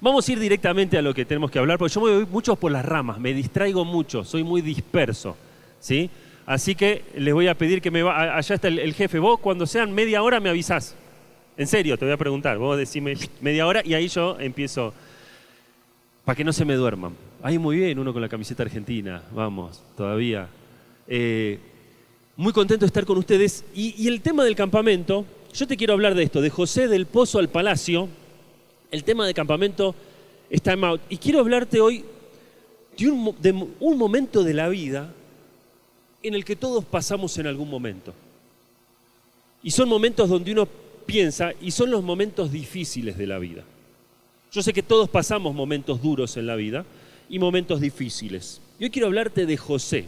Vamos 0.00 0.28
a 0.28 0.32
ir 0.32 0.38
directamente 0.38 0.96
a 0.96 1.02
lo 1.02 1.12
que 1.12 1.24
tenemos 1.24 1.50
que 1.50 1.58
hablar, 1.58 1.76
porque 1.76 1.92
yo 1.92 2.00
me 2.00 2.14
voy 2.14 2.26
mucho 2.26 2.54
por 2.54 2.70
las 2.70 2.84
ramas, 2.84 3.18
me 3.18 3.34
distraigo 3.34 3.84
mucho, 3.84 4.22
soy 4.22 4.44
muy 4.44 4.60
disperso, 4.60 5.36
¿sí? 5.80 6.08
Así 6.46 6.76
que 6.76 7.02
les 7.16 7.34
voy 7.34 7.48
a 7.48 7.58
pedir 7.58 7.82
que 7.82 7.90
me 7.90 8.02
va, 8.02 8.36
allá 8.36 8.54
está 8.54 8.68
el, 8.68 8.94
jefe, 8.94 9.18
vos 9.18 9.40
cuando 9.40 9.66
sean 9.66 9.92
media 9.92 10.22
hora 10.22 10.38
me 10.38 10.48
avisás. 10.48 10.94
En 11.56 11.66
serio, 11.66 11.98
te 11.98 12.04
voy 12.04 12.14
a 12.14 12.16
preguntar, 12.16 12.58
vos 12.58 12.78
decime 12.78 13.16
media 13.40 13.66
hora 13.66 13.82
y 13.84 13.94
ahí 13.94 14.06
yo 14.06 14.38
empiezo, 14.38 14.94
para 16.24 16.36
que 16.36 16.44
no 16.44 16.52
se 16.52 16.64
me 16.64 16.74
duerman. 16.74 17.14
Ahí 17.42 17.58
muy 17.58 17.76
bien, 17.76 17.98
uno 17.98 18.12
con 18.12 18.22
la 18.22 18.28
camiseta 18.28 18.62
argentina, 18.62 19.22
vamos, 19.32 19.82
todavía. 19.96 20.48
Eh, 21.08 21.58
muy 22.36 22.52
contento 22.52 22.84
de 22.84 22.86
estar 22.86 23.04
con 23.04 23.18
ustedes. 23.18 23.64
Y, 23.74 24.00
y 24.00 24.06
el 24.06 24.20
tema 24.20 24.44
del 24.44 24.54
campamento, 24.54 25.24
yo 25.52 25.66
te 25.66 25.76
quiero 25.76 25.94
hablar 25.94 26.14
de 26.14 26.22
esto, 26.22 26.40
de 26.40 26.50
José 26.50 26.86
del 26.86 27.06
Pozo 27.06 27.40
al 27.40 27.48
Palacio, 27.48 28.08
el 28.90 29.04
tema 29.04 29.26
de 29.26 29.34
campamento 29.34 29.94
es 30.50 30.62
time 30.62 30.86
out. 30.86 31.00
Y 31.08 31.16
quiero 31.16 31.40
hablarte 31.40 31.80
hoy 31.80 32.04
de 32.96 33.52
un, 33.80 33.98
momento 33.98 34.42
de 34.42 34.54
la 34.54 34.68
vida 34.68 35.12
en 36.22 36.34
el 36.34 36.44
que 36.44 36.56
todos 36.56 36.84
pasamos 36.84 37.36
en 37.38 37.46
algún 37.46 37.70
momento. 37.70 38.12
Y 39.62 39.70
son 39.70 39.88
momentos 39.88 40.28
donde 40.28 40.52
uno 40.52 40.66
piensa 41.06 41.52
y 41.60 41.70
son 41.70 41.90
los 41.90 42.02
momentos 42.02 42.50
difíciles 42.50 43.16
de 43.16 43.26
la 43.26 43.38
vida. 43.38 43.64
Yo 44.50 44.62
sé 44.62 44.72
que 44.72 44.82
todos 44.82 45.08
pasamos 45.08 45.54
momentos 45.54 46.02
duros 46.02 46.36
en 46.36 46.46
la 46.46 46.56
vida 46.56 46.84
y 47.28 47.38
momentos 47.38 47.80
difíciles. 47.80 48.60
Yo 48.80 48.90
quiero 48.90 49.06
hablarte 49.06 49.46
de 49.46 49.56
José. 49.56 50.06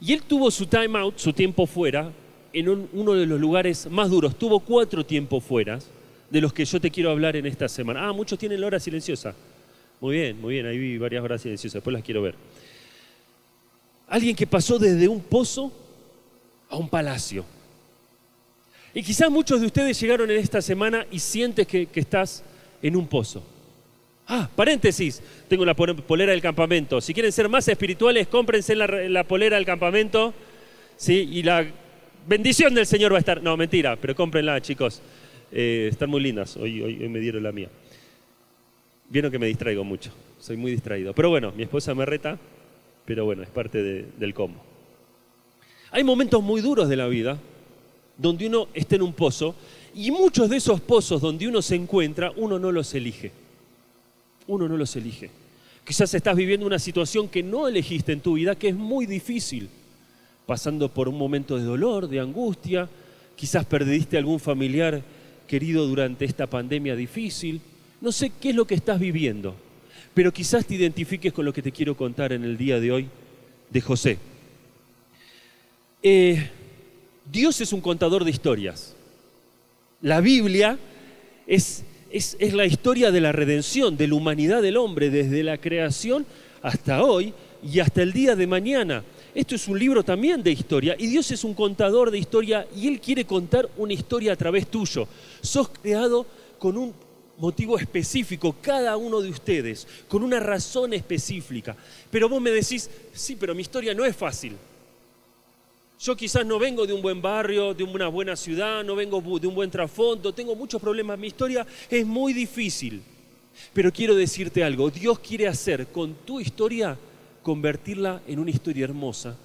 Y 0.00 0.12
él 0.12 0.22
tuvo 0.22 0.50
su 0.50 0.66
time 0.66 0.98
out, 0.98 1.16
su 1.16 1.32
tiempo 1.32 1.66
fuera, 1.66 2.12
en 2.52 2.68
uno 2.68 3.14
de 3.14 3.26
los 3.26 3.40
lugares 3.40 3.90
más 3.90 4.10
duros. 4.10 4.36
Tuvo 4.36 4.60
cuatro 4.60 5.04
tiempos 5.04 5.42
fuera 5.42 5.78
de 6.30 6.40
los 6.40 6.52
que 6.52 6.64
yo 6.64 6.80
te 6.80 6.90
quiero 6.90 7.10
hablar 7.10 7.36
en 7.36 7.46
esta 7.46 7.68
semana. 7.68 8.08
Ah, 8.08 8.12
muchos 8.12 8.38
tienen 8.38 8.60
la 8.60 8.66
hora 8.66 8.80
silenciosa. 8.80 9.34
Muy 10.00 10.16
bien, 10.16 10.40
muy 10.40 10.54
bien, 10.54 10.66
ahí 10.66 10.78
vi 10.78 10.98
varias 10.98 11.24
horas 11.24 11.40
silenciosas, 11.40 11.74
después 11.74 11.94
las 11.94 12.02
quiero 12.02 12.22
ver. 12.22 12.34
Alguien 14.08 14.36
que 14.36 14.46
pasó 14.46 14.78
desde 14.78 15.08
un 15.08 15.20
pozo 15.20 15.72
a 16.68 16.76
un 16.76 16.88
palacio. 16.88 17.44
Y 18.94 19.02
quizás 19.02 19.30
muchos 19.30 19.60
de 19.60 19.66
ustedes 19.66 19.98
llegaron 20.00 20.30
en 20.30 20.38
esta 20.38 20.62
semana 20.62 21.06
y 21.10 21.18
sientes 21.18 21.66
que, 21.66 21.88
estás 21.94 22.42
en 22.82 22.96
un 22.96 23.06
pozo. 23.06 23.42
Ah, 24.26 24.48
paréntesis, 24.56 25.22
tengo 25.48 25.64
la 25.64 25.74
polera 25.74 26.32
del 26.32 26.40
campamento. 26.40 27.00
Si 27.00 27.14
quieren 27.14 27.30
ser 27.30 27.48
más 27.48 27.68
espirituales, 27.68 28.26
cómprense 28.26 28.74
la, 28.74 28.86
la 28.86 29.24
polera 29.24 29.56
del 29.56 29.66
campamento. 29.66 30.34
¿sí? 30.96 31.28
Y 31.30 31.42
la 31.42 31.66
bendición 32.26 32.74
del 32.74 32.86
Señor 32.86 33.12
va 33.12 33.16
a 33.16 33.20
estar. 33.20 33.42
No, 33.42 33.56
mentira, 33.56 33.96
pero 33.96 34.14
cómprenla, 34.14 34.60
chicos. 34.60 35.02
Eh, 35.52 35.88
están 35.90 36.10
muy 36.10 36.20
lindas, 36.20 36.56
hoy, 36.56 36.82
hoy, 36.82 37.08
me 37.08 37.20
dieron 37.20 37.42
la 37.42 37.52
mía. 37.52 37.68
Vieron 39.08 39.30
que 39.30 39.38
me 39.38 39.46
distraigo 39.46 39.84
mucho, 39.84 40.10
soy 40.40 40.56
muy 40.56 40.72
distraído. 40.72 41.14
Pero 41.14 41.30
bueno, 41.30 41.52
mi 41.56 41.62
esposa 41.62 41.94
me 41.94 42.04
reta, 42.04 42.38
pero 43.04 43.24
bueno, 43.24 43.42
es 43.42 43.48
parte 43.48 43.82
del 43.82 44.34
combo. 44.34 44.60
Hay 45.92 46.02
momentos 46.02 46.42
muy 46.42 46.60
duros 46.60 46.88
de 46.88 46.96
la 46.96 47.06
vida 47.06 47.38
donde 48.18 48.46
uno 48.46 48.68
está 48.74 48.96
en 48.96 49.02
un 49.02 49.12
pozo 49.12 49.54
y 49.94 50.10
muchos 50.10 50.50
de 50.50 50.56
esos 50.56 50.80
pozos 50.80 51.20
donde 51.20 51.46
uno 51.46 51.62
se 51.62 51.76
encuentra, 51.76 52.32
uno 52.36 52.58
no 52.58 52.72
los 52.72 52.92
elige. 52.94 53.30
Uno 54.48 54.68
no 54.68 54.76
los 54.76 54.94
elige. 54.96 55.30
Quizás 55.84 56.12
estás 56.14 56.34
viviendo 56.34 56.66
una 56.66 56.78
situación 56.78 57.28
que 57.28 57.42
no 57.42 57.68
elegiste 57.68 58.12
en 58.12 58.20
tu 58.20 58.34
vida, 58.34 58.56
que 58.56 58.68
es 58.68 58.74
muy 58.74 59.06
difícil, 59.06 59.68
pasando 60.44 60.92
por 60.92 61.08
un 61.08 61.16
momento 61.16 61.56
de 61.56 61.64
dolor, 61.64 62.08
de 62.08 62.20
angustia, 62.20 62.88
quizás 63.36 63.64
perdiste 63.66 64.18
algún 64.18 64.40
familiar 64.40 65.02
querido 65.46 65.86
durante 65.86 66.24
esta 66.24 66.46
pandemia 66.46 66.96
difícil. 66.96 67.60
No 68.00 68.12
sé 68.12 68.32
qué 68.40 68.50
es 68.50 68.54
lo 68.54 68.66
que 68.66 68.74
estás 68.74 69.00
viviendo, 69.00 69.56
pero 70.14 70.32
quizás 70.32 70.66
te 70.66 70.74
identifiques 70.74 71.32
con 71.32 71.44
lo 71.44 71.52
que 71.52 71.62
te 71.62 71.72
quiero 71.72 71.96
contar 71.96 72.32
en 72.32 72.44
el 72.44 72.56
día 72.56 72.80
de 72.80 72.92
hoy 72.92 73.08
de 73.70 73.80
José. 73.80 74.18
Eh, 76.02 76.50
Dios 77.30 77.60
es 77.60 77.72
un 77.72 77.80
contador 77.80 78.24
de 78.24 78.30
historias. 78.30 78.94
La 80.02 80.20
Biblia 80.20 80.78
es, 81.46 81.84
es, 82.10 82.36
es 82.38 82.52
la 82.52 82.66
historia 82.66 83.10
de 83.10 83.20
la 83.20 83.32
redención, 83.32 83.96
de 83.96 84.08
la 84.08 84.14
humanidad 84.14 84.62
del 84.62 84.76
hombre, 84.76 85.10
desde 85.10 85.42
la 85.42 85.58
creación 85.58 86.26
hasta 86.62 87.02
hoy 87.02 87.32
y 87.62 87.80
hasta 87.80 88.02
el 88.02 88.12
día 88.12 88.36
de 88.36 88.46
mañana. 88.46 89.02
Esto 89.36 89.54
es 89.54 89.68
un 89.68 89.78
libro 89.78 90.02
también 90.02 90.42
de 90.42 90.50
historia 90.50 90.96
y 90.98 91.08
Dios 91.08 91.30
es 91.30 91.44
un 91.44 91.52
contador 91.52 92.10
de 92.10 92.18
historia 92.18 92.66
y 92.74 92.88
Él 92.88 92.98
quiere 92.98 93.26
contar 93.26 93.68
una 93.76 93.92
historia 93.92 94.32
a 94.32 94.36
través 94.36 94.66
tuyo. 94.68 95.06
Sos 95.42 95.68
creado 95.68 96.24
con 96.58 96.78
un 96.78 96.94
motivo 97.36 97.78
específico, 97.78 98.56
cada 98.62 98.96
uno 98.96 99.20
de 99.20 99.28
ustedes, 99.28 99.86
con 100.08 100.22
una 100.22 100.40
razón 100.40 100.94
específica. 100.94 101.76
Pero 102.10 102.30
vos 102.30 102.40
me 102.40 102.50
decís, 102.50 102.88
sí, 103.12 103.36
pero 103.38 103.54
mi 103.54 103.60
historia 103.60 103.92
no 103.92 104.06
es 104.06 104.16
fácil. 104.16 104.56
Yo 106.00 106.16
quizás 106.16 106.46
no 106.46 106.58
vengo 106.58 106.86
de 106.86 106.94
un 106.94 107.02
buen 107.02 107.20
barrio, 107.20 107.74
de 107.74 107.84
una 107.84 108.08
buena 108.08 108.36
ciudad, 108.36 108.82
no 108.84 108.96
vengo 108.96 109.20
de 109.38 109.46
un 109.46 109.54
buen 109.54 109.70
trasfondo, 109.70 110.32
tengo 110.32 110.56
muchos 110.56 110.80
problemas, 110.80 111.18
mi 111.18 111.26
historia 111.26 111.66
es 111.90 112.06
muy 112.06 112.32
difícil. 112.32 113.02
Pero 113.74 113.92
quiero 113.92 114.14
decirte 114.14 114.64
algo, 114.64 114.88
Dios 114.88 115.18
quiere 115.18 115.46
hacer 115.46 115.88
con 115.88 116.14
tu 116.24 116.40
historia 116.40 116.96
convertirla 117.46 118.22
en 118.26 118.40
una 118.40 118.50
historia 118.50 118.82
hermosa. 118.82 119.36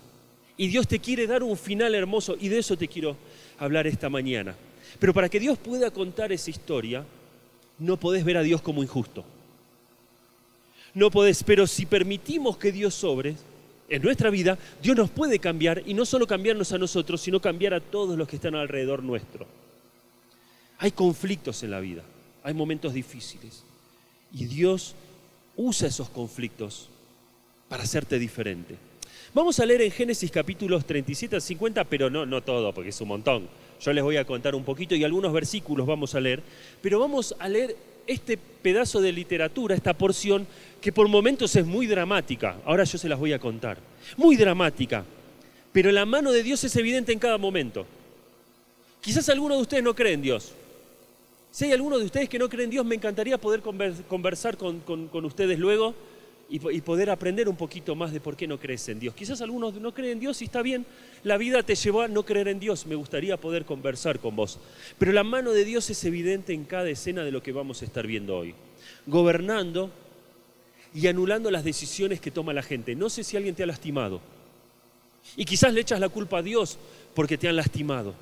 Y 0.58 0.70
Dios 0.70 0.88
te 0.88 0.98
quiere 0.98 1.28
dar 1.28 1.44
un 1.44 1.56
final 1.56 1.94
hermoso 1.94 2.36
y 2.42 2.50
de 2.50 2.58
eso 2.58 2.76
te 2.76 2.88
quiero 2.88 3.16
hablar 3.60 3.86
esta 3.86 4.10
mañana. 4.10 4.56
Pero 4.98 5.14
para 5.14 5.30
que 5.30 5.40
Dios 5.40 5.60
pueda 5.60 5.92
contar 5.92 6.32
esa 6.32 6.50
historia, 6.50 7.06
no 7.78 7.98
podés 7.98 8.26
ver 8.26 8.38
a 8.38 8.42
Dios 8.42 8.60
como 8.64 8.82
injusto. 8.82 9.24
No 10.96 11.12
podés, 11.12 11.44
pero 11.44 11.68
si 11.68 11.86
permitimos 11.86 12.58
que 12.58 12.72
Dios 12.72 12.96
sobre 12.96 13.36
en 13.88 14.02
nuestra 14.02 14.32
vida, 14.32 14.58
Dios 14.82 14.98
nos 14.98 15.12
puede 15.12 15.38
cambiar 15.38 15.84
y 15.86 15.94
no 15.94 16.04
solo 16.04 16.26
cambiarnos 16.26 16.72
a 16.72 16.80
nosotros, 16.80 17.22
sino 17.22 17.40
cambiar 17.40 17.76
a 17.76 17.82
todos 17.82 18.18
los 18.18 18.28
que 18.28 18.38
están 18.38 18.56
alrededor 18.56 19.04
nuestro. 19.04 19.46
Hay 20.80 20.90
conflictos 20.90 21.62
en 21.62 21.70
la 21.70 21.80
vida, 21.80 22.02
hay 22.42 22.56
momentos 22.56 22.96
difíciles 22.96 23.64
y 24.34 24.46
Dios 24.46 24.96
usa 25.56 25.88
esos 25.88 26.10
conflictos 26.10 26.90
para 27.72 27.84
hacerte 27.84 28.20
diferente. 28.20 28.76
Vamos 29.34 29.58
a 29.62 29.66
leer 29.66 29.84
en 29.84 29.92
Génesis 29.92 30.30
capítulos 30.30 30.84
37 30.84 31.38
al 31.38 31.42
50, 31.42 31.86
pero 31.86 32.10
no, 32.10 32.26
no 32.26 32.44
todo, 32.44 32.74
porque 32.74 32.90
es 32.90 33.00
un 33.00 33.08
montón. 33.08 33.48
Yo 33.80 33.94
les 33.94 34.04
voy 34.04 34.18
a 34.18 34.26
contar 34.26 34.56
un 34.56 34.66
poquito 34.66 34.94
y 34.94 35.06
algunos 35.06 35.32
versículos 35.32 35.88
vamos 35.88 36.14
a 36.14 36.20
leer, 36.20 36.44
pero 36.82 37.00
vamos 37.00 37.34
a 37.40 37.48
leer 37.48 37.78
este 38.08 38.36
pedazo 38.36 39.00
de 39.00 39.14
literatura, 39.14 39.74
esta 39.74 39.94
porción 39.94 40.46
que 40.82 40.92
por 40.92 41.08
momentos 41.08 41.56
es 41.56 41.66
muy 41.66 41.88
dramática. 41.88 42.58
Ahora 42.66 42.84
yo 42.84 42.98
se 42.98 43.08
las 43.08 43.18
voy 43.18 43.32
a 43.32 43.40
contar. 43.40 43.78
Muy 44.18 44.36
dramática, 44.36 45.06
pero 45.72 45.94
la 45.94 46.06
mano 46.06 46.34
de 46.34 46.44
Dios 46.44 46.62
es 46.66 46.76
evidente 46.76 47.14
en 47.14 47.20
cada 47.20 47.38
momento. 47.38 47.86
Quizás 49.00 49.30
alguno 49.30 49.56
de 49.56 49.62
ustedes 49.62 49.84
no 49.84 49.96
cree 49.96 50.12
en 50.12 50.22
Dios. 50.22 50.52
Si 51.52 51.64
hay 51.64 51.72
alguno 51.72 51.98
de 51.98 52.04
ustedes 52.04 52.28
que 52.28 52.38
no 52.38 52.50
cree 52.50 52.66
en 52.66 52.72
Dios, 52.72 52.86
me 52.86 52.96
encantaría 52.96 53.38
poder 53.38 53.62
conversar 53.62 54.58
con, 54.58 54.82
con 54.82 55.24
ustedes 55.24 55.58
luego 55.58 55.96
y, 56.52 56.82
poder 56.82 57.10
aprender 57.10 57.48
un 57.48 57.56
poquito 57.56 57.96
más 57.96 58.12
de 58.12 58.20
por 58.20 58.36
qué 58.36 58.46
no 58.46 58.60
crees 58.60 58.90
en 58.90 59.00
Dios. 59.00 59.16
Quizás 59.16 59.40
algunos 59.40 59.74
no 59.76 59.94
creen 59.94 60.14
en 60.14 60.20
Dios 60.20 60.42
y 60.42 60.46
está 60.46 60.62
bien, 60.62 60.86
la 61.24 61.38
vida 61.38 61.64
te 61.64 61.76
llevó 61.76 62.02
a 62.02 62.10
no 62.10 62.24
creer 62.24 62.50
en 62.50 62.60
Dios, 62.60 62.86
me 62.86 62.96
gustaría 62.96 63.38
poder 63.38 63.64
conversar 63.64 64.20
con 64.20 64.36
vos. 64.36 64.60
Pero 65.00 65.14
la 65.14 65.24
mano 65.24 65.52
de 65.52 65.64
Dios 65.64 65.90
es 65.90 66.04
evidente 66.04 66.52
en 66.54 66.66
cada 66.66 66.90
escena 66.90 67.24
de 67.24 67.32
lo 67.32 67.42
que 67.42 67.54
vamos 67.54 67.82
a 67.82 67.86
estar 67.86 68.06
viendo 68.06 68.36
hoy. 68.36 68.54
Gobernando 69.08 69.92
y 70.94 71.08
anulando 71.08 71.50
las 71.52 71.64
decisiones 71.64 72.20
que 72.20 72.32
toma 72.32 72.52
la 72.52 72.64
gente. 72.64 72.96
No 72.96 73.10
sé 73.10 73.24
si 73.24 73.38
alguien 73.38 73.56
te 73.56 73.64
ha 73.64 73.68
lastimado. 73.68 74.20
Y 75.38 75.46
quizás 75.46 75.74
le 75.74 75.80
echas 75.80 76.02
la 76.02 76.10
culpa 76.10 76.40
a 76.40 76.44
Dios 76.44 76.78
porque 77.14 77.38
te 77.38 77.48
han 77.48 77.56
lastimado. 77.56 78.14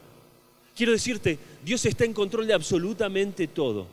Quiero 0.76 0.92
decirte, 0.92 1.40
Dios 1.66 1.84
está 1.86 2.06
en 2.06 2.14
control 2.14 2.46
de 2.46 2.54
absolutamente 2.54 3.48
todo. 3.48 3.88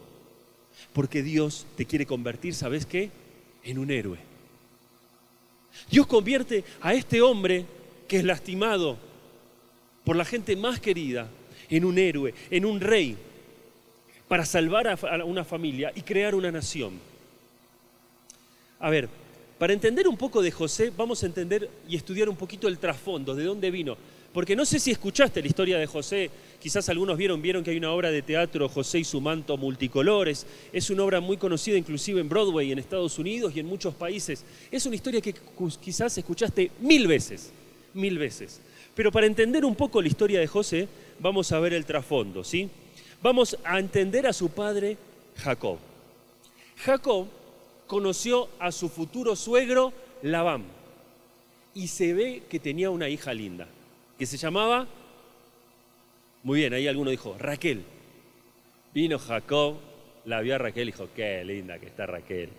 Porque 0.93 1.23
Dios 1.23 1.65
te 1.75 1.87
quiere 1.87 2.05
convertir, 2.05 2.55
¿sabes 2.55 2.85
qué? 2.85 3.11
En 3.67 3.79
un 3.79 3.91
héroe. 3.91 4.19
Dios 5.91 6.07
convierte 6.07 6.65
a 6.81 6.95
este 6.95 7.21
hombre 7.21 7.67
que 8.09 8.19
es 8.19 8.25
lastimado 8.25 8.97
por 10.05 10.17
la 10.17 10.25
gente 10.25 10.57
más 10.57 10.81
querida 10.81 11.29
en 11.69 11.85
un 11.85 11.99
héroe, 11.99 12.33
en 12.51 12.65
un 12.65 12.81
rey, 12.81 13.17
para 14.29 14.45
salvar 14.45 14.89
a 14.89 15.25
una 15.25 15.45
familia 15.45 15.93
y 15.95 16.03
crear 16.03 16.35
una 16.35 16.51
nación. 16.51 16.99
A 18.81 18.91
ver, 18.91 19.09
para 19.59 19.73
entender 19.73 20.07
un 20.07 20.17
poco 20.17 20.43
de 20.43 20.51
José, 20.51 20.93
vamos 20.97 21.23
a 21.23 21.27
entender 21.27 21.71
y 21.89 21.97
estudiar 21.97 22.29
un 22.29 22.37
poquito 22.37 22.69
el 22.69 22.79
trasfondo, 22.79 23.35
de 23.35 23.45
dónde 23.45 23.71
vino. 23.71 23.97
Porque 24.37 24.55
no 24.55 24.67
sé 24.67 24.79
si 24.79 24.91
escuchaste 24.91 25.41
la 25.41 25.49
historia 25.49 25.79
de 25.79 25.87
José, 25.87 26.31
quizás 26.61 26.91
algunos 26.91 27.17
vieron, 27.17 27.41
vieron 27.41 27.65
que 27.65 27.71
hay 27.71 27.79
una 27.79 27.91
obra 27.91 28.11
de 28.11 28.21
teatro, 28.21 28.69
José 28.69 28.99
y 28.99 29.05
su 29.05 29.19
manto 29.19 29.57
multicolores. 29.57 30.47
Es 30.75 30.91
una 30.91 31.05
obra 31.05 31.21
muy 31.21 31.39
conocida 31.39 31.79
inclusive 31.79 32.21
en 32.21 32.29
Broadway, 32.29 32.71
en 32.71 32.79
Estados 32.79 33.19
Unidos 33.19 33.57
y 33.57 33.61
en 33.61 33.67
muchos 33.67 33.95
países. 33.95 34.45
Es 34.71 34.85
una 34.85 34.95
historia 34.95 35.23
que 35.23 35.35
quizás 35.81 36.19
escuchaste 36.19 36.71
mil 36.81 37.07
veces, 37.07 37.51
mil 37.95 38.19
veces. 38.19 38.61
Pero 38.95 39.11
para 39.11 39.27
entender 39.27 39.65
un 39.65 39.75
poco 39.75 40.03
la 40.03 40.09
historia 40.09 40.39
de 40.39 40.47
José, 40.47 40.87
vamos 41.19 41.51
a 41.53 41.59
ver 41.59 41.73
el 41.73 41.87
trasfondo, 41.87 42.45
¿sí? 42.45 42.69
Vamos 43.23 43.57
a 43.65 43.79
entender 43.79 44.27
a 44.27 44.35
su 44.35 44.51
padre 44.51 44.99
Jacob. 45.39 45.79
Jacob 46.85 47.27
conoció 47.87 48.51
a 48.59 48.71
su 48.71 48.91
futuro 48.91 49.35
suegro 49.35 49.95
Labán 50.21 50.65
y 51.73 51.89
se 51.89 52.13
ve 52.13 52.43
que 52.51 52.61
tenía 52.61 52.91
una 52.91 53.09
hija 53.09 53.33
linda, 53.33 53.67
que 54.19 54.27
se 54.27 54.37
llamaba, 54.37 54.87
muy 56.43 56.61
bien, 56.61 56.73
ahí 56.75 56.87
alguno 56.87 57.11
dijo, 57.11 57.37
Raquel. 57.39 57.83
Vino 58.95 59.19
Jacob, 59.19 59.77
la 60.25 60.41
vio 60.41 60.55
a 60.55 60.59
Raquel 60.59 60.89
y 60.89 60.93
dijo, 60.93 61.09
qué 61.15 61.45
linda 61.45 61.79
que 61.79 61.87
está 61.87 62.07
Raquel. 62.07 62.51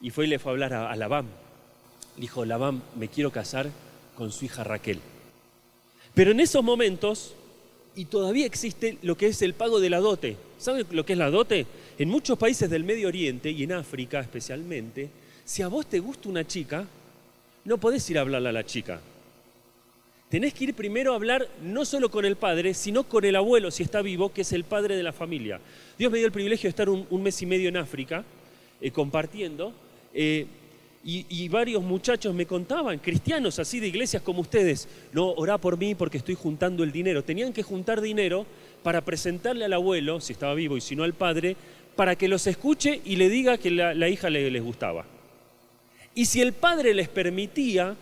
Y 0.00 0.10
fue 0.10 0.26
y 0.26 0.28
le 0.28 0.38
fue 0.38 0.50
a 0.50 0.54
hablar 0.54 0.72
a, 0.72 0.96
Labán. 0.96 1.26
Dijo, 2.16 2.44
Labán, 2.44 2.82
me 2.96 3.08
quiero 3.08 3.30
casar 3.30 3.70
con 4.16 4.32
su 4.32 4.44
hija 4.44 4.64
Raquel. 4.64 5.00
Pero 6.14 6.30
en 6.30 6.40
esos 6.40 6.62
momentos, 6.62 7.34
y 7.94 8.06
todavía 8.06 8.46
existe 8.46 8.98
lo 9.02 9.16
que 9.16 9.26
es 9.26 9.42
el 9.42 9.54
pago 9.54 9.80
de 9.80 9.90
la 9.90 9.98
dote. 9.98 10.36
¿Saben 10.58 10.86
lo 10.90 11.04
que 11.04 11.14
es 11.14 11.18
la 11.18 11.30
dote? 11.30 11.66
En 11.98 12.08
muchos 12.08 12.38
países 12.38 12.70
del 12.70 12.84
Medio 12.84 13.08
Oriente 13.08 13.50
y 13.50 13.64
en 13.64 13.72
África 13.72 14.20
especialmente, 14.20 15.10
si 15.44 15.62
a 15.62 15.68
vos 15.68 15.86
te 15.86 16.00
gusta 16.00 16.28
una 16.28 16.46
chica, 16.46 16.86
no 17.64 17.78
podés 17.78 18.08
ir 18.10 18.18
a 18.18 18.22
hablarle 18.22 18.48
a 18.48 18.52
la 18.52 18.64
chica. 18.64 19.00
Tenés 20.32 20.54
que 20.54 20.64
ir 20.64 20.72
primero 20.72 21.12
a 21.12 21.16
hablar 21.16 21.46
no 21.62 21.84
solo 21.84 22.10
con 22.10 22.24
el 22.24 22.36
padre, 22.36 22.72
sino 22.72 23.02
con 23.02 23.22
el 23.26 23.36
abuelo, 23.36 23.70
si 23.70 23.82
está 23.82 24.00
vivo, 24.00 24.32
que 24.32 24.40
es 24.40 24.52
el 24.54 24.64
padre 24.64 24.96
de 24.96 25.02
la 25.02 25.12
familia. 25.12 25.60
Dios 25.98 26.10
me 26.10 26.16
dio 26.16 26.26
el 26.26 26.32
privilegio 26.32 26.68
de 26.68 26.70
estar 26.70 26.88
un, 26.88 27.22
mes 27.22 27.42
y 27.42 27.44
medio 27.44 27.68
en 27.68 27.76
África 27.76 28.24
eh, 28.80 28.90
compartiendo. 28.90 29.74
Eh, 30.14 30.46
y, 31.04 31.48
varios 31.50 31.82
muchachos 31.82 32.34
me 32.34 32.46
contaban, 32.46 32.98
cristianos 32.98 33.58
así 33.58 33.78
de 33.78 33.88
iglesias 33.88 34.22
como 34.22 34.40
ustedes, 34.40 34.88
no, 35.12 35.32
orá 35.32 35.58
por 35.58 35.76
mí 35.76 35.94
porque 35.94 36.16
estoy 36.16 36.34
juntando 36.34 36.82
el 36.82 36.92
dinero. 36.92 37.22
Tenían 37.22 37.52
que 37.52 37.62
juntar 37.62 38.00
dinero 38.00 38.46
para 38.82 39.02
presentarle 39.02 39.66
al 39.66 39.74
abuelo, 39.74 40.18
si 40.18 40.32
estaba 40.32 40.54
vivo 40.54 40.78
y 40.78 40.80
si 40.80 40.96
no 40.96 41.04
al 41.04 41.12
padre, 41.12 41.56
para 41.94 42.16
que 42.16 42.28
los 42.28 42.46
escuche 42.46 43.02
y 43.04 43.16
le 43.16 43.28
diga 43.28 43.58
que 43.58 43.70
la, 43.70 44.08
hija 44.08 44.30
les 44.30 44.62
gustaba. 44.62 45.04
Y 46.14 46.24
si 46.24 46.40
el 46.40 46.54
padre 46.54 46.94
les 46.94 47.10
permitía 47.10 47.96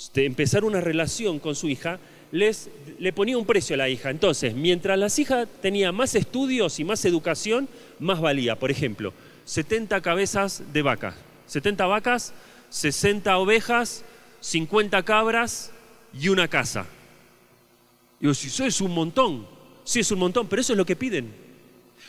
este, 0.00 0.24
empezar 0.24 0.64
una 0.64 0.80
relación 0.80 1.38
con 1.38 1.54
su 1.54 1.68
hija, 1.68 1.98
les, 2.32 2.70
le 2.98 3.12
ponía 3.12 3.36
un 3.36 3.44
precio 3.44 3.74
a 3.74 3.76
la 3.76 3.90
hija. 3.90 4.08
Entonces, 4.08 4.54
mientras 4.54 4.98
la 4.98 5.08
hija 5.14 5.44
tenía 5.44 5.92
más 5.92 6.14
estudios 6.14 6.80
y 6.80 6.84
más 6.84 7.04
educación, 7.04 7.68
más 7.98 8.18
valía. 8.18 8.58
Por 8.58 8.70
ejemplo, 8.70 9.12
70 9.44 10.00
cabezas 10.00 10.62
de 10.72 10.80
vaca 10.80 11.14
70 11.50 11.84
vacas, 11.86 12.32
60 12.70 13.36
ovejas, 13.36 14.04
50 14.40 15.02
cabras 15.02 15.70
y 16.18 16.28
una 16.28 16.48
casa. 16.48 16.86
Digo, 18.20 18.32
si 18.32 18.46
eso 18.46 18.64
es 18.64 18.80
un 18.80 18.94
montón, 18.94 19.46
sí 19.84 20.00
es 20.00 20.10
un 20.12 20.20
montón, 20.20 20.46
pero 20.46 20.62
eso 20.62 20.72
es 20.72 20.76
lo 20.78 20.86
que 20.86 20.96
piden. 20.96 21.34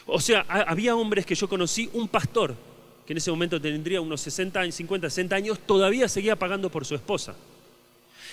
O 0.05 0.21
sea, 0.21 0.45
había 0.47 0.95
hombres 0.95 1.25
que 1.25 1.35
yo 1.35 1.49
conocí, 1.49 1.89
un 1.93 2.07
pastor, 2.07 2.55
que 3.05 3.11
en 3.13 3.17
ese 3.17 3.31
momento 3.31 3.59
tendría 3.59 3.99
unos 3.99 4.21
60, 4.21 4.71
50, 4.71 5.09
60 5.09 5.35
años, 5.35 5.59
todavía 5.65 6.07
seguía 6.07 6.37
pagando 6.37 6.69
por 6.69 6.85
su 6.85 6.95
esposa. 6.95 7.35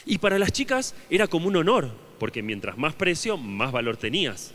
Y 0.09 0.19
para 0.19 0.39
las 0.39 0.51
chicas 0.51 0.95
era 1.11 1.29
como 1.29 1.47
un 1.47 1.57
honor, 1.57 1.91
porque 2.19 2.43
mientras 2.43 2.77
más 2.77 2.95
precio, 2.95 3.37
más 3.37 3.71
valor 3.71 3.97
tenías. 3.97 4.53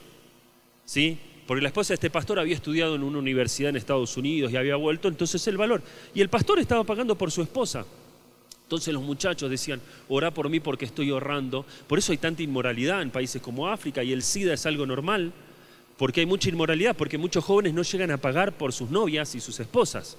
¿Sí? 0.84 1.18
porque 1.46 1.62
la 1.62 1.68
esposa 1.68 1.90
de 1.90 1.96
este 1.96 2.10
pastor 2.10 2.40
había 2.40 2.56
estudiado 2.56 2.96
en 2.96 3.04
una 3.04 3.20
universidad 3.20 3.70
en 3.70 3.76
Estados 3.76 4.16
Unidos 4.16 4.52
y 4.52 4.58
había 4.58 4.76
vuelto, 4.76 5.08
entonces 5.08 5.46
el 5.48 5.58
valor. 5.58 5.82
Y 6.14 6.22
el 6.22 6.30
pastor 6.30 6.60
estaba 6.60 6.84
pagando 6.84 7.18
por 7.18 7.32
su 7.32 7.42
esposa. 7.42 7.86
Entonces 8.64 8.94
los 8.94 9.04
muchachos 9.04 9.50
decían, 9.50 9.82
orá 10.08 10.34
por 10.34 10.50
mí 10.50 10.60
porque 10.60 10.86
estoy 10.86 11.10
ahorrando. 11.10 11.66
Por 11.88 12.00
eso 12.00 12.12
hay 12.12 12.18
tanta 12.18 12.44
inmoralidad 12.44 13.02
en 13.02 13.12
países 13.12 13.42
como 13.42 13.68
África 13.68 14.04
y 14.04 14.14
el 14.14 14.24
SIDA 14.24 14.54
es 14.54 14.66
algo 14.66 14.86
normal, 14.86 15.34
porque 15.98 16.22
hay 16.22 16.26
mucha 16.26 16.50
inmoralidad, 16.50 16.96
porque 16.96 17.18
muchos 17.18 17.44
jóvenes 17.44 17.74
no 17.74 17.84
llegan 17.84 18.12
a 18.12 18.18
pagar 18.18 18.58
por 18.58 18.72
sus 18.72 18.90
novias 18.90 19.36
y 19.36 19.42
sus 19.42 19.60
esposas. 19.60 20.18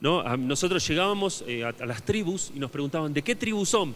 ¿No? 0.00 0.36
Nosotros 0.36 0.86
llegábamos 0.88 1.44
eh, 1.46 1.64
a, 1.64 1.72
las 1.84 2.02
tribus 2.02 2.50
y 2.54 2.58
nos 2.58 2.70
preguntaban, 2.70 3.12
¿de 3.12 3.22
qué 3.22 3.36
tribu 3.36 3.64
son? 3.66 3.94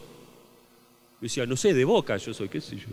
Yo 1.20 1.24
decía, 1.24 1.46
no 1.46 1.56
sé, 1.56 1.74
de 1.74 1.84
boca 1.84 2.16
yo 2.16 2.32
soy, 2.32 2.48
qué 2.48 2.60
sé 2.60 2.76
yo. 2.76 2.86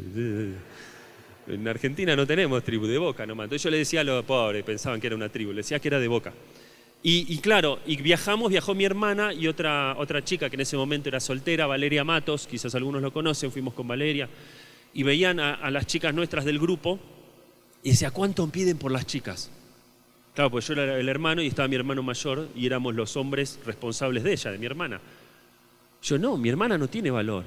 En 1.48 1.68
Argentina 1.68 2.16
no 2.16 2.25
tenemos 2.25 2.63
tribu 2.63 2.88
de 2.88 2.98
Boca 2.98 3.25
nomás. 3.25 3.45
Entonces 3.45 3.63
yo 3.63 3.69
le 3.69 3.77
decía 3.77 4.01
a 4.01 4.04
los 4.04 4.25
pobres, 4.25 4.63
pensaban 4.63 5.00
que 5.00 5.07
era 5.07 5.16
una 5.16 5.30
tribu, 5.30 5.51
le 5.51 5.57
decía 5.57 5.80
que 5.80 5.88
era 5.88 6.00
de 6.00 6.07
Boca. 6.07 6.33
Y, 7.07 7.38
claro, 7.38 7.77
y 7.86 7.98
viajamos, 7.98 8.50
viajó 8.50 8.74
mi 8.74 8.83
hermana 8.83 9.31
y 9.31 9.48
otra, 9.48 9.95
otra 10.00 10.24
chica 10.24 10.50
que 10.50 10.56
en 10.56 10.62
ese 10.62 10.75
momento 10.75 11.07
era 11.07 11.19
soltera, 11.19 11.68
Valeria 11.68 12.04
Matos, 12.04 12.48
quizás 12.48 12.74
algunos 12.74 13.00
lo 13.00 13.13
conocen, 13.13 13.51
fuimos 13.51 13.75
con 13.75 13.88
Valeria, 13.88 14.28
y 14.92 15.04
veían 15.04 15.39
a, 15.39 15.69
las 15.69 15.86
chicas 15.86 16.16
nuestras 16.16 16.45
del 16.45 16.57
grupo 16.57 17.00
y 17.83 17.92
decía, 17.92 18.10
¿cuánto 18.10 18.48
piden 18.48 18.80
por 18.80 18.92
las 18.92 19.06
chicas? 19.06 19.51
Claro, 20.33 20.50
pues 20.50 20.68
yo 20.68 20.74
era 20.74 20.98
el 20.98 21.07
hermano 21.07 21.44
y 21.44 21.48
estaba 21.48 21.68
mi 21.68 21.75
hermano 21.75 22.01
mayor 22.01 22.50
y 22.56 22.66
éramos 22.66 22.95
los 22.95 23.16
hombres 23.18 23.60
responsables 23.63 24.24
de 24.24 24.33
ella, 24.33 24.51
de 24.51 24.57
mi 24.57 24.66
hermana. 24.66 25.00
Yo 26.01 26.18
no, 26.18 26.38
mi 26.38 26.50
hermana 26.50 26.75
no 26.75 26.88
tiene 26.88 27.12
valor. 27.12 27.44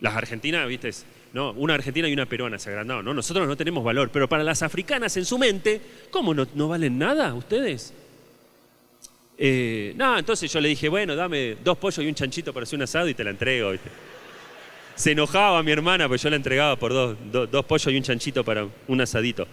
Las 0.00 0.16
argentinas, 0.16 0.66
viste, 0.66 0.90
no, 1.32 1.52
una 1.52 1.74
argentina 1.74 2.08
y 2.08 2.12
una 2.12 2.26
peruana 2.26 2.58
se 2.58 2.70
agrandaron. 2.70 3.04
No, 3.04 3.14
nosotros 3.14 3.46
no 3.46 3.56
tenemos 3.56 3.84
valor, 3.84 4.10
pero 4.12 4.28
para 4.28 4.42
las 4.42 4.62
africanas 4.62 5.16
en 5.16 5.24
su 5.24 5.38
mente, 5.38 5.80
¿cómo 6.10 6.34
no, 6.34 6.46
no 6.54 6.68
valen 6.68 6.98
nada 6.98 7.34
ustedes? 7.34 7.92
Eh, 9.42 9.94
no, 9.96 10.18
entonces 10.18 10.52
yo 10.52 10.60
le 10.60 10.68
dije, 10.68 10.88
bueno, 10.90 11.16
dame 11.16 11.56
dos 11.64 11.78
pollos 11.78 12.04
y 12.04 12.06
un 12.06 12.14
chanchito 12.14 12.52
para 12.52 12.64
hacer 12.64 12.76
un 12.76 12.82
asado 12.82 13.08
y 13.08 13.14
te 13.14 13.24
la 13.24 13.30
entrego. 13.30 13.72
Se 14.94 15.12
enojaba 15.12 15.62
mi 15.62 15.72
hermana, 15.72 16.08
pues 16.08 16.22
yo 16.22 16.28
la 16.28 16.36
entregaba 16.36 16.76
por 16.76 16.92
dos, 16.92 17.16
dos, 17.50 17.64
pollos 17.64 17.86
y 17.86 17.96
un 17.96 18.02
chanchito 18.02 18.44
para 18.44 18.68
un 18.86 19.00
asadito. 19.00 19.48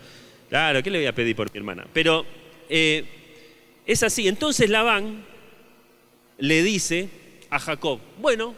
Claro, 0.50 0.84
¿qué 0.84 0.90
le 0.90 1.00
voy 1.00 1.08
a 1.08 1.16
pedir 1.16 1.38
por 1.38 1.50
mi 1.54 1.58
hermana? 1.60 1.88
Pero 1.94 2.26
eh, 2.68 3.06
es 3.86 4.04
así. 4.04 4.28
Entonces 4.28 4.70
Labán 4.70 5.24
le 6.38 6.64
dice 6.64 7.08
a 7.50 7.60
Jacob, 7.60 8.02
bueno, 8.20 8.56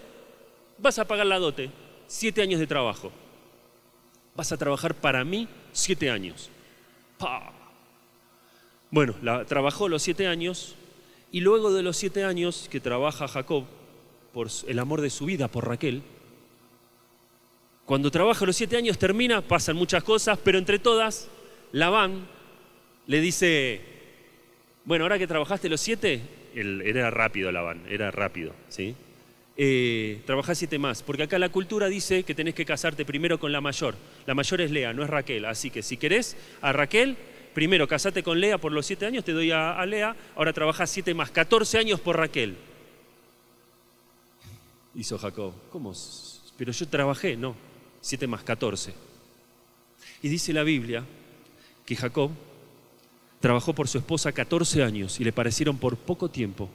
vas 0.82 1.00
a 1.00 1.06
pagar 1.06 1.26
la 1.26 1.40
dote 1.40 1.70
siete 2.08 2.42
años 2.42 2.60
de 2.60 2.68
trabajo. 2.68 3.12
Vas 4.36 4.52
a 4.52 4.58
trabajar 4.58 4.96
para 4.96 5.24
mí 5.24 5.48
siete 5.72 6.10
años. 6.10 6.50
Bueno, 8.92 9.16
trabajó 9.46 9.88
los 9.88 10.02
siete 10.02 10.28
años 10.28 10.76
y 11.32 11.42
luego 11.42 11.72
de 11.72 11.84
los 11.84 11.98
siete 11.98 12.24
años 12.24 12.68
que 12.72 12.80
trabaja 12.80 13.28
Jacob 13.28 13.66
por 14.34 14.48
el 14.68 14.80
amor 14.80 15.02
de 15.02 15.10
su 15.10 15.26
vida 15.26 15.48
por 15.48 15.68
Raquel, 15.68 16.02
cuando 17.86 18.12
trabaja 18.12 18.46
los 18.46 18.56
siete 18.56 18.78
años 18.78 19.00
termina, 19.00 19.42
pasan 19.42 19.76
muchas 19.76 20.04
cosas, 20.04 20.38
pero 20.44 20.60
entre 20.60 20.78
todas, 20.78 21.28
Labán 21.72 22.28
le 23.08 23.20
dice, 23.20 23.82
bueno, 24.86 25.06
ahora 25.06 25.18
que 25.18 25.26
trabajaste 25.26 25.70
los 25.70 25.82
siete, 25.82 26.22
era 26.54 27.10
rápido 27.10 27.52
Labán, 27.52 27.84
era 27.90 28.12
rápido, 28.12 28.54
¿sí? 28.70 28.96
Eh, 29.62 30.22
siete 30.54 30.80
más, 30.80 31.04
porque 31.04 31.24
acá 31.24 31.38
la 31.38 31.50
cultura 31.50 31.88
dice 31.88 32.24
que 32.24 32.34
tenés 32.34 32.56
que 32.56 32.64
casarte 32.64 33.04
primero 33.04 33.42
con 33.42 33.52
la 33.52 33.60
mayor. 33.60 33.96
La 34.26 34.34
mayor 34.34 34.62
es 34.62 34.72
Lea, 34.72 34.94
no 34.94 35.04
es 35.04 35.10
Raquel. 35.10 35.44
Así 35.44 35.70
que 35.70 35.84
si 35.84 35.98
querés 35.98 36.38
a 36.62 36.72
Raquel, 36.72 37.18
primero 37.54 37.86
casate 37.86 38.24
con 38.24 38.40
Lea 38.40 38.58
por 38.58 38.72
los 38.72 38.86
siete 38.86 39.06
años, 39.06 39.26
te 39.26 39.34
doy 39.34 39.52
a, 39.52 39.86
Lea, 39.86 40.16
ahora 40.38 40.54
trabajás 40.54 40.90
siete 40.90 41.14
más, 41.14 41.30
14 41.32 41.78
años 41.78 42.00
por 42.00 42.16
Raquel. 42.16 42.56
Hizo 44.96 45.18
Jacob, 45.18 45.54
¿cómo? 45.70 45.94
Pero 46.58 46.72
yo 46.72 46.88
trabajé, 46.88 47.36
no, 47.36 47.54
siete 48.00 48.28
más, 48.28 48.44
14. 48.44 48.94
Y 50.24 50.30
dice 50.30 50.54
la 50.54 50.64
Biblia 50.64 51.04
que 51.86 51.98
Jacob 51.98 52.32
trabajó 53.42 53.74
por 53.74 53.90
su 53.90 53.98
esposa 53.98 54.32
14 54.32 54.84
años 54.84 55.20
y 55.20 55.26
le 55.26 55.34
parecieron 55.34 55.78
por 55.78 55.98
poco 55.98 56.30
tiempo 56.30 56.70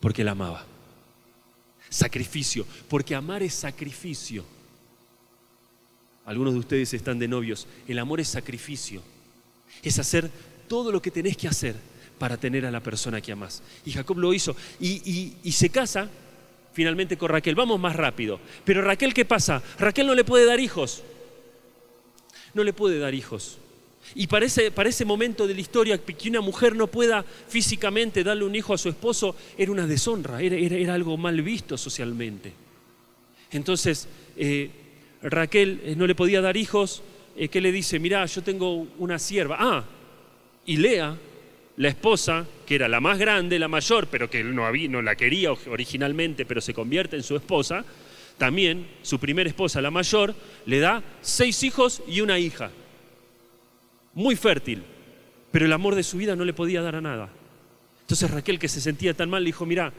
porque 0.00 0.24
la 0.24 0.30
amaba 0.30 0.64
sacrificio, 1.94 2.66
porque 2.88 3.14
amar 3.14 3.42
es 3.42 3.54
sacrificio. 3.54 4.44
Algunos 6.26 6.54
de 6.54 6.60
ustedes 6.60 6.92
están 6.94 7.18
de 7.18 7.28
novios, 7.28 7.66
el 7.86 7.98
amor 7.98 8.20
es 8.20 8.28
sacrificio, 8.28 9.02
es 9.82 9.98
hacer 9.98 10.30
todo 10.68 10.90
lo 10.90 11.00
que 11.00 11.10
tenés 11.10 11.36
que 11.36 11.48
hacer 11.48 11.76
para 12.18 12.36
tener 12.36 12.66
a 12.66 12.70
la 12.70 12.80
persona 12.80 13.20
que 13.20 13.32
amás. 13.32 13.62
Y 13.84 13.92
Jacob 13.92 14.18
lo 14.18 14.32
hizo 14.32 14.56
y, 14.80 15.34
y 15.42 15.52
se 15.52 15.68
casa 15.70 16.08
finalmente 16.72 17.16
con 17.16 17.28
Raquel. 17.28 17.54
Vamos 17.54 17.78
más 17.78 17.94
rápido. 17.94 18.40
Pero 18.64 18.82
Raquel, 18.82 19.14
¿qué 19.14 19.24
pasa? 19.24 19.62
Raquel 19.78 20.06
no 20.06 20.14
le 20.14 20.24
puede 20.24 20.46
dar 20.46 20.58
hijos. 20.58 21.02
No 22.54 22.64
le 22.64 22.72
puede 22.72 22.98
dar 22.98 23.14
hijos. 23.14 23.58
Y 24.14 24.26
para 24.26 24.46
ese, 24.46 25.04
momento 25.04 25.46
de 25.46 25.54
la 25.54 25.60
historia, 25.60 25.98
que 25.98 26.28
una 26.28 26.40
mujer 26.40 26.76
no 26.76 26.86
pueda 26.86 27.24
físicamente 27.48 28.22
darle 28.22 28.44
un 28.44 28.54
hijo 28.54 28.74
a 28.74 28.78
su 28.78 28.88
esposo, 28.88 29.34
era 29.56 29.72
una 29.72 29.86
deshonra, 29.86 30.40
era, 30.40 30.94
algo 30.94 31.16
mal 31.16 31.40
visto 31.42 31.76
socialmente. 31.78 32.52
Entonces, 33.50 34.08
eh, 34.36 34.70
Raquel 35.22 35.80
eh, 35.84 35.94
no 35.96 36.06
le 36.06 36.14
podía 36.14 36.40
dar 36.40 36.56
hijos, 36.56 37.02
eh, 37.36 37.48
¿qué 37.48 37.60
le 37.60 37.72
dice? 37.72 37.98
Mirá, 37.98 38.26
yo 38.26 38.42
tengo 38.42 38.86
una 38.98 39.18
sierva. 39.18 39.56
Ah, 39.58 39.84
y 40.66 40.76
Lea, 40.76 41.16
la 41.76 41.88
esposa, 41.88 42.46
que 42.66 42.74
era 42.76 42.88
la 42.88 43.00
más 43.00 43.18
grande, 43.18 43.58
la 43.58 43.68
mayor, 43.68 44.06
pero 44.08 44.28
que 44.28 44.44
no, 44.44 44.70
no 44.70 45.02
la 45.02 45.16
quería 45.16 45.50
originalmente, 45.52 46.44
pero 46.44 46.60
se 46.60 46.74
convierte 46.74 47.16
en 47.16 47.22
su 47.22 47.36
esposa, 47.36 47.84
también 48.38 48.86
su 49.02 49.18
primera 49.18 49.48
esposa, 49.48 49.80
la 49.80 49.90
mayor, 49.90 50.34
le 50.66 50.78
da 50.78 51.02
seis 51.20 51.62
hijos 51.62 52.02
y 52.06 52.20
una 52.20 52.38
hija 52.38 52.70
muy 54.14 54.36
fértil. 54.36 54.82
pero 55.50 55.66
el 55.66 55.72
amor 55.72 55.94
de 55.94 56.02
su 56.02 56.16
vida 56.16 56.34
no 56.34 56.44
le 56.44 56.52
podía 56.52 56.82
dar 56.82 56.96
a 56.96 57.00
nada. 57.00 57.28
Entonces 58.00 58.28
Raquel, 58.28 58.58
que 58.58 58.68
se 58.68 58.80
sentía 58.80 59.14
tan 59.14 59.30
mal, 59.30 59.44
le 59.44 59.48
dijo, 59.48 59.64
mira, 59.64 59.92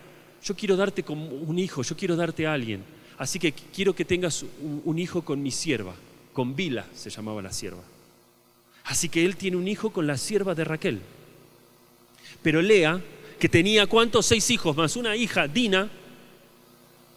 yo 0.44 0.56
quiero 0.56 0.76
darte 0.76 1.04
como 1.04 1.28
un 1.28 1.58
hijo, 1.58 1.82
yo 1.82 1.96
quiero 1.96 2.16
darte 2.16 2.46
a 2.46 2.54
alguien, 2.54 2.84
así 3.18 3.40
que 3.40 3.54
quiero 3.54 3.96
que 3.96 4.06
tengas 4.06 4.46
un, 4.84 5.00
hijo 5.00 5.24
con 5.24 5.42
mi 5.42 5.52
sierva, 5.52 5.96
con 6.34 6.56
Bila 6.56 6.86
se 6.94 7.10
llamaba 7.10 7.42
la 7.42 7.52
sierva. 7.52 7.82
Así 8.84 9.10
que 9.10 9.26
él 9.26 9.38
tiene 9.38 9.58
un 9.58 9.68
hijo 9.68 9.92
con 9.92 10.06
la 10.06 10.18
sierva 10.18 10.54
de 10.54 10.66
Raquel. 10.66 11.02
Pero 12.44 12.62
Lea, 12.62 13.02
que 13.40 13.50
tenía 13.50 13.88
cuántos, 13.88 14.28
seis 14.28 14.52
hijos 14.52 14.76
más 14.76 14.96
una 14.96 15.16
hija, 15.16 15.48
Dina, 15.48 15.90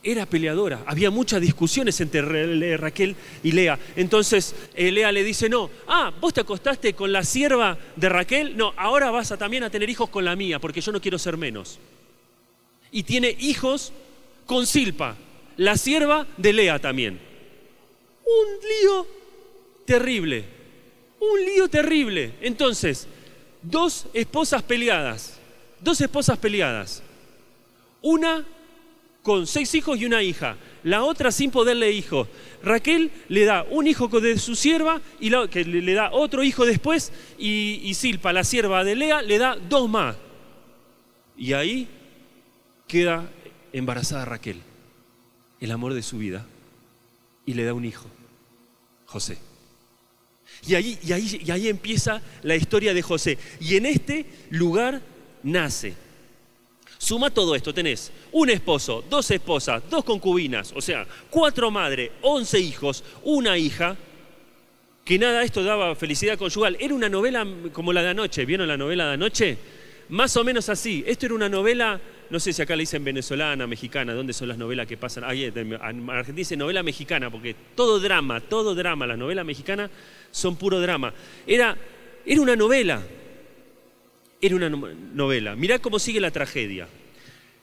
era 0.02 0.26
peleadora. 0.26 0.82
Había 0.86 1.10
muchas 1.10 1.40
discusiones 1.40 2.00
entre 2.00 2.76
Raquel 2.76 3.16
y 3.42 3.52
Lea. 3.52 3.78
Entonces 3.96 4.54
eh, 4.74 4.90
Lea 4.90 5.12
le 5.12 5.24
dice, 5.24 5.48
no, 5.48 5.70
ah, 5.86 6.12
vos 6.20 6.32
te 6.34 6.40
acostaste 6.40 6.94
con 6.94 7.12
la 7.12 7.24
sierva 7.24 7.76
de 7.96 8.08
Raquel, 8.08 8.56
no, 8.56 8.72
ahora 8.76 9.10
vas 9.10 9.32
a 9.32 9.36
también 9.36 9.64
a 9.64 9.70
tener 9.70 9.90
hijos 9.90 10.08
con 10.08 10.24
la 10.24 10.36
mía, 10.36 10.58
porque 10.58 10.80
yo 10.80 10.92
no 10.92 11.00
quiero 11.00 11.18
ser 11.18 11.36
menos. 11.36 11.78
Y 12.90 13.02
tiene 13.02 13.36
hijos 13.40 13.92
con 14.46 14.66
Silpa, 14.66 15.16
la 15.56 15.76
sierva 15.76 16.26
de 16.36 16.52
Lea 16.52 16.78
también. 16.78 17.20
Un 18.24 18.68
lío 18.68 19.06
terrible, 19.84 20.44
un 21.20 21.44
lío 21.44 21.68
terrible. 21.68 22.34
Entonces, 22.40 23.06
dos 23.62 24.06
esposas 24.14 24.62
peleadas, 24.62 25.38
dos 25.80 26.00
esposas 26.00 26.38
peleadas. 26.38 27.02
Una 28.00 28.46
con 29.28 29.46
seis 29.46 29.74
hijos 29.74 30.00
y 30.00 30.06
una 30.06 30.22
hija, 30.22 30.56
la 30.84 31.02
otra 31.02 31.30
sin 31.30 31.50
poderle 31.50 31.92
hijos. 31.92 32.28
Raquel 32.62 33.10
le 33.28 33.44
da 33.44 33.62
un 33.68 33.86
hijo 33.86 34.08
de 34.08 34.38
su 34.38 34.56
sierva 34.56 35.02
y 35.20 35.30
que 35.48 35.66
le 35.66 35.92
da 35.92 36.12
otro 36.12 36.42
hijo 36.42 36.64
después 36.64 37.12
y, 37.38 37.78
y 37.84 37.92
Silpa, 37.92 38.32
la 38.32 38.42
sierva 38.42 38.82
de 38.84 38.96
Lea, 38.96 39.20
le 39.20 39.36
da 39.36 39.56
dos 39.56 39.86
más. 39.86 40.16
Y 41.36 41.52
ahí 41.52 41.88
queda 42.86 43.30
embarazada 43.70 44.24
Raquel, 44.24 44.62
el 45.60 45.72
amor 45.72 45.92
de 45.92 46.02
su 46.02 46.16
vida, 46.16 46.46
y 47.44 47.52
le 47.52 47.64
da 47.64 47.74
un 47.74 47.84
hijo, 47.84 48.06
José. 49.04 49.36
Y 50.66 50.74
ahí, 50.74 50.98
y 51.04 51.12
ahí, 51.12 51.42
y 51.44 51.50
ahí 51.50 51.68
empieza 51.68 52.22
la 52.42 52.56
historia 52.56 52.94
de 52.94 53.02
José. 53.02 53.36
Y 53.60 53.76
en 53.76 53.84
este 53.84 54.24
lugar 54.48 55.02
nace 55.42 56.07
Suma 56.98 57.30
todo 57.30 57.54
esto, 57.54 57.72
tenés 57.72 58.10
un 58.32 58.50
esposo, 58.50 59.04
dos 59.08 59.30
esposas, 59.30 59.82
dos 59.88 60.04
concubinas, 60.04 60.72
o 60.74 60.80
sea, 60.80 61.06
cuatro 61.30 61.70
madres, 61.70 62.10
once 62.22 62.58
hijos, 62.58 63.04
una 63.22 63.56
hija, 63.56 63.96
que 65.04 65.18
nada 65.18 65.42
esto 65.42 65.62
daba 65.62 65.94
felicidad 65.94 66.36
conyugal. 66.36 66.76
Era 66.78 66.92
una 66.92 67.08
novela 67.08 67.46
como 67.72 67.94
la 67.94 68.02
de 68.02 68.10
anoche, 68.10 68.44
¿vieron 68.44 68.68
la 68.68 68.76
novela 68.76 69.06
de 69.06 69.14
anoche? 69.14 69.56
Más 70.10 70.36
o 70.36 70.44
menos 70.44 70.68
así. 70.68 71.02
Esto 71.06 71.24
era 71.24 71.34
una 71.34 71.48
novela, 71.48 71.98
no 72.28 72.38
sé 72.38 72.52
si 72.52 72.60
acá 72.60 72.76
le 72.76 72.82
dicen 72.82 73.02
venezolana, 73.04 73.66
mexicana, 73.66 74.12
¿dónde 74.12 74.34
son 74.34 74.48
las 74.48 74.58
novelas 74.58 74.86
que 74.86 74.98
pasan? 74.98 75.24
Ahí 75.24 75.44
en 75.44 75.72
Argentina 76.10 76.36
dice 76.36 76.58
novela 76.58 76.82
mexicana, 76.82 77.30
porque 77.30 77.56
todo 77.74 78.00
drama, 78.00 78.40
todo 78.42 78.74
drama, 78.74 79.06
las 79.06 79.16
novelas 79.16 79.46
mexicanas 79.46 79.90
son 80.30 80.56
puro 80.56 80.78
drama. 80.78 81.14
Era, 81.46 81.74
era 82.26 82.40
una 82.42 82.54
novela, 82.54 83.00
era 84.40 84.56
una 84.56 84.68
novela. 84.68 85.56
Mirá 85.56 85.78
cómo 85.78 85.98
sigue 85.98 86.20
la 86.20 86.30
tragedia. 86.30 86.88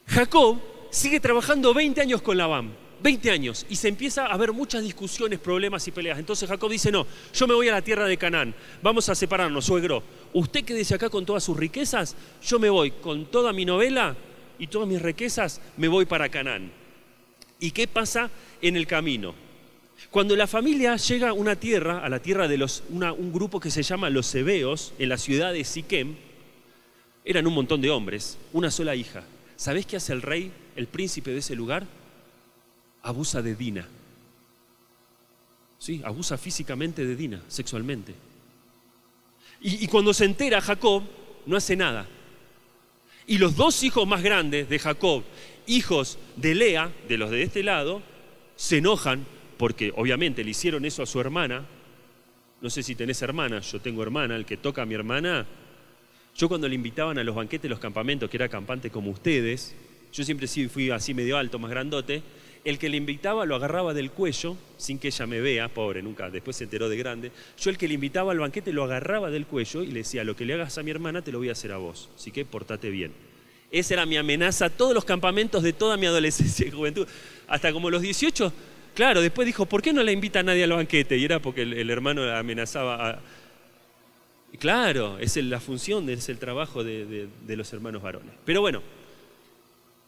Jacob 0.08 0.60
sigue 0.90 1.20
trabajando 1.20 1.74
20 1.74 2.02
años 2.02 2.22
con 2.22 2.38
Labán, 2.38 2.76
20 3.02 3.32
años, 3.32 3.66
y 3.70 3.76
se 3.76 3.88
empieza 3.88 4.26
a 4.26 4.34
haber 4.34 4.54
muchas 4.54 4.84
discusiones, 4.84 5.40
problemas 5.40 5.88
y 5.88 5.92
peleas. 5.92 6.20
Entonces 6.20 6.48
Jacob 6.48 6.70
dice, 6.70 6.92
no, 6.92 7.06
yo 7.34 7.48
me 7.48 7.54
voy 7.54 7.68
a 7.70 7.74
la 7.74 7.82
tierra 7.82 8.06
de 8.06 8.18
Canaán, 8.18 8.56
vamos 8.82 9.10
a 9.10 9.16
separarnos, 9.16 9.66
suegro. 9.66 10.04
Usted 10.34 10.64
quédese 10.64 10.96
acá 10.96 11.10
con 11.10 11.26
todas 11.26 11.44
sus 11.44 11.58
riquezas, 11.58 12.16
yo 12.44 12.60
me 12.60 12.70
voy 12.70 12.92
con 12.92 13.26
toda 13.26 13.52
mi 13.54 13.66
novela 13.66 14.16
y 14.60 14.68
todas 14.68 14.88
mis 14.88 15.02
riquezas, 15.02 15.62
me 15.78 15.88
voy 15.88 16.06
para 16.06 16.30
Canaán. 16.30 16.72
¿Y 17.60 17.72
qué 17.72 17.88
pasa 17.88 18.30
en 18.62 18.76
el 18.76 18.86
camino? 18.86 19.34
Cuando 20.12 20.36
la 20.36 20.48
familia 20.48 20.96
llega 20.98 21.30
a 21.30 21.34
una 21.34 21.56
tierra, 21.56 22.00
a 22.00 22.10
la 22.10 22.22
tierra 22.22 22.48
de 22.48 22.58
los, 22.58 22.84
un 22.90 23.34
grupo 23.34 23.60
que 23.60 23.72
se 23.72 23.84
llama 23.84 24.10
los 24.10 24.34
Hebeos, 24.36 24.94
en 25.00 25.10
la 25.10 25.18
ciudad 25.18 25.52
de 25.52 25.64
Siquem, 25.64 26.16
eran 27.26 27.48
un 27.48 27.56
montón 27.56 27.82
de 27.82 27.90
hombres, 27.90 28.38
una 28.54 28.70
sola 28.70 28.96
hija. 28.96 29.24
¿Sabés 29.56 29.88
qué 29.88 29.98
hace 29.98 30.14
el 30.14 30.22
rey, 30.22 30.52
el 30.76 30.88
príncipe 30.88 31.32
de 31.32 31.40
ese 31.40 31.56
lugar? 31.56 31.86
Abusa 33.02 33.42
de 33.42 33.56
Dina. 33.56 33.88
Sí, 35.80 36.02
abusa 36.06 36.38
físicamente 36.38 37.04
de 37.04 37.16
Dina, 37.16 37.42
sexualmente. 37.48 38.14
Y, 39.60 39.84
y, 39.84 39.88
cuando 39.88 40.14
se 40.14 40.26
entera 40.26 40.62
Jacob, 40.62 41.04
no 41.48 41.58
hace 41.58 41.76
nada. 41.76 42.08
Y 43.26 43.40
los 43.40 43.56
dos 43.56 43.84
hijos 43.84 44.08
más 44.08 44.22
grandes 44.22 44.70
de 44.70 44.78
Jacob, 44.78 45.24
hijos 45.66 46.20
de 46.36 46.54
Lea, 46.54 46.92
de 47.08 47.18
los 47.18 47.32
de 47.32 47.42
este 47.42 47.64
lado, 47.64 48.04
se 48.56 48.78
enojan 48.78 49.26
porque 49.58 49.92
obviamente 49.96 50.44
le 50.44 50.52
hicieron 50.52 50.86
eso 50.86 51.02
a 51.02 51.08
su 51.08 51.20
hermana. 51.20 51.66
No 52.62 52.70
sé 52.70 52.84
si 52.84 52.94
tenés 52.96 53.22
hermana, 53.22 53.62
yo 53.62 53.80
tengo 53.82 54.04
hermana, 54.04 54.36
el 54.36 54.46
que 54.46 54.58
toca 54.58 54.84
a 54.84 54.86
mi 54.86 54.94
hermana 54.94 55.48
yo 56.36 56.50
cuando 56.50 56.68
le 56.68 56.76
invitaban 56.76 57.18
a 57.18 57.24
los 57.24 57.34
banquetes, 57.34 57.70
los 57.70 57.80
campamentos, 57.80 58.30
que 58.30 58.38
era 58.38 58.50
campante 58.50 58.90
como 58.90 59.10
ustedes, 59.10 59.74
yo 60.12 60.24
siempre 60.24 60.48
fui 60.48 60.90
así 60.90 61.14
medio 61.14 61.38
alto, 61.38 61.60
más 61.60 61.72
grandote, 61.72 62.24
el 62.66 62.80
que 62.80 62.90
le 62.90 62.98
invitaba 62.98 63.46
lo 63.46 63.56
agarraba 63.56 63.94
del 63.94 64.12
cuello, 64.12 64.58
sin 64.78 64.98
que 64.98 65.10
ella 65.10 65.28
me 65.28 65.40
vea, 65.40 65.70
pobre, 65.70 66.02
nunca, 66.02 66.30
después 66.30 66.58
se 66.58 66.64
enteró 66.66 66.90
de 66.90 66.98
grande. 66.98 67.32
Yo 67.60 67.70
el 67.70 67.78
que 67.78 67.88
le 67.88 67.94
invitaba 67.94 68.32
al 68.32 68.40
banquete 68.40 68.74
lo 68.74 68.84
agarraba 68.84 69.30
del 69.30 69.46
cuello 69.46 69.84
y 69.84 69.88
le 69.88 70.00
decía, 70.00 70.24
lo 70.24 70.36
que 70.36 70.46
le 70.46 70.56
hagas 70.56 70.78
a 70.78 70.84
mi 70.84 70.92
hermana 70.92 71.22
te 71.22 71.32
lo 71.32 71.38
voy 71.38 71.50
a 71.50 71.54
hacer 71.54 71.72
a 71.72 71.78
vos, 71.78 72.10
así 72.16 72.32
que 72.32 72.44
portate 72.44 72.90
bien. 72.90 73.14
Esa 73.72 73.94
era 73.94 74.06
mi 74.06 74.18
amenaza, 74.18 74.70
todos 74.70 74.94
los 74.94 75.06
campamentos 75.06 75.64
de 75.64 75.74
toda 75.74 75.96
mi 75.96 76.06
adolescencia 76.06 76.68
y 76.68 76.72
juventud, 76.72 77.08
hasta 77.48 77.72
como 77.72 77.90
los 77.90 78.02
18, 78.02 78.52
claro, 78.94 79.22
después 79.22 79.46
dijo, 79.46 79.68
¿por 79.68 79.82
qué 79.82 79.94
no 79.94 80.02
la 80.02 80.12
invita 80.12 80.40
a 80.40 80.44
nadie 80.44 80.64
al 80.64 80.72
banquete? 80.72 81.18
Y 81.18 81.24
era 81.24 81.40
porque 81.40 81.62
el, 81.62 81.74
el 81.74 81.90
hermano 81.90 82.24
amenazaba 82.24 83.10
a, 83.10 83.20
claro, 84.58 85.18
es 85.20 85.36
la 85.38 85.60
función, 85.60 86.10
es 86.10 86.30
el 86.30 86.38
trabajo 86.38 86.84
de, 86.84 87.28
los 87.48 87.74
hermanos 87.74 88.02
varones. 88.02 88.34
Pero 88.46 88.62
bueno, 88.62 88.82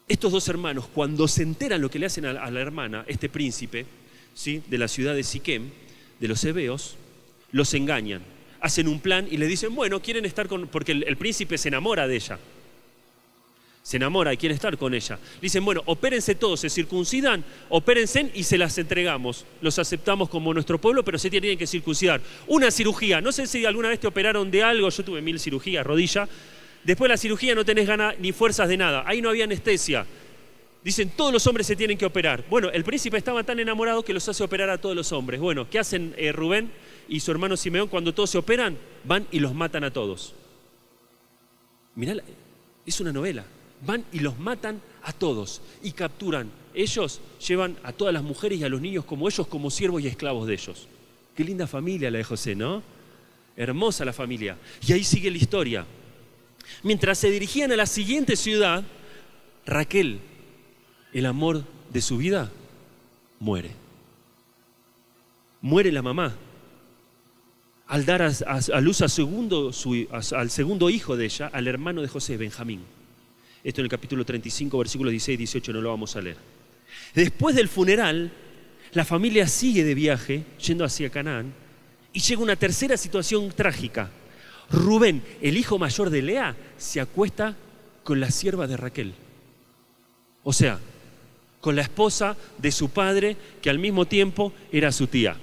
estos 0.07 0.31
dos 0.31 0.47
hermanos, 0.47 0.87
cuando 0.93 1.27
se 1.27 1.43
enteran 1.43 1.81
lo 1.81 1.89
que 1.89 1.99
le 1.99 2.05
hacen 2.05 2.25
a, 2.25 2.51
la 2.51 2.59
hermana, 2.59 3.05
este 3.07 3.29
príncipe, 3.29 3.85
¿sí? 4.33 4.61
de 4.67 4.77
la 4.77 4.87
ciudad 4.87 5.15
de 5.15 5.23
Siquem, 5.23 5.69
de 6.19 6.27
los 6.27 6.43
hebeos, 6.43 6.95
los 7.51 7.73
engañan. 7.73 8.21
Hacen 8.59 8.87
un 8.87 8.99
plan 8.99 9.27
y 9.29 9.37
le 9.37 9.47
dicen, 9.47 9.75
bueno, 9.75 10.01
quieren 10.01 10.25
estar 10.25 10.47
con... 10.47 10.67
porque 10.67 10.91
el 10.91 11.17
príncipe 11.17 11.57
se 11.57 11.67
enamora 11.67 12.07
de 12.07 12.15
ella 12.15 12.39
se 13.87 13.95
enamora 13.95 14.33
y 14.33 14.37
quiere 14.37 14.53
estar 14.53 14.77
con 14.77 14.93
ella. 14.93 15.17
Dicen, 15.41 15.63
bueno, 15.63 15.81
opérense 15.85 16.35
todos, 16.35 16.59
se 16.59 16.69
circuncidan, 16.69 17.41
opérense 17.69 18.29
y 18.33 18.43
se 18.43 18.57
las 18.57 18.77
entregamos. 18.77 19.45
Los 19.61 19.79
aceptamos 19.79 20.27
como 20.27 20.53
nuestro 20.53 20.77
pueblo, 20.77 21.05
pero 21.05 21.17
se 21.17 21.29
tienen 21.29 21.57
que 21.57 21.65
circuncidar. 21.65 22.19
Una 22.47 22.69
cirugía, 22.69 23.21
no 23.21 23.31
sé 23.31 23.47
si 23.47 23.65
alguna 23.65 23.87
vez 23.87 24.01
te 24.01 24.07
operaron 24.07 24.51
de 24.51 24.61
algo, 24.61 24.89
yo 24.89 25.05
tuve 25.05 25.21
mil 25.21 25.39
cirugías, 25.39 25.87
rodilla. 25.87 26.27
Después 26.83 27.07
de 27.07 27.13
la 27.13 27.17
cirugía 27.17 27.55
no 27.55 27.63
tenés 27.63 27.87
ganas 27.87 28.19
ni 28.19 28.33
fuerzas 28.33 28.67
de 28.67 28.75
nada, 28.75 29.05
ahí 29.07 29.21
no 29.21 29.29
había 29.29 29.45
anestesia. 29.45 30.05
Dicen, 30.83 31.13
todos 31.15 31.31
los 31.31 31.47
hombres 31.47 31.65
se 31.65 31.77
tienen 31.77 31.97
que 31.97 32.05
operar. 32.05 32.43
Bueno, 32.49 32.69
el 32.69 32.83
príncipe 32.83 33.15
estaba 33.15 33.45
tan 33.45 33.57
enamorado 33.57 34.03
que 34.03 34.13
los 34.13 34.27
hace 34.27 34.43
operar 34.43 34.69
a 34.69 34.81
todos 34.81 34.97
los 34.97 35.13
hombres. 35.13 35.39
Bueno, 35.39 35.69
¿qué 35.69 35.79
hacen 35.79 36.13
eh, 36.17 36.33
Rubén 36.33 36.71
y 37.07 37.21
su 37.21 37.31
hermano 37.31 37.55
Simeón 37.55 37.87
cuando 37.87 38.13
todos 38.13 38.31
se 38.31 38.37
operan? 38.37 38.77
Van 39.05 39.25
y 39.31 39.39
los 39.39 39.53
matan 39.53 39.85
a 39.85 39.93
todos. 39.93 40.33
Mirá, 41.95 42.15
es 42.85 42.99
una 42.99 43.13
novela 43.13 43.45
van 43.85 44.03
y 44.11 44.19
los 44.19 44.39
matan 44.39 44.81
a 45.03 45.13
todos 45.13 45.61
y 45.83 45.91
capturan. 45.91 46.49
Ellos 46.73 47.21
llevan 47.45 47.77
a 47.83 47.91
todas 47.91 48.13
las 48.13 48.23
mujeres 48.23 48.59
y 48.59 48.63
a 48.63 48.69
los 48.69 48.81
niños 48.81 49.05
como 49.05 49.27
ellos, 49.27 49.47
como 49.47 49.69
siervos 49.69 50.01
y 50.01 50.07
esclavos 50.07 50.47
de 50.47 50.53
ellos. 50.53 50.87
Qué 51.35 51.43
linda 51.43 51.67
familia 51.67 52.11
la 52.11 52.17
de 52.17 52.23
José, 52.23 52.55
¿no? 52.55 52.83
Hermosa 53.55 54.05
la 54.05 54.13
familia. 54.13 54.57
Y 54.85 54.93
ahí 54.93 55.03
sigue 55.03 55.31
la 55.31 55.37
historia. 55.37 55.85
Mientras 56.83 57.17
se 57.17 57.31
dirigían 57.31 57.71
a 57.71 57.75
la 57.75 57.85
siguiente 57.85 58.35
ciudad, 58.35 58.83
Raquel, 59.65 60.19
el 61.13 61.25
amor 61.25 61.63
de 61.91 62.01
su 62.01 62.17
vida, 62.17 62.51
muere. 63.39 63.71
Muere 65.61 65.91
la 65.91 66.01
mamá 66.01 66.35
al 67.87 68.05
dar 68.05 68.21
a, 68.21 68.81
luz 68.81 69.01
al 69.01 69.09
segundo 69.09 70.89
hijo 70.89 71.15
de 71.15 71.25
ella, 71.25 71.49
al 71.53 71.67
hermano 71.67 72.01
de 72.01 72.07
José, 72.07 72.37
Benjamín. 72.37 72.96
Esto 73.63 73.81
en 73.81 73.85
el 73.85 73.89
capítulo 73.89 74.23
35, 74.23 74.77
versículos 74.77 75.11
16 75.11 75.35
y 75.35 75.37
18, 75.37 75.73
no 75.73 75.81
lo 75.81 75.89
vamos 75.89 76.15
a 76.15 76.21
leer. 76.21 76.37
Después 77.13 77.55
del 77.55 77.67
funeral, 77.67 78.31
la 78.93 79.05
familia 79.05 79.47
sigue 79.47 79.83
de 79.83 79.95
viaje, 79.95 80.43
yendo 80.65 80.85
hacia 80.85 81.09
Canaán, 81.09 81.53
y 82.13 82.19
llega 82.19 82.41
una 82.41 82.55
tercera 82.55 82.97
situación 82.97 83.51
trágica. 83.51 84.09
Rubén, 84.69 85.23
el 85.41 85.57
hijo 85.57 85.77
mayor 85.77 86.09
de 86.09 86.21
Lea, 86.21 86.55
se 86.77 86.99
acuesta 86.99 87.55
con 88.03 88.19
la 88.19 88.31
sierva 88.31 88.67
de 88.67 88.77
Raquel. 88.77 89.13
O 90.43 90.53
sea, 90.53 90.79
con 91.59 91.75
la 91.75 91.81
esposa 91.81 92.37
de 92.57 92.71
su 92.71 92.89
padre, 92.89 93.35
que 93.61 93.69
al 93.69 93.79
mismo 93.79 94.05
tiempo 94.05 94.53
era 94.71 94.91
su 94.91 95.07
tía. 95.07 95.35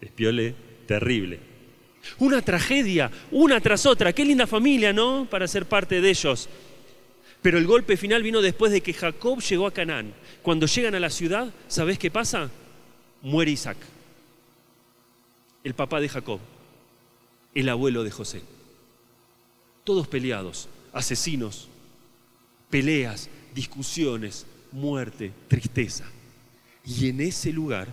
Despiole 0.00 0.54
terrible. 0.86 1.40
Una 2.18 2.40
tragedia, 2.40 3.10
una 3.30 3.60
tras 3.60 3.84
otra. 3.86 4.12
Qué 4.12 4.24
linda 4.24 4.46
familia, 4.46 4.92
¿no? 4.92 5.26
Para 5.28 5.48
ser 5.48 5.66
parte 5.66 6.00
de 6.00 6.08
ellos. 6.08 6.48
Pero 7.46 7.58
el 7.58 7.66
golpe 7.68 7.96
final 7.96 8.24
vino 8.24 8.42
después 8.42 8.72
de 8.72 8.80
que 8.80 8.92
Jacob 8.92 9.40
llegó 9.40 9.68
a 9.68 9.70
Canaán. 9.70 10.12
Cuando 10.42 10.66
llegan 10.66 10.96
a 10.96 10.98
la 10.98 11.10
ciudad, 11.10 11.54
¿sabés 11.68 11.96
qué 11.96 12.10
pasa? 12.10 12.50
Muere 13.22 13.52
Isaac, 13.52 13.76
el 15.62 15.72
papá 15.72 16.00
de 16.00 16.08
Jacob, 16.08 16.40
el 17.54 17.68
abuelo 17.68 18.02
de 18.02 18.10
José. 18.10 18.42
Todos 19.84 20.08
peleados, 20.08 20.68
asesinos, 20.92 21.68
peleas, 22.68 23.30
discusiones, 23.54 24.44
muerte, 24.72 25.30
tristeza. 25.46 26.04
Y 26.84 27.10
en 27.10 27.20
ese 27.20 27.52
lugar 27.52 27.86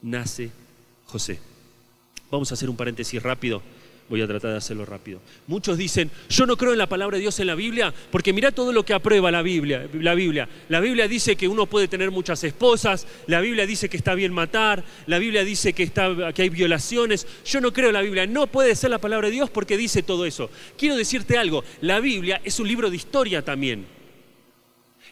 nace 0.00 0.52
José. 1.06 1.40
Vamos 2.30 2.52
a 2.52 2.54
hacer 2.54 2.70
un 2.70 2.76
paréntesis 2.76 3.20
rápido. 3.20 3.62
Voy 4.08 4.22
a 4.22 4.26
tratar 4.26 4.52
de 4.52 4.58
hacerlo 4.58 4.84
rápido. 4.84 5.20
Muchos 5.48 5.76
dicen, 5.76 6.10
yo 6.28 6.46
no 6.46 6.56
creo 6.56 6.72
en 6.72 6.78
la 6.78 6.88
palabra 6.88 7.16
de 7.16 7.22
Dios 7.22 7.40
en 7.40 7.48
la 7.48 7.56
Biblia, 7.56 7.92
porque 8.12 8.32
mira 8.32 8.52
todo 8.52 8.72
lo 8.72 8.84
que 8.84 8.94
aprueba 8.94 9.32
la 9.32 9.42
Biblia, 9.42 9.88
la 9.94 10.14
Biblia. 10.14 10.48
La 10.68 10.78
Biblia 10.78 11.08
dice 11.08 11.34
que 11.34 11.48
uno 11.48 11.66
puede 11.66 11.88
tener 11.88 12.12
muchas 12.12 12.44
esposas, 12.44 13.06
la 13.26 13.40
Biblia 13.40 13.66
dice 13.66 13.88
que 13.88 13.96
está 13.96 14.14
bien 14.14 14.32
matar, 14.32 14.84
la 15.06 15.18
Biblia 15.18 15.42
dice 15.42 15.72
que, 15.72 15.82
está, 15.82 16.32
que 16.32 16.42
hay 16.42 16.48
violaciones. 16.50 17.26
Yo 17.44 17.60
no 17.60 17.72
creo 17.72 17.88
en 17.88 17.94
la 17.94 18.02
Biblia. 18.02 18.26
No 18.26 18.46
puede 18.46 18.76
ser 18.76 18.90
la 18.90 18.98
palabra 19.00 19.26
de 19.26 19.34
Dios 19.34 19.50
porque 19.50 19.76
dice 19.76 20.04
todo 20.04 20.24
eso. 20.24 20.50
Quiero 20.78 20.96
decirte 20.96 21.36
algo, 21.36 21.64
la 21.80 21.98
Biblia 21.98 22.40
es 22.44 22.60
un 22.60 22.68
libro 22.68 22.90
de 22.90 22.96
historia 22.96 23.42
también. 23.42 23.95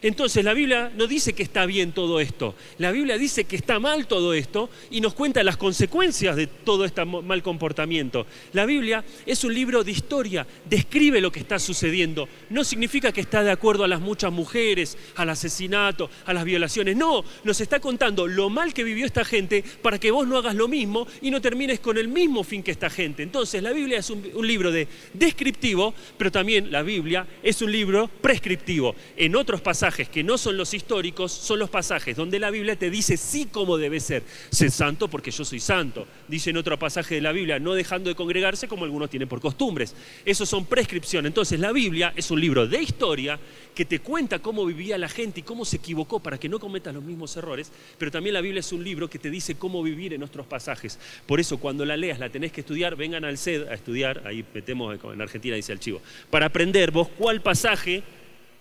Entonces 0.01 0.43
la 0.43 0.53
Biblia 0.53 0.91
no 0.95 1.07
dice 1.07 1.33
que 1.33 1.43
está 1.43 1.65
bien 1.65 1.91
todo 1.91 2.19
esto, 2.19 2.55
la 2.77 2.91
Biblia 2.91 3.17
dice 3.17 3.45
que 3.45 3.55
está 3.55 3.79
mal 3.79 4.07
todo 4.07 4.33
esto 4.33 4.69
y 4.91 5.01
nos 5.01 5.13
cuenta 5.13 5.43
las 5.43 5.57
consecuencias 5.57 6.35
de 6.35 6.47
todo 6.47 6.85
este 6.85 7.05
mal 7.05 7.41
comportamiento. 7.41 8.27
La 8.53 8.65
Biblia 8.65 9.03
es 9.25 9.43
un 9.43 9.53
libro 9.53 9.83
de 9.83 9.91
historia, 9.91 10.45
describe 10.69 11.21
lo 11.21 11.31
que 11.31 11.39
está 11.39 11.59
sucediendo. 11.59 12.27
No 12.49 12.63
significa 12.63 13.11
que 13.11 13.21
está 13.21 13.43
de 13.43 13.51
acuerdo 13.51 13.83
a 13.83 13.87
las 13.87 14.01
muchas 14.01 14.31
mujeres, 14.31 14.97
al 15.15 15.29
asesinato, 15.29 16.09
a 16.25 16.33
las 16.33 16.43
violaciones. 16.43 16.95
No, 16.95 17.23
nos 17.43 17.61
está 17.61 17.79
contando 17.79 18.27
lo 18.27 18.49
mal 18.49 18.73
que 18.73 18.83
vivió 18.83 19.05
esta 19.05 19.25
gente 19.25 19.63
para 19.81 19.99
que 19.99 20.11
vos 20.11 20.27
no 20.27 20.37
hagas 20.37 20.55
lo 20.55 20.67
mismo 20.67 21.07
y 21.21 21.31
no 21.31 21.41
termines 21.41 21.79
con 21.79 21.97
el 21.97 22.07
mismo 22.07 22.43
fin 22.43 22.63
que 22.63 22.71
esta 22.71 22.89
gente. 22.89 23.23
Entonces 23.23 23.63
la 23.63 23.71
Biblia 23.71 23.99
es 23.99 24.09
un, 24.09 24.25
libro 24.45 24.71
de 24.71 24.87
descriptivo, 25.13 25.93
pero 26.17 26.31
también 26.31 26.71
la 26.71 26.83
Biblia 26.83 27.25
es 27.41 27.61
un 27.61 27.71
libro 27.71 28.09
prescriptivo. 28.21 28.95
En 29.17 29.35
otros 29.35 29.61
pasajes 29.61 29.84
que 29.85 30.23
no 30.23 30.39
son 30.39 30.57
los 30.57 30.73
históricos, 30.73 31.31
son 31.31 31.59
los 31.59 31.69
pasajes 31.69 32.17
donde 32.17 32.39
la 32.39 32.49
Biblia 32.49 32.75
te 32.75 32.89
dice 32.89 33.17
sí 33.17 33.47
cómo 33.51 33.77
debe 33.77 33.99
ser. 33.99 34.23
Ser 34.49 34.71
santo 34.71 35.07
porque 35.07 35.29
yo 35.29 35.45
soy 35.45 35.59
santo. 35.59 36.07
Dice 36.27 36.49
en 36.49 36.57
otro 36.57 36.79
pasaje 36.79 37.15
de 37.15 37.21
la 37.21 37.31
Biblia, 37.31 37.59
no 37.59 37.75
dejando 37.75 38.09
de 38.09 38.15
congregarse 38.15 38.67
como 38.67 38.85
algunos 38.85 39.11
tienen 39.11 39.29
por 39.29 39.39
costumbres. 39.39 39.93
Esos 40.25 40.49
son 40.49 40.65
prescripciones. 40.65 41.29
Entonces 41.29 41.59
la 41.59 41.71
Biblia 41.71 42.13
es 42.15 42.31
un 42.31 42.41
libro 42.41 42.65
de 42.65 42.81
historia 42.81 43.39
que 43.75 43.85
te 43.85 43.99
cuenta 43.99 44.39
cómo 44.39 44.65
vivía 44.65 44.97
la 44.97 45.09
gente 45.09 45.41
y 45.41 45.43
cómo 45.43 45.65
se 45.65 45.77
equivocó 45.77 46.19
para 46.19 46.39
que 46.39 46.49
no 46.49 46.59
cometas 46.59 46.95
los 46.95 47.03
mismos 47.03 47.35
errores, 47.37 47.71
pero 47.97 48.09
también 48.09 48.33
la 48.33 48.41
Biblia 48.41 48.61
es 48.61 48.71
un 48.71 48.83
libro 48.83 49.09
que 49.09 49.19
te 49.19 49.29
dice 49.29 49.55
cómo 49.55 49.83
vivir 49.83 50.13
en 50.13 50.19
nuestros 50.19 50.47
pasajes. 50.47 50.97
Por 51.27 51.39
eso 51.39 51.59
cuando 51.59 51.85
la 51.85 51.97
leas, 51.97 52.17
la 52.17 52.29
tenés 52.29 52.51
que 52.51 52.61
estudiar, 52.61 52.95
vengan 52.95 53.25
al 53.25 53.37
CED 53.37 53.67
a 53.67 53.73
estudiar, 53.73 54.23
ahí 54.25 54.43
metemos 54.53 54.97
en 55.03 55.21
Argentina 55.21 55.55
dice 55.55 55.73
el 55.73 55.79
chivo, 55.79 56.01
para 56.29 56.47
aprender 56.47 56.91
vos 56.91 57.09
cuál 57.17 57.41
pasaje 57.41 58.03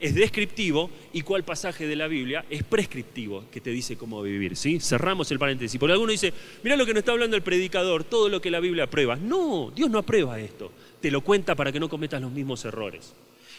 es 0.00 0.14
descriptivo 0.14 0.90
y 1.12 1.22
cuál 1.22 1.44
pasaje 1.44 1.86
de 1.86 1.96
la 1.96 2.06
Biblia 2.06 2.44
es 2.50 2.62
prescriptivo, 2.62 3.44
que 3.50 3.60
te 3.60 3.70
dice 3.70 3.96
cómo 3.96 4.22
vivir. 4.22 4.56
¿sí? 4.56 4.80
Cerramos 4.80 5.30
el 5.30 5.38
paréntesis. 5.38 5.78
Porque 5.78 5.92
alguno 5.92 6.12
dice, 6.12 6.32
mira 6.62 6.76
lo 6.76 6.86
que 6.86 6.92
nos 6.92 7.00
está 7.00 7.12
hablando 7.12 7.36
el 7.36 7.42
predicador, 7.42 8.04
todo 8.04 8.28
lo 8.28 8.40
que 8.40 8.50
la 8.50 8.60
Biblia 8.60 8.84
aprueba. 8.84 9.16
No, 9.16 9.72
Dios 9.74 9.90
no 9.90 9.98
aprueba 9.98 10.38
esto. 10.40 10.72
Te 11.00 11.10
lo 11.10 11.20
cuenta 11.20 11.54
para 11.54 11.72
que 11.72 11.80
no 11.80 11.88
cometas 11.88 12.20
los 12.20 12.32
mismos 12.32 12.64
errores. 12.64 13.14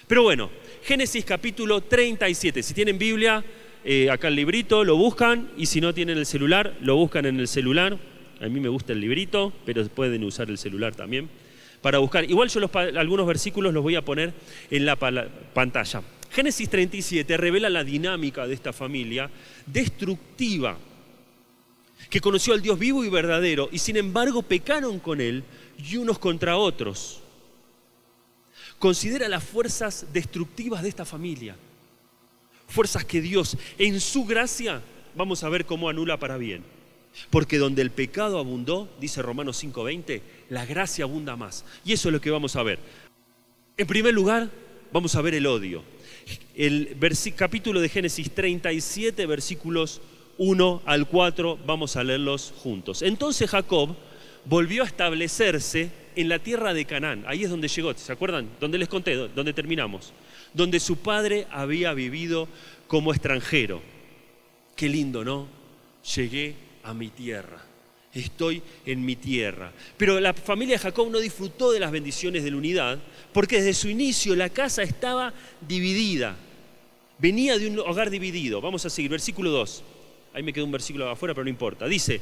Pero 0.08 0.24
bueno, 0.24 0.50
Génesis 0.84 1.26
capítulo 1.26 1.82
37. 1.82 2.62
Si 2.62 2.74
tienen 2.74 2.98
Biblia, 2.98 3.44
eh, 3.84 4.10
acá 4.10 4.28
el 4.28 4.36
librito, 4.36 4.84
lo 4.84 4.98
buscan. 4.98 5.50
Y 5.58 5.66
si 5.66 5.82
no 5.82 5.94
tienen 5.94 6.18
el 6.18 6.26
celular, 6.26 6.76
lo 6.82 6.96
buscan 6.96 7.26
en 7.26 7.40
el 7.40 7.48
celular. 7.48 7.98
A 8.42 8.48
mí 8.48 8.60
me 8.60 8.70
gusta 8.70 8.94
el 8.94 9.00
librito, 9.00 9.54
pero 9.66 9.84
pueden 9.88 10.24
usar 10.24 10.50
el 10.50 10.58
celular 10.58 10.96
también 10.96 11.30
para 11.86 12.00
buscar. 12.00 12.28
Igual 12.28 12.50
yo 12.50 12.60
algunos 12.98 13.28
versículos 13.28 13.72
los 13.72 13.84
voy 13.84 13.96
a 13.96 14.04
poner 14.04 14.34
en 14.72 14.88
la 14.88 14.96
pantalla. 14.96 16.02
Génesis 16.36 16.68
37 16.70 17.38
revela 17.38 17.70
la 17.70 17.86
dinámica 17.86 18.46
de 18.46 18.54
esta 18.54 18.74
familia 18.74 19.32
destructiva, 19.66 20.78
que 22.10 22.20
conoció 22.20 22.54
al 22.54 22.62
Dios 22.62 22.78
vivo 22.78 23.06
y 23.06 23.10
verdadero, 23.10 23.70
y 23.72 23.80
sin 23.80 23.96
embargo 23.96 24.42
pecaron 24.42 25.00
con 25.00 25.22
él 25.22 25.46
y 25.78 25.96
unos 25.96 26.20
contra 26.20 26.58
otros. 26.58 27.22
Considera 28.80 29.30
las 29.30 29.46
fuerzas 29.46 30.08
destructivas 30.12 30.84
de 30.84 30.90
esta 30.90 31.06
familia, 31.06 31.56
fuerzas 32.68 33.06
que 33.06 33.22
Dios 33.22 33.56
en 33.78 34.02
su 34.02 34.26
gracia, 34.26 34.82
vamos 35.16 35.42
a 35.42 35.48
ver 35.48 35.66
cómo 35.66 35.88
anula 35.88 36.20
para 36.20 36.36
bien. 36.36 36.66
Porque 37.30 37.58
donde 37.58 37.82
el 37.82 37.92
pecado 37.92 38.40
abundó, 38.40 38.90
dice 39.00 39.22
Romanos 39.22 39.64
5:20, 39.64 40.22
la 40.50 40.66
gracia 40.66 41.06
abunda 41.06 41.38
más. 41.38 41.64
Y 41.86 41.94
eso 41.94 42.10
es 42.10 42.14
lo 42.14 42.20
que 42.20 42.30
vamos 42.30 42.58
a 42.58 42.64
ver. 42.64 42.80
En 43.78 43.88
primer 43.88 44.14
lugar, 44.14 44.52
vamos 44.92 45.16
a 45.16 45.22
ver 45.22 45.34
el 45.34 45.48
odio 45.48 45.95
el 46.56 46.98
capítulo 47.36 47.82
de 47.82 47.90
Génesis 47.90 48.32
37, 48.32 49.26
versículos 49.26 50.02
1 50.38 50.82
al 50.86 51.08
4, 51.08 51.60
vamos 51.66 51.96
a 51.96 52.04
leerlos 52.04 52.54
juntos. 52.58 53.02
Entonces 53.02 53.50
Jacob 53.50 53.96
volvió 54.46 54.84
a 54.84 54.88
establecerse 54.88 55.92
en 56.16 56.30
la 56.30 56.40
tierra 56.40 56.74
de 56.74 56.86
Canaán. 56.86 57.24
Ahí 57.28 57.44
es 57.44 57.50
donde 57.50 57.68
llegó, 57.68 57.94
¿se 57.94 58.12
acuerdan? 58.12 58.50
Donde 58.60 58.78
les 58.78 58.90
conté, 58.90 59.16
donde 59.16 59.54
terminamos. 59.54 60.14
Donde 60.54 60.80
su 60.80 60.98
padre 60.98 61.48
había 61.52 61.94
vivido 61.94 62.48
como 62.88 63.12
extranjero. 63.12 63.82
Qué 64.76 64.90
lindo, 64.90 65.24
¿no? 65.24 65.48
Llegué 66.16 66.56
a 66.84 66.94
mi 66.94 67.10
tierra 67.10 67.75
estoy 68.22 68.62
en 68.86 69.06
mi 69.06 69.16
tierra. 69.16 69.72
Pero 69.98 70.20
la 70.20 70.34
familia 70.34 70.76
de 70.76 70.84
Jacob 70.84 71.10
no 71.10 71.20
disfrutó 71.20 71.72
de 71.72 71.80
las 71.80 71.92
bendiciones 71.92 72.44
de 72.44 72.52
la 72.52 72.58
unidad, 72.58 73.00
porque 73.34 73.58
desde 73.58 73.74
su 73.74 73.90
inicio 73.90 74.36
la 74.36 74.50
casa 74.50 74.84
estaba 74.84 75.34
dividida. 75.68 76.36
Venía 77.18 77.58
de 77.58 77.68
un 77.68 77.80
hogar 77.80 78.10
dividido. 78.10 78.62
Vamos 78.62 78.86
a 78.86 78.90
seguir, 78.90 79.12
versículo 79.12 79.50
2. 79.52 79.84
Ahí 80.34 80.44
me 80.44 80.52
quedó 80.52 80.66
un 80.66 80.72
versículo 80.72 81.10
afuera, 81.10 81.34
pero 81.34 81.46
no 81.46 81.50
importa. 81.50 81.88
Dice, 81.88 82.20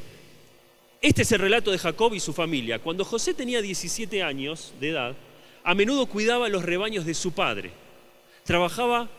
este 1.01 1.23
es 1.23 1.31
el 1.31 1.39
relato 1.39 1.71
de 1.71 1.77
Jacob 1.77 2.13
y 2.13 2.19
su 2.19 2.31
familia. 2.31 2.79
Cuando 2.79 3.03
José 3.03 3.33
tenía 3.33 3.61
17 3.61 4.23
años 4.23 4.73
de 4.79 4.89
edad, 4.89 5.15
a 5.63 5.75
menudo 5.75 6.05
cuidaba 6.05 6.49
los 6.49 6.63
rebaños 6.63 7.05
de 7.05 7.13
su 7.13 7.31
padre. 7.31 7.71
Trabajaba 8.43 9.09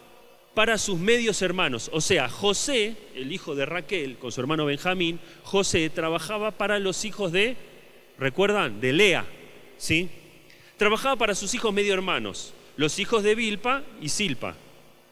para 0.54 0.78
sus 0.78 0.98
medios 0.98 1.42
hermanos. 1.42 1.90
O 1.92 2.00
sea, 2.00 2.28
José, 2.28 2.96
el 3.14 3.32
hijo 3.32 3.54
de 3.54 3.66
Raquel, 3.66 4.16
con 4.16 4.32
su 4.32 4.40
hermano 4.40 4.64
Benjamín, 4.66 5.20
José 5.42 5.90
trabajaba 5.90 6.52
para 6.52 6.78
los 6.78 7.04
hijos 7.04 7.32
de, 7.32 7.56
¿recuerdan? 8.18 8.80
De 8.80 8.92
Lea, 8.92 9.26
¿sí? 9.76 10.08
Trabajaba 10.76 11.16
para 11.16 11.34
sus 11.34 11.54
hijos 11.54 11.72
medio 11.74 11.92
hermanos, 11.92 12.54
los 12.76 12.98
hijos 12.98 13.22
de 13.22 13.34
Bilpa 13.34 13.82
y 14.00 14.08
Silpa, 14.08 14.54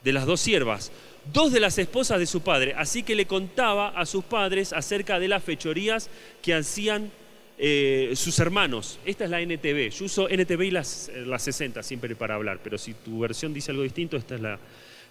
de 0.04 0.12
las 0.12 0.26
dos 0.26 0.40
siervas, 0.40 0.92
dos 1.32 1.52
de 1.52 1.60
las 1.60 1.76
esposas 1.78 2.20
de 2.20 2.26
su 2.26 2.42
padre. 2.42 2.74
Así 2.76 3.02
que 3.02 3.16
le 3.16 3.26
contaba 3.26 3.88
a 3.88 4.06
sus 4.06 4.24
padres 4.24 4.72
acerca 4.72 5.18
de 5.18 5.28
las 5.28 5.42
fechorías 5.42 6.08
que 6.40 6.54
hacían 6.54 7.10
eh, 7.58 8.12
sus 8.14 8.38
hermanos. 8.38 8.98
Esta 9.04 9.24
es 9.24 9.30
la 9.30 9.40
NTV. 9.40 9.90
Yo 9.90 10.04
uso 10.04 10.28
NTV 10.28 10.62
y 10.62 10.70
las, 10.70 11.10
las 11.26 11.42
60 11.42 11.82
siempre 11.82 12.14
para 12.14 12.36
hablar, 12.36 12.60
pero 12.62 12.78
si 12.78 12.94
tu 12.94 13.20
versión 13.20 13.52
dice 13.52 13.70
algo 13.70 13.82
distinto, 13.82 14.16
esta 14.16 14.34
es 14.34 14.40
la, 14.40 14.58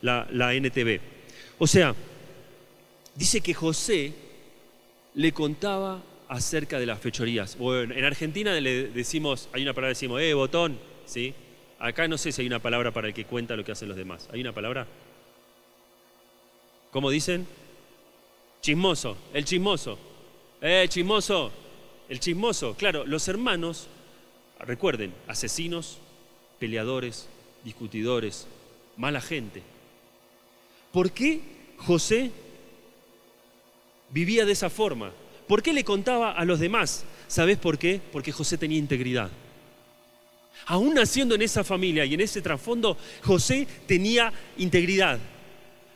la, 0.02 0.54
NTV. 0.54 1.00
O 1.60 1.68
sea, 1.68 1.96
dice 3.16 3.42
que 3.42 3.54
José 3.54 4.14
le 5.16 5.32
contaba 5.32 6.02
acerca 6.28 6.80
de 6.80 6.86
las 6.86 7.00
fechorías. 7.00 7.58
Bueno, 7.58 7.94
en 7.94 8.04
Argentina 8.04 8.60
le 8.60 8.90
decimos, 8.90 9.50
hay 9.54 9.64
una 9.64 9.74
palabra, 9.74 9.90
decimos, 9.90 10.22
eh, 10.22 10.34
botón, 10.34 10.80
¿sí? 11.06 11.34
Acá 11.80 12.08
no 12.08 12.18
sé 12.18 12.32
si 12.32 12.42
hay 12.42 12.48
una 12.48 12.60
palabra 12.60 12.92
para 12.92 13.08
el 13.08 13.14
que 13.14 13.26
cuenta 13.26 13.56
lo 13.56 13.66
que 13.66 13.72
hacen 13.72 13.88
los 13.88 13.98
demás. 13.98 14.30
¿Hay 14.32 14.42
una 14.42 14.54
palabra? 14.54 14.88
¿Cómo 16.92 17.10
dicen? 17.10 17.48
Chismoso, 18.62 19.18
el 19.34 19.46
chismoso. 19.46 19.98
Eh, 20.62 20.86
chismoso, 20.88 21.52
el 22.08 22.20
chismoso. 22.20 22.76
Claro, 22.76 23.06
los 23.06 23.28
hermanos, 23.28 23.88
recuerden, 24.60 25.14
asesinos, 25.28 25.98
peleadores, 26.60 27.28
discutidores, 27.64 28.48
mala 28.98 29.22
gente. 29.22 29.64
¿Por 30.92 31.12
qué 31.12 31.42
José 31.78 32.32
vivía 34.10 34.46
de 34.46 34.52
esa 34.52 34.70
forma? 34.70 35.12
¿Por 35.48 35.62
qué 35.62 35.74
le 35.74 35.84
contaba 35.84 36.32
a 36.32 36.46
los 36.46 36.60
demás? 36.60 37.06
¿Sabes 37.28 37.58
por 37.58 37.78
qué? 37.78 38.02
Porque 38.12 38.32
José 38.32 38.58
tenía 38.58 38.78
integridad. 38.78 39.30
Aún 40.66 40.94
naciendo 40.94 41.36
en 41.36 41.42
esa 41.42 41.64
familia 41.64 42.06
y 42.06 42.14
en 42.14 42.22
ese 42.22 42.42
trasfondo, 42.42 42.98
José 43.24 43.68
tenía 43.88 44.32
integridad. 44.58 45.20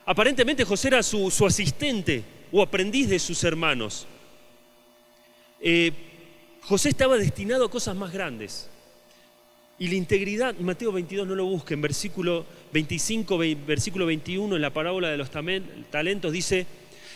Aparentemente 0.05 0.63
José 0.65 0.89
era 0.89 1.03
su, 1.03 1.27
asistente 1.45 2.23
o 2.51 2.62
aprendiz 2.62 3.10
de 3.10 3.19
sus 3.19 3.43
hermanos. 3.43 4.08
Eh, 5.60 5.91
José 6.62 6.89
estaba 6.89 7.17
destinado 7.17 7.65
a 7.65 7.71
cosas 7.71 7.95
más 7.95 8.12
grandes. 8.12 8.69
Y 9.78 9.90
la 9.90 9.96
integridad, 9.96 10.56
Mateo 10.60 10.94
22 10.94 11.28
no 11.28 11.36
lo 11.36 11.46
busquen, 11.46 11.82
versículo 11.82 12.46
25, 12.72 13.38
versículo 13.68 14.06
21 14.06 14.56
en 14.56 14.62
la 14.62 14.72
parábola 14.72 15.10
de 15.10 15.18
los 15.18 15.30
talentos 15.30 16.32
dice, 16.32 16.66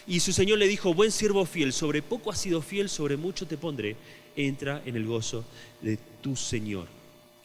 y 0.06 0.19
su 0.19 0.34
Señor 0.34 0.58
le 0.58 0.67
dijo, 0.67 0.93
buen 0.93 1.12
siervo 1.12 1.45
fiel, 1.45 1.72
sobre 1.72 2.02
poco 2.02 2.32
has 2.32 2.41
sido 2.41 2.62
fiel, 2.62 2.89
sobre 2.89 3.15
mucho 3.15 3.48
te 3.48 3.58
pondré, 3.58 3.95
entra 4.36 4.82
en 4.86 4.98
el 4.98 5.06
gozo 5.06 5.45
de 5.82 5.98
tu 6.22 6.36
Señor. 6.36 6.88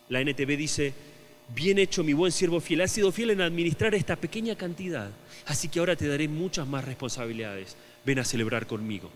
La 0.09 0.21
NTV 0.21 0.57
dice, 0.57 0.95
bien 1.55 1.79
hecho 1.79 2.03
mi 2.03 2.13
buen 2.13 2.33
siervo 2.33 2.61
fiel, 2.61 2.81
has 2.81 2.91
sido 2.91 3.13
fiel 3.13 3.31
en 3.31 3.41
administrar 3.41 3.95
esta 3.95 4.17
pequeña 4.17 4.57
cantidad, 4.57 5.11
así 5.47 5.69
que 5.69 5.79
ahora 5.79 5.95
te 5.95 6.09
daré 6.09 6.27
muchas 6.27 6.67
más 6.67 6.85
responsabilidades, 6.85 7.77
ven 8.05 8.19
a 8.19 8.25
celebrar 8.25 8.67
conmigo. 8.67 9.11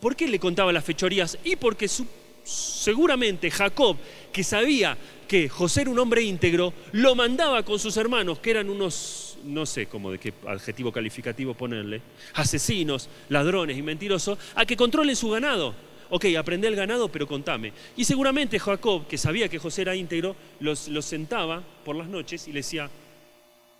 ¿Por 0.00 0.16
qué 0.16 0.28
le 0.28 0.38
contaba 0.38 0.70
las 0.72 0.84
fechorías? 0.84 1.38
Y 1.44 1.56
porque 1.56 1.88
seguramente 2.50 3.50
Jacob, 3.50 3.96
que 4.32 4.44
sabía 4.44 4.96
que 5.28 5.48
José 5.48 5.82
era 5.82 5.90
un 5.90 5.98
hombre 5.98 6.22
íntegro, 6.22 6.72
lo 6.92 7.14
mandaba 7.14 7.62
con 7.62 7.78
sus 7.78 7.96
hermanos, 7.96 8.40
que 8.40 8.50
eran 8.50 8.68
unos, 8.68 9.38
no 9.44 9.64
sé 9.64 9.86
cómo 9.86 10.10
de 10.10 10.18
qué 10.18 10.34
adjetivo 10.46 10.90
calificativo 10.90 11.54
ponerle, 11.54 12.02
asesinos, 12.34 13.08
ladrones 13.28 13.78
y 13.78 13.82
mentirosos, 13.82 14.38
a 14.54 14.66
que 14.66 14.76
controlen 14.76 15.14
su 15.14 15.30
ganado. 15.30 15.74
Ok, 16.12 16.26
aprende 16.36 16.66
el 16.66 16.74
ganado, 16.74 17.08
pero 17.08 17.28
contame. 17.28 17.72
Y 17.96 18.04
seguramente 18.04 18.58
Jacob, 18.58 19.06
que 19.06 19.16
sabía 19.16 19.48
que 19.48 19.60
José 19.60 19.82
era 19.82 19.94
íntegro, 19.94 20.34
los, 20.58 20.88
los 20.88 21.04
sentaba 21.04 21.62
por 21.84 21.94
las 21.94 22.08
noches 22.08 22.48
y 22.48 22.52
le 22.52 22.58
decía, 22.58 22.90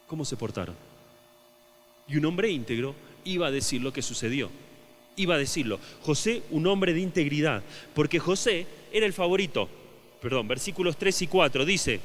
¿cómo 0.07 0.25
se 0.25 0.37
portaron? 0.37 0.77
Y 2.07 2.17
un 2.17 2.25
hombre 2.27 2.49
íntegro 2.51 2.95
iba 3.25 3.49
a 3.49 3.51
decir 3.51 3.83
lo 3.83 3.93
que 3.93 4.03
sucedió. 4.03 4.49
Iba 5.21 5.35
a 5.35 5.39
decirlo. 5.39 5.79
José, 6.03 6.43
un 6.51 6.67
hombre 6.67 6.95
de 6.95 7.01
integridad, 7.01 7.63
porque 7.95 8.19
José 8.19 8.67
era 8.93 9.07
el 9.07 9.13
favorito 9.13 9.69
perdón, 10.21 10.47
versículos 10.47 10.97
3 10.97 11.23
y 11.23 11.27
4, 11.27 11.65
dice, 11.65 12.01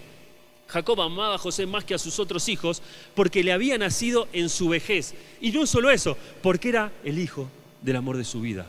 Jacob 0.67 1.01
amaba 1.01 1.35
a 1.35 1.37
José 1.37 1.65
más 1.65 1.83
que 1.83 1.93
a 1.93 1.99
sus 1.99 2.19
otros 2.19 2.47
hijos 2.49 2.81
porque 3.13 3.43
le 3.43 3.51
había 3.51 3.77
nacido 3.77 4.27
en 4.33 4.49
su 4.49 4.69
vejez. 4.69 5.13
Y 5.41 5.51
no 5.51 5.67
solo 5.67 5.91
eso, 5.91 6.17
porque 6.41 6.69
era 6.69 6.91
el 7.03 7.19
hijo 7.19 7.49
del 7.81 7.97
amor 7.97 8.17
de 8.17 8.23
su 8.23 8.41
vida 8.41 8.67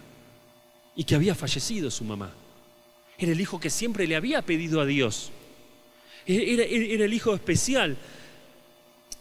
y 0.94 1.04
que 1.04 1.14
había 1.14 1.34
fallecido 1.34 1.90
su 1.90 2.04
mamá. 2.04 2.32
Era 3.18 3.32
el 3.32 3.40
hijo 3.40 3.60
que 3.60 3.70
siempre 3.70 4.06
le 4.06 4.16
había 4.16 4.42
pedido 4.42 4.80
a 4.80 4.86
Dios. 4.86 5.30
Era, 6.26 6.64
el 6.64 7.14
hijo 7.14 7.34
especial. 7.34 7.96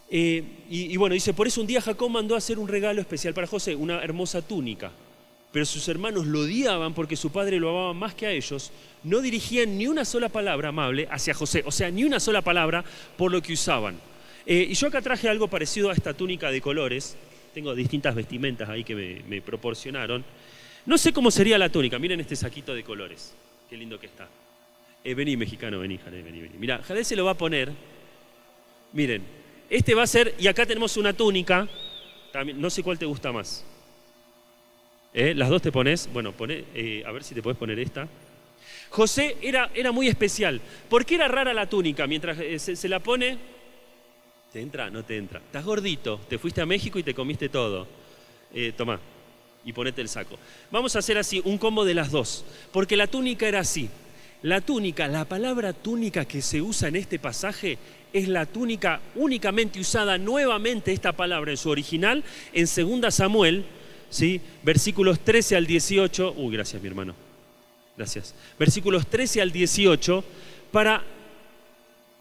Eh, 0.10 0.44
y, 0.70 0.94
y 0.94 0.98
bueno, 0.98 1.14
dice, 1.14 1.34
por 1.34 1.48
eso 1.48 1.62
un 1.62 1.68
día 1.68 1.82
Jacob 1.82 2.10
mandó 2.10 2.36
a 2.36 2.40
hacer 2.40 2.60
un 2.60 2.68
regalo 2.68 3.00
especial 3.00 3.34
para 3.34 3.48
José, 3.48 3.76
una 3.76 4.02
hermosa 4.04 4.42
túnica 4.42 4.92
pero 5.56 5.66
sus 5.66 5.88
hermanos 5.88 6.28
lo 6.28 6.42
odiaban 6.42 6.94
porque 6.94 7.16
su 7.16 7.32
padre 7.32 7.62
lo 7.62 7.70
amaba 7.70 7.94
más 7.94 8.14
que 8.14 8.26
a 8.26 8.32
ellos, 8.32 8.74
no 9.06 9.22
dirigían 9.22 9.78
ni 9.78 9.88
una 9.88 10.04
sola 10.04 10.28
palabra 10.28 10.68
amable 10.68 11.08
hacia 11.10 11.34
José, 11.34 11.64
o 11.66 11.72
sea, 11.72 11.90
ni 11.90 12.04
una 12.04 12.20
sola 12.20 12.42
palabra 12.42 12.84
por 13.16 13.32
lo 13.32 13.42
que 13.42 13.54
usaban. 13.54 13.98
Eh, 14.46 14.68
y 14.72 14.74
yo 14.74 14.90
acá 14.90 15.02
traje 15.02 15.30
algo 15.30 15.48
parecido 15.48 15.90
a 15.90 15.94
esta 15.94 16.14
túnica 16.14 16.52
de 16.52 16.60
colores, 16.60 17.16
tengo 17.54 17.74
distintas 17.74 18.16
vestimentas 18.16 18.68
ahí 18.68 18.84
que 18.84 19.24
me, 19.26 19.42
proporcionaron. 19.42 20.26
No 20.86 20.98
sé 20.98 21.14
cómo 21.14 21.32
sería 21.32 21.58
la 21.58 21.70
túnica, 21.70 22.00
miren 22.00 22.20
este 22.20 22.36
saquito 22.36 22.76
de 22.76 22.84
colores, 22.84 23.34
qué 23.70 23.78
lindo 23.78 23.98
que 23.98 24.08
está. 24.08 24.28
Eh, 25.06 25.14
vení, 25.14 25.38
mexicano, 25.38 25.80
vení, 25.80 25.98
Jade, 26.00 26.22
vení, 26.22 26.42
vení. 26.42 26.56
Mira, 26.60 26.84
Jade 26.84 27.06
se 27.06 27.16
lo 27.16 27.24
va 27.24 27.32
a 27.32 27.38
poner, 27.38 27.72
miren, 28.92 29.24
este 29.70 29.96
va 29.96 30.04
a 30.04 30.08
ser, 30.08 30.36
y 30.38 30.48
acá 30.48 30.66
tenemos 30.66 30.98
una 30.98 31.14
túnica, 31.14 31.66
también, 32.34 32.60
no 32.60 32.70
sé 32.70 32.84
cuál 32.84 33.00
te 33.00 33.06
gusta 33.06 33.32
más. 33.32 33.66
¿Eh? 35.18 35.34
Las 35.34 35.48
dos 35.48 35.62
te 35.62 35.72
pones, 35.72 36.10
bueno, 36.12 36.34
pone, 36.34 36.66
eh, 36.76 37.02
a 37.08 37.12
ver 37.14 37.24
si 37.24 37.34
te 37.34 37.42
puedes 37.42 37.58
poner 37.58 37.80
esta. 37.80 38.06
José 38.90 39.38
era, 39.42 39.72
era, 39.74 39.94
muy 39.94 40.10
especial. 40.10 40.60
¿Por 40.90 41.06
qué 41.06 41.16
era 41.16 41.30
rara 41.30 41.54
la 41.54 41.70
túnica? 41.70 42.06
Mientras 42.06 42.38
eh, 42.38 42.60
se, 42.60 42.90
la 42.90 43.00
pone, 43.00 43.38
¿te 44.52 44.60
entra? 44.60 44.90
No 44.90 45.06
te 45.06 45.16
entra. 45.16 45.40
Estás 45.40 45.64
gordito, 45.64 46.20
te 46.28 46.38
fuiste 46.38 46.60
a 46.60 46.66
México 46.66 47.00
y 47.00 47.04
te 47.04 47.14
comiste 47.14 47.48
todo. 47.48 47.88
tomá, 48.76 49.00
y 49.64 49.72
ponete 49.72 50.02
el 50.02 50.10
saco. 50.10 50.38
Vamos 50.70 50.98
a 50.98 51.00
hacer 51.00 51.18
así, 51.18 51.42
un 51.46 51.58
combo 51.60 51.86
de 51.86 51.94
las 51.94 52.12
dos. 52.12 52.44
Porque 52.74 52.98
la 52.98 53.08
túnica 53.08 53.48
era 53.48 53.62
así. 53.62 53.90
La 54.42 54.60
túnica, 54.60 55.08
la 55.08 55.24
palabra 55.24 55.72
túnica 55.72 56.26
que 56.26 56.42
se 56.42 56.62
usa 56.62 56.90
en 56.90 56.98
este 56.98 57.20
pasaje 57.20 57.78
es 58.12 58.28
la 58.28 58.46
túnica 58.46 59.00
únicamente 59.16 59.80
usada 59.80 60.18
nuevamente 60.18 60.92
esta 60.92 61.14
palabra 61.14 61.52
en 61.52 61.58
su 61.58 61.70
original 61.70 62.22
en 62.52 62.66
2 63.02 63.16
Samuel 63.16 63.66
¿sí? 64.10 64.42
Versículos 64.64 65.20
13 65.20 65.56
al 65.56 65.68
18, 65.68 66.34
uy, 66.38 66.54
gracias 66.54 66.82
mi 66.82 66.88
hermano, 66.88 67.16
gracias. 67.98 68.34
Versículos 68.58 69.08
13 69.08 69.42
al 69.42 69.52
18 69.52 70.24
para, 70.72 71.04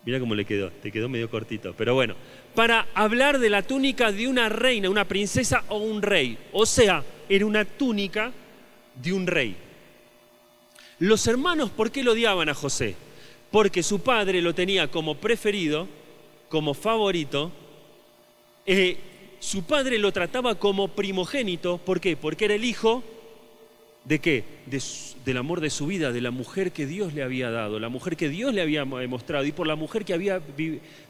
mira 0.04 0.20
cómo 0.20 0.34
le 0.34 0.44
quedó, 0.44 0.70
te 0.70 0.92
quedó 0.92 1.08
medio 1.08 1.30
cortito, 1.30 1.74
pero 1.76 1.94
bueno, 1.94 2.14
para 2.54 2.86
hablar 2.94 3.38
de 3.38 3.50
la 3.50 3.62
túnica 3.62 4.12
de 4.12 4.28
una 4.28 4.48
reina, 4.48 4.88
una 4.88 5.06
princesa 5.06 5.64
o 5.68 5.78
un 5.78 6.02
rey. 6.02 6.38
O 6.52 6.66
sea, 6.66 7.02
era 7.28 7.44
una 7.46 7.64
túnica 7.64 8.32
de 9.02 9.12
un 9.12 9.26
rey. 9.26 9.56
Los 11.00 11.26
hermanos, 11.26 11.70
¿por 11.70 11.90
qué 11.90 12.04
lo 12.04 12.12
odiaban 12.12 12.48
a 12.48 12.54
José? 12.54 12.94
Porque 13.50 13.82
su 13.82 14.00
padre 14.00 14.40
lo 14.40 14.54
tenía 14.54 14.88
como 14.88 15.16
preferido, 15.16 15.88
como 16.48 16.74
favorito, 16.74 17.50
eh, 18.66 18.96
su 19.44 19.64
padre 19.64 19.98
lo 19.98 20.10
trataba 20.10 20.54
como 20.54 20.88
primogénito. 20.88 21.76
¿Por 21.76 22.00
qué? 22.00 22.16
Porque 22.16 22.46
era 22.46 22.54
el 22.54 22.64
hijo 22.64 23.04
de 24.06 24.18
qué? 24.18 24.44
del 25.24 25.36
amor 25.36 25.60
de 25.60 25.68
su 25.68 25.86
vida, 25.86 26.12
de 26.12 26.22
la 26.22 26.30
mujer 26.30 26.72
que 26.72 26.86
Dios 26.86 27.12
le 27.12 27.22
había 27.22 27.50
dado, 27.50 27.78
la 27.78 27.90
mujer 27.90 28.16
que 28.16 28.30
Dios 28.30 28.54
le 28.54 28.62
había 28.62 28.86
mostrado 28.86 29.44
y 29.44 29.52
por 29.52 29.66
la 29.66 29.76
mujer 29.76 30.06
que 30.06 30.14
había 30.14 30.40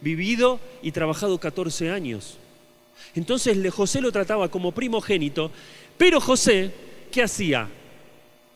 vivido 0.01 0.59
y 0.83 0.91
trabajado 0.91 1.39
14 1.39 1.91
años. 1.91 2.39
Entonces 3.15 3.57
José 3.73 4.01
lo 4.01 4.11
trataba 4.11 4.49
como 4.49 4.73
primogénito, 4.73 5.53
pero 5.97 6.21
José, 6.21 6.73
¿qué 7.13 7.23
hacía? 7.23 7.69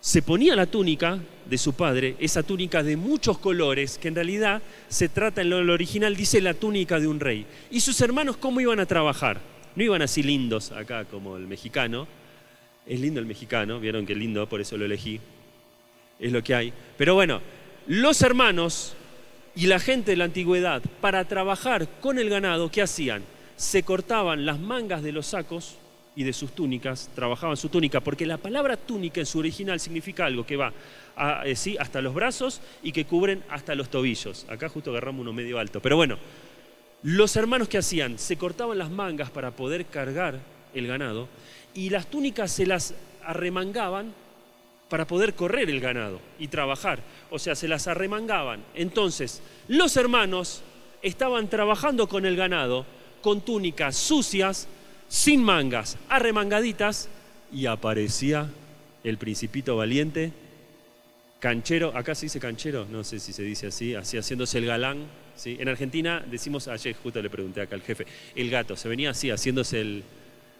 Se 0.01 0.23
ponía 0.23 0.57
la 0.57 0.67
túnica 0.67 1.21
de 1.47 1.59
su 1.59 1.73
padre, 1.73 2.17
esa 2.19 2.43
túnica 2.43 2.83
de 2.83 2.97
muchos 2.97 3.39
colores, 3.39 3.97
que 3.99 4.09
en 4.09 4.17
realidad 4.17 4.61
se 4.89 5.09
trata 5.09 5.41
en 5.41 5.51
lo 5.51 5.73
original, 5.73 6.17
dice 6.17 6.41
la 6.41 6.55
túnica 6.55 6.99
de 6.99 7.07
un 7.07 7.21
rey. 7.21 7.47
¿Y 7.71 7.81
sus 7.81 8.01
hermanos 8.01 8.37
cómo 8.37 8.61
iban 8.61 8.81
a 8.81 8.87
trabajar? 8.87 9.58
No 9.77 9.83
iban 9.83 10.03
así 10.03 10.23
lindos 10.23 10.73
acá 10.73 11.05
como 11.05 11.37
el 11.37 11.47
mexicano. 11.47 12.07
Es 12.87 13.01
lindo 13.01 13.21
el 13.21 13.27
mexicano, 13.27 13.81
vieron 13.81 14.07
que 14.07 14.15
lindo, 14.15 14.49
por 14.49 14.61
eso 14.61 14.77
lo 14.77 14.85
elegí. 14.85 15.21
Es 16.19 16.33
lo 16.33 16.43
que 16.43 16.55
hay. 16.55 16.73
Pero 16.97 17.15
bueno, 17.15 17.41
los 17.87 18.23
hermanos 18.23 18.95
y 19.55 19.67
la 19.67 19.81
gente 19.81 20.13
de 20.13 20.17
la 20.17 20.25
antigüedad, 20.25 20.83
para 21.01 21.25
trabajar 21.27 21.89
con 22.01 22.19
el 22.19 22.31
ganado, 22.31 22.71
¿qué 22.71 22.83
hacían? 22.83 23.23
Se 23.57 23.83
cortaban 23.83 24.47
las 24.47 24.61
mangas 24.61 25.03
de 25.03 25.13
los 25.13 25.27
sacos 25.27 25.77
y 26.15 26.25
de 26.25 26.33
sus 26.33 26.53
túnicas, 26.53 27.11
trabajaban 27.15 27.57
su 27.57 27.69
túnica, 27.69 28.01
porque 28.01 28.27
la 28.27 28.39
palabra 28.39 28.77
túnica 28.77 29.21
en 29.21 29.27
su 29.27 29.39
original 29.39 29.81
significa 29.81 30.27
algo 30.27 30.45
que 30.45 30.57
va 30.57 30.73
eh, 31.45 31.77
hasta 31.79 32.01
los 32.01 32.15
brazos 32.15 32.61
y 32.83 32.93
que 32.93 33.05
cubren 33.05 33.43
hasta 33.51 33.75
los 33.75 33.89
tobillos. 33.89 34.47
Acá 34.49 34.69
justo 34.69 34.91
agarramos 34.91 35.23
uno 35.23 35.33
medio 35.33 35.59
alto. 35.59 35.81
Pero 35.81 35.97
bueno, 35.97 36.19
los 37.03 37.37
hermanos 37.37 37.69
que 37.69 37.79
hacían, 37.79 38.19
se 38.19 38.37
cortaban 38.37 38.79
las 38.79 38.91
mangas 38.91 39.31
para 39.31 39.53
poder 39.53 39.87
cargar 39.87 40.41
el 40.75 40.87
ganado 40.87 41.29
y 41.75 41.91
las 41.91 42.07
túnicas 42.07 42.51
se 42.51 42.67
las 42.67 42.95
arremangaban 43.25 44.13
para 44.89 45.07
poder 45.07 45.35
correr 45.35 45.69
el 45.69 45.81
ganado 45.81 46.21
y 46.39 46.49
trabajar. 46.49 47.01
O 47.31 47.39
sea, 47.39 47.55
se 47.55 47.69
las 47.69 47.87
arremangaban. 47.87 48.65
Entonces, 48.75 49.43
los 49.69 49.97
hermanos 49.97 50.63
estaban 51.03 51.49
trabajando 51.49 52.09
con 52.09 52.27
el 52.27 52.37
ganado 52.37 52.87
con 53.23 53.41
túnicas 53.43 53.97
sucias, 53.97 54.69
sin 55.09 55.43
mangas, 55.43 55.99
arremangaditas, 56.09 57.09
y 57.53 57.67
aparecía 57.67 58.51
el 59.05 59.19
principito 59.19 59.77
valiente, 59.77 60.33
canchero, 61.39 61.97
acá 61.97 62.15
se 62.15 62.27
dice 62.27 62.41
canchero, 62.41 62.87
no 62.91 63.05
sé 63.05 63.21
si 63.21 63.33
se 63.33 63.43
dice 63.43 63.69
así, 63.69 63.95
así 63.95 64.19
haciéndose 64.19 64.59
el 64.59 64.67
galán, 64.67 65.07
en 65.45 65.69
Argentina 65.69 66.25
decimos, 66.27 66.67
ayer 66.67 66.97
justo 67.01 67.23
le 67.23 67.31
pregunté 67.31 67.61
acá 67.61 67.77
al 67.77 67.83
jefe, 67.83 68.07
el 68.35 68.51
gato, 68.51 68.77
se 68.77 68.89
venía 68.89 69.11
así, 69.11 69.31
haciéndose 69.31 69.81
el, 69.81 70.03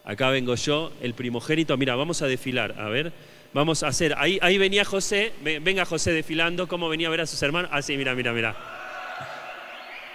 acá 0.05 0.29
vengo 0.29 0.55
yo, 0.55 0.91
el 1.01 1.13
primogénito, 1.13 1.75
mira, 1.77 1.95
vamos 1.95 2.21
a 2.21 2.27
desfilar, 2.27 2.75
a 2.79 2.87
ver, 2.87 3.11
vamos 3.53 3.83
a 3.83 3.87
hacer, 3.87 4.15
ahí, 4.17 4.39
ahí 4.41 4.57
venía 4.57 4.85
José, 4.85 5.33
venga 5.43 5.85
José 5.85 6.13
desfilando, 6.13 6.67
¿cómo 6.67 6.87
venía 6.87 7.07
a 7.07 7.11
ver 7.11 7.21
a 7.21 7.25
sus 7.25 7.41
hermanos? 7.43 7.69
Así, 7.73 7.97
mira, 7.97 8.15
mira, 8.15 8.31
mira. 8.31 8.55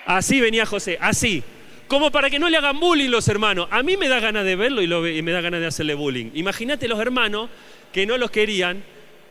Así 0.07 0.40
venía 0.40 0.66
José, 0.66 0.98
así. 1.00 1.42
Como 1.88 2.11
para 2.11 2.31
que 2.31 2.38
no 2.38 2.48
le 2.48 2.57
hagan 2.57 2.81
bullying 2.81 3.11
los 3.11 3.29
hermanos. 3.29 3.68
A 3.70 3.83
mí 3.83 3.96
me 3.96 4.09
da 4.09 4.20
ganas 4.20 4.44
de 4.44 4.57
verlo 4.57 4.83
y, 4.83 5.22
me 5.22 5.33
da 5.33 5.40
ganas 5.40 5.61
de 5.61 5.66
hacerle 5.66 5.94
bullying. 5.94 6.31
Imagínate 6.35 6.88
los 6.88 6.98
hermanos 6.98 7.50
que 7.92 8.07
no 8.07 8.16
los 8.16 8.31
querían. 8.31 8.83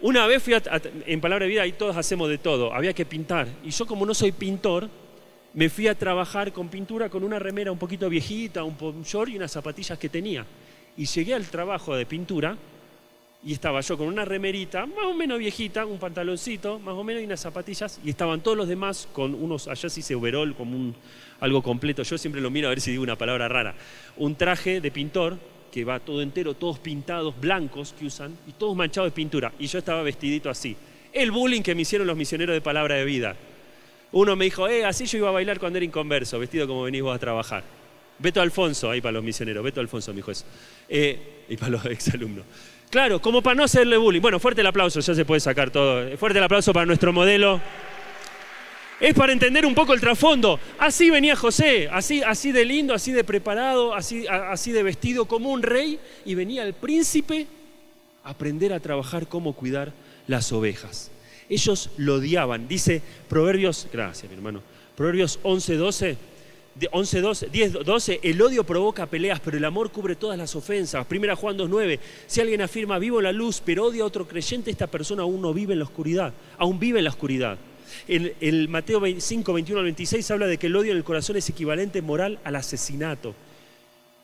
Una 0.03 0.27
vez 0.27 0.43
fui 0.43 0.53
a, 0.53 0.61
en 1.05 1.21
Palabra 1.21 1.45
de 1.45 1.49
Vida, 1.49 1.61
ahí 1.61 1.71
todos 1.71 1.95
hacemos 1.95 2.27
de 2.27 2.37
todo. 2.37 2.73
Había 2.73 2.91
que 2.91 3.05
pintar. 3.05 3.47
Y 3.63 3.69
yo 3.69 3.85
como 3.85 4.05
no 4.05 4.13
soy 4.13 4.33
pintor, 4.33 4.89
me 5.53 5.69
fui 5.69 5.87
a 5.87 5.95
trabajar 5.95 6.51
con 6.51 6.67
pintura 6.67 7.07
con 7.07 7.23
una 7.23 7.39
remera 7.39 7.71
un 7.71 7.77
poquito 7.77 8.09
viejita, 8.09 8.65
un 8.65 9.03
short 9.03 9.31
y 9.31 9.37
unas 9.37 9.53
zapatillas 9.53 9.97
que 9.97 10.09
tenía. 10.09 10.45
Y 10.97 11.05
llegué 11.05 11.33
al 11.33 11.45
trabajo 11.45 11.95
de 11.95 12.05
pintura 12.05 12.57
y 13.45 13.53
estaba 13.53 13.79
yo 13.79 13.97
con 13.97 14.07
una 14.07 14.25
remerita, 14.25 14.85
más 14.85 15.05
o 15.05 15.13
menos 15.13 15.39
viejita, 15.39 15.85
un 15.85 15.99
pantaloncito, 15.99 16.79
más 16.79 16.95
o 16.95 17.03
menos, 17.05 17.21
y 17.21 17.25
unas 17.25 17.39
zapatillas, 17.39 17.99
y 18.03 18.09
estaban 18.09 18.41
todos 18.41 18.57
los 18.57 18.67
demás 18.67 19.07
con 19.11 19.33
unos, 19.33 19.67
allá 19.67 19.89
sí 19.89 20.01
se 20.01 20.15
overol, 20.15 20.55
como 20.55 20.77
un, 20.77 20.95
algo 21.41 21.61
completo, 21.61 22.03
yo 22.03 22.17
siempre 22.17 22.41
lo 22.41 22.49
miro 22.49 22.67
a 22.67 22.69
ver 22.69 22.79
si 22.79 22.91
digo 22.91 23.03
una 23.03 23.17
palabra 23.17 23.49
rara, 23.49 23.75
un 24.15 24.35
traje 24.35 24.79
de 24.79 24.91
pintor, 24.91 25.37
que 25.73 25.83
va 25.83 25.99
todo 25.99 26.21
entero, 26.21 26.53
todos 26.53 26.77
pintados, 26.77 27.33
blancos 27.41 27.95
que 27.97 28.05
usan, 28.05 28.37
y 28.47 28.51
todos 28.51 28.75
manchados 28.75 29.09
de 29.09 29.15
pintura, 29.15 29.51
y 29.57 29.65
yo 29.65 29.79
estaba 29.79 30.03
vestidito 30.03 30.51
así. 30.51 30.77
El 31.11 31.31
bullying 31.31 31.63
que 31.63 31.73
me 31.73 31.81
hicieron 31.81 32.05
los 32.05 32.15
misioneros 32.15 32.53
de 32.53 32.61
palabra 32.61 32.95
de 32.95 33.05
vida. 33.05 33.35
Uno 34.11 34.35
me 34.35 34.45
dijo, 34.45 34.67
eh, 34.67 34.85
así 34.85 35.07
yo 35.07 35.17
iba 35.17 35.29
a 35.29 35.31
bailar 35.31 35.59
cuando 35.59 35.77
era 35.77 35.85
inconverso, 35.85 36.37
vestido 36.37 36.67
como 36.67 36.83
venís 36.83 37.01
vos 37.01 37.15
a 37.15 37.17
trabajar. 37.17 37.63
Beto 38.19 38.39
Alfonso, 38.39 38.91
ahí 38.91 39.01
para 39.01 39.13
los 39.13 39.23
misioneros, 39.23 39.63
Beto 39.63 39.79
Alfonso 39.79 40.13
dijo 40.13 40.29
eso. 40.29 40.45
Eh, 40.87 41.45
y 41.49 41.57
para 41.57 41.71
los 41.71 41.85
exalumnos. 41.87 42.45
Claro, 42.91 43.19
como 43.19 43.41
para 43.41 43.55
no 43.55 43.63
hacerle 43.63 43.97
bullying. 43.97 44.21
Bueno, 44.21 44.39
fuerte 44.39 44.61
el 44.61 44.67
aplauso, 44.67 44.99
ya 44.99 45.15
se 45.15 45.25
puede 45.25 45.39
sacar 45.39 45.71
todo. 45.71 46.15
Fuerte 46.17 46.37
el 46.37 46.45
aplauso 46.45 46.71
para 46.71 46.85
nuestro 46.85 47.11
modelo. 47.11 47.59
Es 49.03 49.13
para 49.13 49.33
entender 49.33 49.65
un 49.65 49.75
poco 49.75 49.93
el 49.93 49.99
trasfondo. 49.99 50.57
Así 50.79 51.09
venía 51.09 51.35
José, 51.35 51.89
así, 51.91 52.23
así 52.23 52.53
de 52.53 52.63
lindo, 52.63 52.93
así 52.93 53.11
de 53.11 53.25
preparado, 53.25 53.93
así, 53.93 54.25
así 54.29 54.71
de 54.71 54.81
vestido 54.81 55.25
como 55.25 55.51
un 55.51 55.61
rey, 55.61 55.99
y 56.23 56.35
venía 56.35 56.63
el 56.63 56.73
príncipe 56.73 57.45
a 58.23 58.29
aprender 58.29 58.71
a 58.71 58.79
trabajar 58.79 59.27
cómo 59.27 59.51
cuidar 59.51 59.91
las 60.25 60.53
ovejas. 60.53 61.11
Ellos 61.49 61.89
lo 61.97 62.15
odiaban. 62.15 62.69
Dice 62.69 63.01
Proverbios, 63.27 63.89
gracias 63.91 64.31
mi 64.31 64.37
hermano, 64.37 64.61
Proverbios 64.95 65.37
11, 65.43 65.75
12 65.75 66.17
11, 66.91 67.21
12, 67.21 67.49
10, 67.49 67.73
12, 67.83 68.19
el 68.23 68.41
odio 68.41 68.63
provoca 68.63 69.05
peleas, 69.05 69.41
pero 69.41 69.57
el 69.57 69.65
amor 69.65 69.91
cubre 69.91 70.15
todas 70.15 70.37
las 70.37 70.55
ofensas. 70.55 71.05
Primera 71.05 71.35
Juan 71.35 71.57
2, 71.57 71.69
9, 71.69 71.99
si 72.25 72.39
alguien 72.39 72.61
afirma 72.61 72.97
vivo 72.99 73.21
la 73.21 73.33
luz, 73.33 73.61
pero 73.63 73.85
odia 73.85 74.03
a 74.03 74.07
otro 74.07 74.27
creyente, 74.27 74.71
esta 74.71 74.87
persona 74.87 75.23
aún 75.23 75.41
no 75.41 75.53
vive 75.53 75.73
en 75.73 75.79
la 75.79 75.85
oscuridad, 75.85 76.33
aún 76.57 76.79
vive 76.79 76.99
en 76.99 77.03
la 77.03 77.11
oscuridad. 77.11 77.59
El, 78.07 78.67
Mateo 78.69 79.01
5, 79.17 79.53
21 79.53 79.79
al 79.79 79.85
26 79.85 80.31
habla 80.31 80.47
de 80.47 80.57
que 80.57 80.67
el 80.67 80.75
odio 80.75 80.91
en 80.91 80.97
el 80.97 81.03
corazón 81.03 81.37
es 81.37 81.49
equivalente 81.49 82.01
moral 82.01 82.39
al 82.43 82.55
asesinato. 82.55 83.35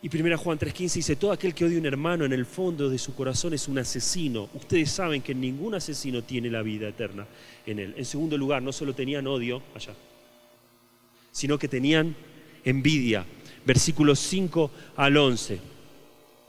Y 0.01 0.09
Primera 0.09 0.37
Juan 0.37 0.57
3:15 0.57 0.93
dice, 0.93 1.15
todo 1.15 1.31
aquel 1.31 1.53
que 1.53 1.65
odia 1.65 1.75
a 1.77 1.79
un 1.79 1.85
hermano 1.85 2.25
en 2.25 2.31
el 2.31 2.45
fondo 2.45 2.89
de 2.89 2.97
su 2.97 3.13
corazón 3.15 3.53
es 3.53 3.67
un 3.67 3.79
asesino. 3.79 4.49
Ustedes 4.53 4.91
saben 4.91 5.21
que 5.21 5.35
ningún 5.35 5.75
asesino 5.75 6.23
tiene 6.23 6.49
la 6.49 6.61
vida 6.61 6.87
eterna 6.87 7.27
en 7.65 7.79
él. 7.79 7.93
En 7.97 8.05
segundo 8.05 8.37
lugar, 8.37 8.61
no 8.61 8.71
solo 8.71 8.93
tenían 8.93 9.27
odio 9.27 9.61
allá, 9.75 9.93
sino 11.31 11.57
que 11.57 11.67
tenían 11.67 12.15
envidia. 12.63 13.25
Versículos 13.65 14.19
5 14.19 14.71
al 14.95 15.17
11. 15.17 15.59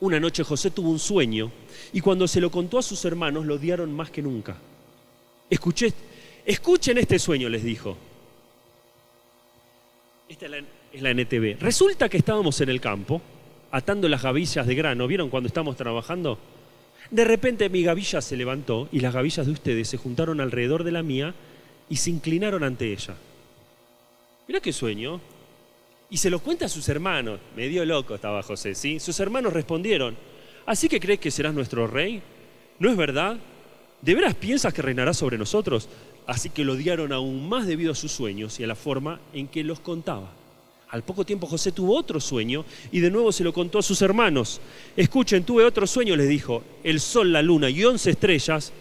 Una 0.00 0.18
noche 0.18 0.44
José 0.44 0.70
tuvo 0.70 0.90
un 0.90 0.98
sueño 0.98 1.50
y 1.92 2.00
cuando 2.00 2.26
se 2.26 2.40
lo 2.40 2.50
contó 2.50 2.78
a 2.78 2.83
sus 2.83 3.04
hermanos 3.04 3.44
lo 3.44 3.56
odiaron 3.56 3.92
más 3.92 4.11
que 4.11 4.22
nunca. 4.22 4.56
Escuché, 5.50 5.92
escuchen 6.44 6.98
este 6.98 7.18
sueño, 7.18 7.48
les 7.48 7.64
dijo. 7.64 7.96
Esta 10.29 10.46
es 10.46 11.03
la, 11.03 11.11
NTV. 11.11 11.61
Resulta 11.61 12.09
que 12.09 12.18
estábamos 12.18 12.61
en 12.61 12.68
el 12.68 12.81
campo 12.81 13.20
atando 13.72 14.09
las 14.09 14.22
gavillas 14.22 14.66
de 14.66 14.74
grano. 14.74 15.07
¿Vieron 15.07 15.29
cuando 15.29 15.48
estamos 15.48 15.76
trabajando? 15.76 16.38
De 17.11 17.24
repente 17.24 17.68
mi 17.68 17.83
gavilla 17.83 18.20
se 18.20 18.37
levantó 18.37 18.88
y 18.92 19.00
las 19.00 19.12
gavillas 19.12 19.46
de 19.46 19.53
ustedes 19.53 19.88
se 19.88 19.96
juntaron 19.96 20.40
alrededor 20.40 20.85
de 20.85 20.92
la 20.92 21.03
mía 21.03 21.35
y 21.88 21.96
se 21.96 22.11
inclinaron 22.11 22.62
ante 22.62 22.92
ella. 22.92 23.14
Mira 24.46 24.61
qué 24.61 24.72
sueño. 24.72 25.20
Y 26.11 26.16
se 26.16 26.31
lo 26.31 26.40
cuenta 26.40 26.66
a 26.66 26.68
sus 26.68 26.88
hermanos. 26.88 27.40
Medio 27.57 27.85
loco 27.85 28.14
estaba 28.14 28.42
José, 28.42 28.74
¿sí? 28.74 28.98
Sus 28.98 29.18
hermanos 29.20 29.53
respondieron, 29.53 30.16
¿así 30.66 30.88
que 30.88 31.00
crees 31.00 31.20
que 31.20 31.31
serás 31.31 31.55
nuestro 31.55 31.87
rey? 31.87 32.22
¿No 32.79 32.90
es 32.90 32.96
verdad? 32.96 33.37
¿De 34.03 34.14
veras 34.14 34.35
piensas 34.35 34.72
que 34.72 34.83
reinarás 34.83 35.16
sobre 35.16 35.38
nosotros? 35.38 35.88
Así 36.31 36.49
que 36.49 36.62
lo 36.62 36.75
odiaron 36.75 37.12
aún 37.12 37.49
más 37.49 37.66
debido 37.66 37.90
a 37.90 37.97
sus 37.97 38.12
sueños 38.12 38.61
y 38.61 38.62
a 38.62 38.69
la 38.69 38.77
forma 38.77 39.19
en 39.33 39.49
que 39.49 39.64
los 39.64 39.81
contaba. 39.81 40.31
Al 40.90 41.03
poco 41.03 41.25
tiempo 41.25 41.49
José 41.49 41.73
tuvo 41.73 41.97
otro 41.97 42.21
sueño 42.21 42.64
y 42.93 43.01
de 43.01 43.11
nuevo 43.11 43.33
se 43.33 43.43
lo 43.43 43.53
contó 43.53 43.81
a 43.81 43.83
sus 43.83 44.01
hermanos. 44.01 44.61
Escuchen, 44.97 45.43
tuve 45.43 45.64
otro 45.64 45.88
sueño, 45.88 46.14
les 46.14 46.29
dijo. 46.29 46.62
El 46.85 47.01
sol, 47.01 47.33
la 47.33 47.43
luna 47.43 47.69
y 47.69 47.85
once 47.85 48.11
estrellas, 48.11 48.73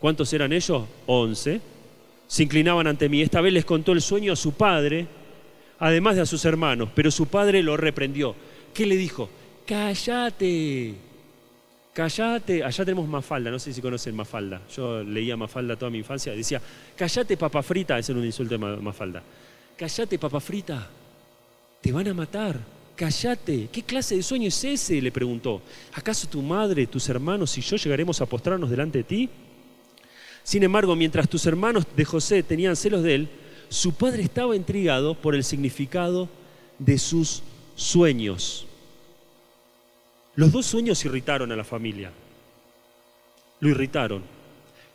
¿cuántos 0.00 0.32
eran 0.32 0.54
ellos? 0.54 0.84
Once. 1.04 1.60
Se 2.26 2.42
inclinaban 2.42 2.86
ante 2.86 3.10
mí. 3.10 3.20
Esta 3.20 3.42
vez 3.42 3.52
les 3.52 3.66
contó 3.66 3.92
el 3.92 4.00
sueño 4.00 4.32
a 4.32 4.36
su 4.36 4.52
padre 4.52 5.06
además 5.78 6.16
de 6.16 6.22
a 6.22 6.26
sus 6.26 6.46
hermanos, 6.46 6.88
pero 6.94 7.10
su 7.10 7.26
padre 7.26 7.62
lo 7.62 7.76
reprendió. 7.76 8.34
¿Qué 8.72 8.86
le 8.86 8.96
dijo? 8.96 9.28
Cállate, 9.66 10.94
cállate. 11.94 12.62
Allá 12.62 12.84
tenemos 12.84 13.08
Mafalda, 13.08 13.50
no 13.50 13.58
sé 13.58 13.72
si 13.72 13.80
conocen 13.80 14.14
Mafalda. 14.14 14.60
Yo 14.74 15.02
leía 15.02 15.36
Mafalda 15.36 15.76
toda 15.76 15.90
mi 15.90 15.98
infancia. 15.98 16.32
Decía, 16.34 16.60
cállate, 16.96 17.36
papa 17.36 17.62
frita. 17.62 17.98
Ese 17.98 18.12
era 18.12 18.20
un 18.20 18.26
insulto 18.26 18.58
de 18.58 18.58
Mafalda. 18.58 19.22
Cállate, 19.76 20.18
papa 20.18 20.40
frita. 20.40 20.90
Te 21.80 21.92
van 21.92 22.08
a 22.08 22.14
matar. 22.14 22.60
Cállate. 22.96 23.68
¿Qué 23.72 23.82
clase 23.82 24.16
de 24.16 24.22
sueño 24.22 24.48
es 24.48 24.64
ese? 24.64 25.00
Le 25.00 25.10
preguntó. 25.10 25.62
¿Acaso 25.94 26.28
tu 26.28 26.42
madre, 26.42 26.86
tus 26.86 27.08
hermanos 27.08 27.56
y 27.56 27.60
yo 27.60 27.76
llegaremos 27.76 28.20
a 28.20 28.26
postrarnos 28.26 28.68
delante 28.68 28.98
de 28.98 29.04
ti? 29.04 29.30
Sin 30.42 30.62
embargo, 30.62 30.94
mientras 30.94 31.28
tus 31.28 31.46
hermanos 31.46 31.86
de 31.96 32.04
José 32.04 32.42
tenían 32.42 32.76
celos 32.76 33.02
de 33.02 33.14
él, 33.14 33.28
su 33.68 33.94
padre 33.94 34.22
estaba 34.22 34.54
intrigado 34.54 35.14
por 35.14 35.34
el 35.34 35.42
significado 35.42 36.28
de 36.78 36.98
sus 36.98 37.42
sueños. 37.74 38.66
Los 40.36 40.52
dos 40.52 40.66
sueños 40.66 41.04
irritaron 41.04 41.50
a 41.52 41.56
la 41.56 41.64
familia. 41.64 42.12
Lo 43.60 43.68
irritaron. 43.68 44.22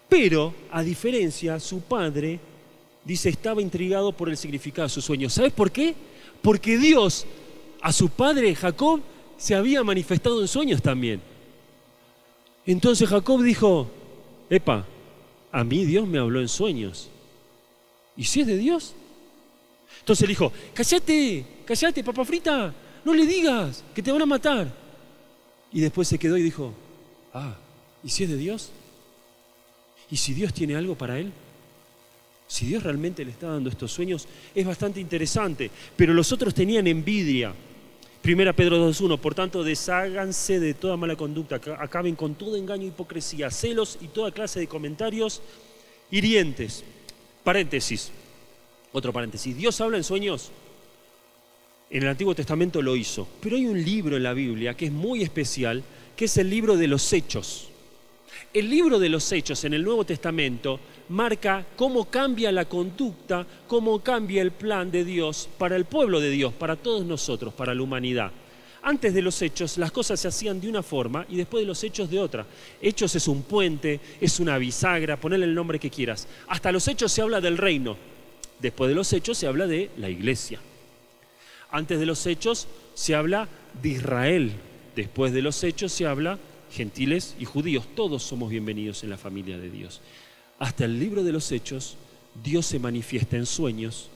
Pero, 0.07 0.53
a 0.71 0.81
diferencia, 0.81 1.59
su 1.59 1.81
padre, 1.81 2.39
dice, 3.05 3.29
estaba 3.29 3.61
intrigado 3.61 4.11
por 4.11 4.29
el 4.29 4.37
significado 4.37 4.87
de 4.87 4.93
sus 4.93 5.05
sueños. 5.05 5.33
¿Sabes 5.33 5.53
por 5.53 5.71
qué? 5.71 5.95
Porque 6.41 6.77
Dios 6.77 7.25
a 7.81 7.93
su 7.93 8.09
padre 8.09 8.55
Jacob 8.55 9.01
se 9.37 9.55
había 9.55 9.83
manifestado 9.83 10.41
en 10.41 10.47
sueños 10.47 10.81
también. 10.81 11.21
Entonces 12.65 13.07
Jacob 13.07 13.41
dijo, 13.41 13.89
epa, 14.49 14.85
a 15.51 15.63
mí 15.63 15.85
Dios 15.85 16.07
me 16.07 16.19
habló 16.19 16.41
en 16.41 16.49
sueños. 16.49 17.09
¿Y 18.17 18.25
si 18.25 18.41
es 18.41 18.47
de 18.47 18.57
Dios? 18.57 18.93
Entonces 19.99 20.27
le 20.27 20.31
dijo, 20.33 20.51
cállate, 20.73 21.45
cállate, 21.65 22.03
papa 22.03 22.25
frita, 22.25 22.73
no 23.05 23.13
le 23.13 23.25
digas, 23.25 23.83
que 23.95 24.03
te 24.03 24.11
van 24.11 24.21
a 24.21 24.25
matar. 24.25 24.67
Y 25.71 25.81
después 25.81 26.07
se 26.07 26.17
quedó 26.17 26.37
y 26.37 26.41
dijo, 26.41 26.73
ah, 27.33 27.55
¿y 28.03 28.09
si 28.09 28.23
es 28.23 28.29
de 28.29 28.37
Dios? 28.37 28.71
¿Y 30.11 30.17
si 30.17 30.33
Dios 30.33 30.53
tiene 30.53 30.75
algo 30.75 30.95
para 30.95 31.19
él? 31.19 31.31
Si 32.47 32.65
Dios 32.65 32.81
realmente 32.81 33.23
le 33.23 33.31
está 33.31 33.47
dando 33.47 33.69
estos 33.69 33.91
sueños, 33.91 34.27
es 34.55 34.65
bastante 34.65 34.99
interesante. 34.99 35.69
Pero 35.95 36.13
los 36.13 36.31
otros 36.31 36.53
tenían 36.53 36.87
envidia. 36.87 37.53
Primera 38.23 38.53
Pedro 38.53 38.89
2.1, 38.89 39.19
por 39.19 39.35
tanto, 39.35 39.63
desháganse 39.63 40.59
de 40.59 40.73
toda 40.73 40.97
mala 40.97 41.15
conducta, 41.15 41.61
acaben 41.77 42.15
con 42.15 42.35
todo 42.35 42.57
engaño, 42.57 42.87
hipocresía, 42.87 43.49
celos 43.51 43.97
y 44.01 44.07
toda 44.07 44.31
clase 44.31 44.59
de 44.59 44.67
comentarios 44.67 45.41
hirientes. 46.11 46.83
Paréntesis, 47.43 48.11
otro 48.91 49.13
paréntesis. 49.13 49.55
Dios 49.55 49.79
habla 49.79 49.97
en 49.97 50.03
sueños. 50.03 50.51
En 51.91 52.03
el 52.03 52.09
Antiguo 52.09 52.35
Testamento 52.35 52.83
lo 52.83 52.95
hizo, 52.95 53.27
pero 53.41 53.55
hay 53.55 53.65
un 53.65 53.83
libro 53.83 54.15
en 54.15 54.23
la 54.23 54.33
Biblia 54.33 54.75
que 54.75 54.85
es 54.85 54.91
muy 54.91 55.23
especial, 55.23 55.83
que 56.15 56.25
es 56.25 56.37
el 56.37 56.47
libro 56.47 56.77
de 56.77 56.87
los 56.87 57.11
Hechos. 57.11 57.69
El 58.53 58.69
libro 58.69 58.99
de 58.99 59.09
los 59.09 59.31
Hechos 59.31 59.63
en 59.63 59.73
el 59.73 59.83
Nuevo 59.83 60.05
Testamento 60.05 60.79
marca 61.09 61.65
cómo 61.75 62.05
cambia 62.05 62.51
la 62.51 62.65
conducta, 62.65 63.45
cómo 63.67 64.03
cambia 64.03 64.43
el 64.43 64.51
plan 64.51 64.91
de 64.91 65.03
Dios 65.03 65.49
para 65.57 65.75
el 65.75 65.85
pueblo 65.85 66.19
de 66.19 66.29
Dios, 66.29 66.53
para 66.53 66.75
todos 66.75 67.03
nosotros, 67.05 67.55
para 67.55 67.73
la 67.73 67.81
humanidad. 67.81 68.31
Antes 68.83 69.13
de 69.13 69.23
los 69.23 69.41
hechos 69.41 69.79
las 69.79 69.91
cosas 69.91 70.19
se 70.19 70.27
hacían 70.27 70.61
de 70.61 70.69
una 70.69 70.83
forma 70.83 71.25
y 71.27 71.37
después 71.37 71.63
de 71.63 71.67
los 71.67 71.83
hechos 71.83 72.09
de 72.09 72.19
otra. 72.19 72.45
Hechos 72.79 73.15
es 73.15 73.27
un 73.27 73.41
puente, 73.41 73.99
es 74.21 74.39
una 74.39 74.59
bisagra, 74.59 75.19
ponle 75.19 75.43
el 75.43 75.55
nombre 75.55 75.79
que 75.79 75.89
quieras. 75.89 76.27
Hasta 76.47 76.71
los 76.71 76.87
hechos 76.87 77.11
se 77.11 77.23
habla 77.23 77.41
del 77.41 77.57
reino. 77.57 77.97
Después 78.59 78.89
de 78.89 78.95
los 78.95 79.11
hechos 79.11 79.39
se 79.39 79.47
habla 79.47 79.65
de 79.65 79.89
la 79.97 80.09
iglesia. 80.09 80.59
Antes 81.71 81.99
de 81.99 82.05
los 82.05 82.25
hechos 82.25 82.67
se 82.93 83.15
habla 83.15 83.47
de 83.81 83.89
Israel. 83.89 84.53
Después 84.95 85.33
de 85.33 85.41
los 85.41 85.63
hechos 85.63 85.91
se 85.91 86.05
habla 86.05 86.39
gentiles 86.71 87.35
y 87.39 87.45
judíos. 87.45 87.85
Todos 87.95 88.23
somos 88.23 88.49
bienvenidos 88.49 89.03
en 89.03 89.09
la 89.09 89.17
familia 89.17 89.57
de 89.57 89.69
Dios. 89.69 90.01
Hasta 90.57 90.85
el 90.85 90.99
libro 90.99 91.23
de 91.23 91.31
los 91.31 91.51
hechos 91.51 91.97
Dios 92.43 92.65
se 92.65 92.79
manifiesta 92.79 93.37
en 93.37 93.45
sueños. 93.45 94.09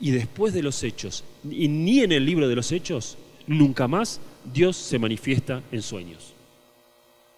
Y 0.00 0.10
después 0.10 0.54
de 0.54 0.62
los 0.62 0.82
hechos, 0.84 1.24
y 1.48 1.68
ni 1.68 2.00
en 2.00 2.12
el 2.12 2.24
libro 2.24 2.48
de 2.48 2.54
los 2.54 2.72
hechos, 2.72 3.18
Nunca 3.46 3.88
más 3.88 4.20
Dios 4.52 4.76
se 4.76 4.98
manifiesta 4.98 5.62
en 5.72 5.82
sueños. 5.82 6.34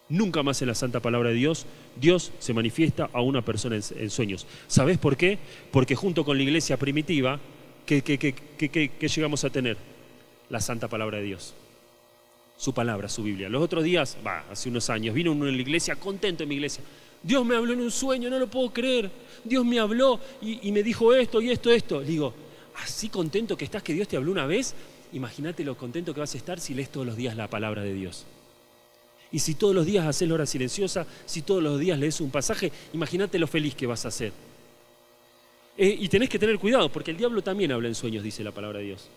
Nunca 0.09 0.43
más 0.43 0.61
en 0.61 0.69
la 0.69 0.75
santa 0.75 1.01
palabra 1.01 1.31
de 1.31 1.37
Dios 1.37 1.67
Dios 1.99 2.33
se 2.39 2.53
manifiesta 2.53 3.09
a 3.13 3.23
una 3.23 3.43
persona 3.43 3.77
en, 3.77 4.11
sueños. 4.11 4.47
¿Sabes 4.67 4.99
por 4.99 5.17
qué? 5.17 5.39
Porque 5.71 5.95
junto 5.95 6.25
con 6.25 6.37
la 6.37 6.43
iglesia 6.43 6.77
primitiva, 6.77 7.41
¿qué, 7.87 9.09
llegamos 9.09 9.45
a 9.45 9.51
tener? 9.51 9.77
La 10.51 10.61
santa 10.61 10.89
palabra 10.89 11.19
de 11.19 11.25
Dios. 11.25 11.55
su 12.57 12.73
palabra, 12.73 13.09
su 13.09 13.23
Biblia. 13.23 13.49
Los 13.49 13.63
otros 13.63 13.83
días, 13.83 14.17
va, 14.25 14.45
hace 14.51 14.69
unos 14.69 14.89
años, 14.89 15.15
vino 15.15 15.33
uno 15.33 15.49
en 15.49 15.57
la 15.57 15.63
iglesia, 15.63 15.97
contento 15.97 16.45
en 16.45 16.49
mi 16.49 16.55
iglesia. 16.55 16.83
Dios 17.23 17.45
me 17.45 17.57
habló 17.57 17.73
en 17.73 17.81
un 17.81 17.91
sueño, 17.91 18.31
no 18.31 18.39
lo 18.39 18.47
puedo 18.49 18.73
creer. 18.73 19.11
Dios 19.43 19.65
me 19.65 19.81
habló 19.81 20.21
y, 20.41 20.71
me 20.71 20.83
dijo 20.83 21.13
esto 21.15 21.41
y 21.41 21.51
esto, 21.51 21.71
esto. 21.71 22.01
Le 22.01 22.07
digo, 22.07 22.35
así 22.77 23.09
contento 23.09 23.57
que 23.57 23.65
estás 23.65 23.83
que 23.83 23.95
Dios 23.95 24.07
te 24.07 24.17
habló 24.17 24.31
una 24.31 24.47
vez, 24.47 24.75
imagínate 25.13 25.65
lo 25.65 25.77
contento 25.77 26.15
que 26.15 26.21
vas 26.21 26.35
a 26.35 26.37
estar 26.37 26.61
si 26.61 26.75
lees 26.75 26.91
todos 26.91 27.07
los 27.07 27.17
días 27.17 27.35
la 27.35 27.49
palabra 27.49 27.83
de 27.83 27.95
Dios. 27.95 28.27
Y 29.33 29.41
si 29.41 29.55
todos 29.55 29.75
los 29.75 29.87
días 29.87 30.07
haces 30.07 30.29
la 30.29 30.35
hora 30.35 30.47
silenciosa, 30.47 31.07
si 31.27 31.43
todos 31.43 31.63
los 31.63 31.81
días 31.81 31.99
lees 31.99 32.21
un 32.21 32.31
pasaje, 32.31 32.71
imagínate 32.93 33.39
lo 33.39 33.47
feliz 33.47 33.75
que 33.75 33.87
vas 33.87 34.05
a 34.07 34.11
ser. 34.11 34.33
Eh, 35.77 35.97
y 36.01 36.09
tenés 36.09 36.29
que 36.29 36.39
tener 36.39 36.59
cuidado, 36.59 36.89
porque 36.89 37.11
el 37.11 37.17
diablo 37.17 37.43
también 37.43 37.73
habla 37.73 37.89
en 37.89 37.95
sueños, 37.95 38.23
dice 38.23 38.45
la 38.45 38.53
palabra 38.53 38.79
de 38.79 38.87
Dios, 38.87 39.09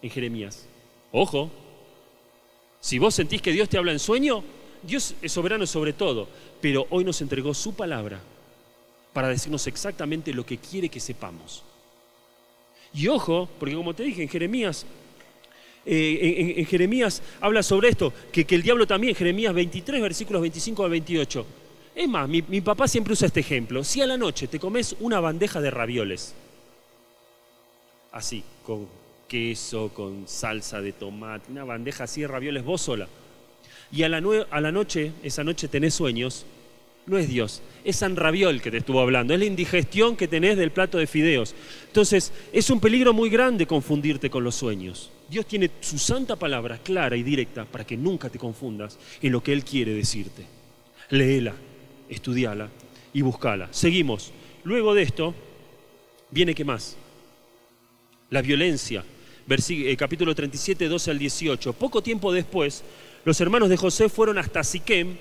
en 0.00 0.10
Jeremías. 0.10 0.66
Ojo, 1.12 1.50
si 2.80 2.98
vos 2.98 3.14
sentís 3.14 3.42
que 3.42 3.52
Dios 3.52 3.68
te 3.68 3.76
habla 3.76 3.92
en 3.92 3.98
sueño, 3.98 4.42
Dios 4.82 5.14
es 5.20 5.32
soberano 5.32 5.66
sobre 5.66 5.92
todo, 5.92 6.26
pero 6.60 6.86
hoy 6.90 7.04
nos 7.04 7.20
entregó 7.20 7.52
su 7.52 7.74
palabra 7.74 8.20
para 9.12 9.28
decirnos 9.28 9.66
exactamente 9.66 10.32
lo 10.32 10.46
que 10.46 10.56
quiere 10.56 10.88
que 10.88 11.00
sepamos. 11.00 11.64
Y 12.94 13.08
ojo, 13.08 13.48
porque 13.58 13.74
como 13.74 13.94
te 13.94 14.02
dije 14.02 14.22
en 14.22 14.28
Jeremías, 14.28 14.86
eh, 15.84 16.54
en, 16.56 16.66
Jeremías 16.66 17.22
habla 17.40 17.62
sobre 17.62 17.90
esto, 17.90 18.12
que, 18.32 18.46
que, 18.46 18.54
el 18.54 18.62
diablo 18.62 18.86
también, 18.86 19.14
Jeremías 19.14 19.52
23, 19.52 20.00
versículos 20.00 20.42
25 20.42 20.84
al 20.84 20.90
28. 20.90 21.46
Es 21.94 22.08
más, 22.08 22.28
mi, 22.28 22.60
papá 22.60 22.86
siempre 22.86 23.12
usa 23.12 23.26
este 23.26 23.40
ejemplo. 23.40 23.82
Si 23.84 24.00
a 24.00 24.06
la 24.06 24.16
noche 24.16 24.46
te 24.46 24.60
comes 24.60 24.96
una 25.00 25.20
bandeja 25.20 25.60
de 25.60 25.70
ravioles, 25.70 26.34
así, 28.12 28.44
con 28.64 28.86
queso, 29.28 29.90
con 29.92 30.26
salsa 30.26 30.80
de 30.80 30.92
tomate, 30.92 31.50
una 31.50 31.64
bandeja 31.64 32.04
así 32.04 32.22
de 32.22 32.28
ravioles 32.28 32.64
vos 32.64 32.82
sola, 32.82 33.08
y 33.92 34.04
a 34.04 34.08
la, 34.08 34.22
a 34.50 34.60
la 34.60 34.72
noche, 34.72 35.12
esa 35.22 35.42
noche 35.42 35.68
tenés 35.68 35.94
sueños, 35.94 36.46
no 37.06 37.18
es 37.18 37.28
Dios, 37.28 37.60
es 37.84 37.96
San 37.96 38.14
Raviol 38.14 38.62
que 38.62 38.70
te 38.70 38.76
estuvo 38.76 39.00
hablando, 39.00 39.34
es 39.34 39.40
la 39.40 39.46
indigestión 39.46 40.16
que 40.16 40.28
tenés 40.28 40.56
del 40.56 40.70
plato 40.70 40.98
de 40.98 41.08
fideos. 41.08 41.54
Entonces, 41.86 42.32
es 42.52 42.70
un 42.70 42.78
peligro 42.78 43.12
muy 43.12 43.30
grande 43.30 43.66
confundirte 43.66 44.30
con 44.30 44.44
los 44.44 44.54
sueños. 44.54 45.10
Dios 45.28 45.46
tiene 45.46 45.70
su 45.80 45.98
santa 45.98 46.36
palabra 46.36 46.78
clara 46.78 47.16
y 47.16 47.24
directa 47.24 47.64
para 47.64 47.84
que 47.84 47.96
nunca 47.96 48.28
te 48.28 48.38
confundas 48.38 48.98
en 49.20 49.32
lo 49.32 49.42
que 49.42 49.52
Él 49.52 49.64
quiere 49.64 49.92
decirte. 49.92 50.44
Léela, 51.08 51.54
estudiala 52.10 52.68
y 53.14 53.22
buscala. 53.22 53.68
Seguimos. 53.70 54.32
Luego 54.64 54.94
de 54.94 55.02
esto, 55.02 55.34
viene 56.30 56.54
qué 56.54 56.64
más? 56.64 56.96
La 58.28 58.42
violencia. 58.42 59.04
Eh, 59.48 59.96
capítulo 59.96 60.34
37, 60.34 60.86
12 60.86 61.10
al 61.10 61.18
18. 61.18 61.72
Poco 61.72 62.02
tiempo 62.02 62.32
después, 62.32 62.84
los 63.24 63.40
hermanos 63.40 63.68
de 63.68 63.76
José 63.76 64.08
fueron 64.08 64.38
hasta 64.38 64.62
Siquem 64.62 65.16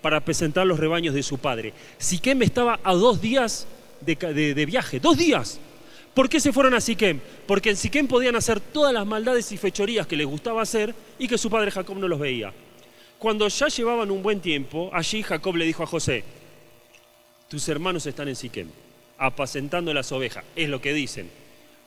para 0.00 0.24
presentar 0.24 0.66
los 0.66 0.78
rebaños 0.78 1.14
de 1.14 1.22
su 1.22 1.38
padre. 1.38 1.74
Siquem 1.98 2.42
estaba 2.42 2.80
a 2.82 2.94
dos 2.94 3.20
días 3.20 3.66
de, 4.00 4.66
viaje, 4.66 5.00
dos 5.00 5.18
días. 5.18 5.58
¿Por 6.14 6.28
qué 6.28 6.40
se 6.40 6.52
fueron 6.52 6.72
a 6.72 6.80
Siquem? 6.80 7.20
Porque 7.46 7.70
en 7.70 7.76
Siquem 7.76 8.06
podían 8.06 8.36
hacer 8.36 8.60
todas 8.60 8.94
las 8.94 9.06
maldades 9.06 9.52
y 9.52 9.58
fechorías 9.58 10.06
que 10.06 10.16
les 10.16 10.26
gustaba 10.26 10.62
hacer 10.62 10.94
y 11.18 11.28
que 11.28 11.36
su 11.36 11.50
padre 11.50 11.70
Jacob 11.70 11.98
no 11.98 12.08
los 12.08 12.18
veía. 12.18 12.52
Cuando 13.18 13.48
ya 13.48 13.68
llevaban 13.68 14.10
un 14.10 14.22
buen 14.22 14.40
tiempo, 14.40 14.90
allí 14.92 15.22
Jacob 15.22 15.56
le 15.56 15.64
dijo 15.64 15.82
a 15.82 15.86
José, 15.86 16.22
tus 17.48 17.66
hermanos 17.68 18.04
están 18.06 18.28
en 18.28 18.36
Siquem, 18.36 18.68
apacentando 19.16 19.94
las 19.94 20.12
ovejas, 20.12 20.44
es 20.54 20.68
lo 20.68 20.82
que 20.82 20.92
dicen. 20.92 21.30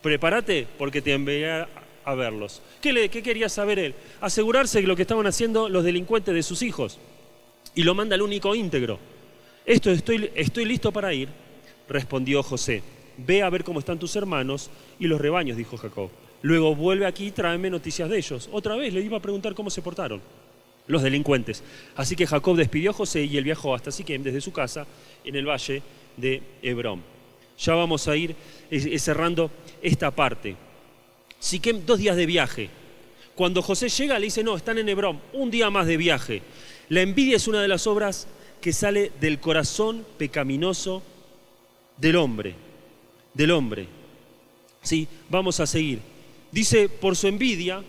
Prepárate 0.02 0.66
porque 0.78 1.02
te 1.02 1.14
enviaré 1.14 1.68
a 2.04 2.16
verlos. 2.16 2.62
¿Qué, 2.82 2.94
le, 2.94 3.10
¿Qué 3.10 3.22
quería 3.22 3.48
saber 3.48 3.78
él? 3.78 3.94
Asegurarse 4.22 4.82
de 4.82 4.88
lo 4.88 4.96
que 4.96 5.04
estaban 5.04 5.28
haciendo 5.28 5.70
los 5.70 5.84
delincuentes 5.84 6.34
de 6.34 6.42
sus 6.42 6.64
hijos. 6.64 6.98
Y 7.76 7.84
lo 7.84 7.94
manda 7.94 8.16
al 8.16 8.24
único 8.24 8.56
íntegro. 8.56 8.98
Esto 9.66 9.92
estoy, 9.92 10.32
estoy 10.34 10.66
listo 10.66 10.92
para 10.92 11.14
ir, 11.14 11.30
respondió 11.88 12.42
José. 12.42 12.82
Ve 13.18 13.44
a 13.44 13.50
ver 13.52 13.64
cómo 13.64 13.80
están 13.80 14.00
tus 14.00 14.16
hermanos 14.16 14.72
y 14.98 15.06
los 15.06 15.22
rebaños, 15.22 15.58
dijo 15.58 15.78
Jacob. 15.78 16.10
Luego 16.42 16.74
vuelve 16.74 17.06
aquí 17.06 17.28
y 17.28 17.32
tráeme 17.32 17.70
noticias 17.70 18.10
de 18.10 18.18
ellos. 18.18 18.50
Otra 18.52 18.76
vez 18.76 18.94
le 18.94 19.02
iba 19.02 19.18
a 19.18 19.22
preguntar 19.22 19.54
cómo 19.54 19.70
se 19.70 19.82
portaron 19.84 20.22
los 20.90 21.04
delincuentes. 21.04 21.64
Así 21.96 22.16
que 22.16 22.28
Jacob 22.28 22.58
despidió 22.58 22.90
a 22.90 22.94
José 22.94 23.24
y 23.24 23.38
él 23.38 23.44
viajó 23.44 23.74
hasta 23.74 23.92
Siquem 23.92 24.24
desde 24.24 24.42
su 24.42 24.52
casa 24.52 24.86
en 25.24 25.36
el 25.36 25.48
valle 25.48 25.82
de 26.18 26.42
Hebrón. 26.62 27.04
Ya 27.60 27.76
vamos 27.76 28.08
a 28.08 28.16
ir 28.18 28.36
eh, 28.72 29.00
cerrando 29.00 29.52
esta 29.82 30.12
parte. 30.12 30.56
Siquem, 31.40 31.86
dos 31.86 32.00
días 32.00 32.18
de 32.18 32.26
viaje. 32.26 32.70
Cuando 33.36 33.62
José 33.62 33.88
llega, 33.88 34.18
le 34.18 34.26
dice, 34.26 34.44
no, 34.44 34.58
están 34.58 34.80
en 34.80 34.90
Hebrón, 34.90 35.22
un 35.32 35.52
día 35.52 35.70
más 35.70 35.86
de 35.86 35.96
viaje. 35.96 36.42
La 36.90 37.02
envidia 37.02 37.38
es 37.38 37.48
una 37.48 37.62
de 37.62 37.68
las 37.68 37.86
obras 37.86 38.28
que 38.60 38.74
sale 38.74 39.12
del 39.22 39.40
corazón 39.40 40.06
pecaminoso 40.18 41.04
del 41.98 42.16
hombre, 42.16 42.56
del 43.36 43.52
hombre. 43.52 43.88
Sí, 44.82 45.08
vamos 45.30 45.60
a 45.60 45.68
seguir. 45.68 46.00
Dice, 46.52 46.90
por 46.90 47.16
su 47.16 47.28
envidia, 47.28 47.84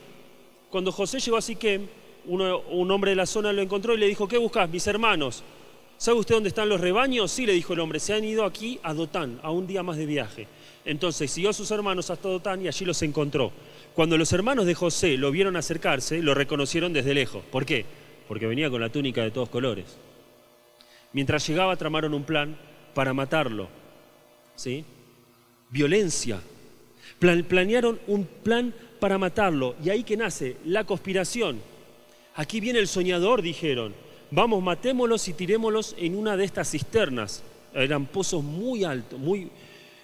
cuando 0.68 0.92
José 0.92 1.18
llegó 1.18 1.38
a 1.38 1.42
Siquem, 1.42 1.88
un 2.26 2.90
hombre 2.90 3.10
de 3.10 3.16
la 3.16 3.26
zona 3.26 3.52
lo 3.52 3.62
encontró 3.62 3.94
y 3.94 3.98
le 3.98 4.06
dijo, 4.06 4.28
¿qué 4.28 4.38
buscas, 4.38 4.68
mis 4.68 4.86
hermanos? 4.86 5.42
¿Sabe 6.00 6.18
usted 6.18 6.34
dónde 6.34 6.48
están 6.48 6.70
los 6.70 6.80
rebaños? 6.80 7.30
Sí, 7.30 7.44
le 7.44 7.52
dijo 7.52 7.74
el 7.74 7.80
hombre, 7.80 8.00
se 8.00 8.14
han 8.14 8.24
ido 8.24 8.46
aquí 8.46 8.80
a 8.82 8.94
Dotán, 8.94 9.38
a 9.42 9.50
un 9.50 9.66
día 9.66 9.82
más 9.82 9.98
de 9.98 10.06
viaje. 10.06 10.46
Entonces 10.86 11.30
siguió 11.30 11.50
a 11.50 11.52
sus 11.52 11.70
hermanos 11.70 12.08
hasta 12.08 12.26
Dotán 12.26 12.62
y 12.62 12.68
allí 12.68 12.86
los 12.86 13.02
encontró. 13.02 13.52
Cuando 13.94 14.16
los 14.16 14.32
hermanos 14.32 14.64
de 14.64 14.74
José 14.74 15.18
lo 15.18 15.30
vieron 15.30 15.56
acercarse, 15.56 16.22
lo 16.22 16.32
reconocieron 16.32 16.94
desde 16.94 17.12
lejos. 17.12 17.42
¿Por 17.52 17.66
qué? 17.66 17.84
Porque 18.28 18.46
venía 18.46 18.70
con 18.70 18.80
la 18.80 18.88
túnica 18.88 19.22
de 19.22 19.30
todos 19.30 19.50
colores. 19.50 19.84
Mientras 21.12 21.46
llegaba 21.46 21.76
tramaron 21.76 22.14
un 22.14 22.24
plan 22.24 22.56
para 22.94 23.12
matarlo. 23.12 23.68
¿Sí? 24.56 24.84
Violencia. 25.68 26.40
planearon 27.18 28.00
un 28.06 28.24
plan 28.24 28.72
para 29.00 29.18
matarlo. 29.18 29.74
Y 29.84 29.90
ahí 29.90 30.02
que 30.02 30.16
nace 30.16 30.56
la 30.64 30.84
conspiración. 30.84 31.60
Aquí 32.40 32.58
viene 32.58 32.78
el 32.78 32.88
soñador, 32.88 33.42
dijeron. 33.42 33.92
Vamos, 34.30 34.62
matémoslos 34.62 35.28
y 35.28 35.34
tirémoslos 35.34 35.94
en 35.98 36.16
una 36.16 36.38
de 36.38 36.44
estas 36.44 36.70
cisternas. 36.70 37.42
Eran 37.74 38.06
pozos 38.06 38.42
muy 38.42 38.82
altos, 38.82 39.20
muy, 39.20 39.50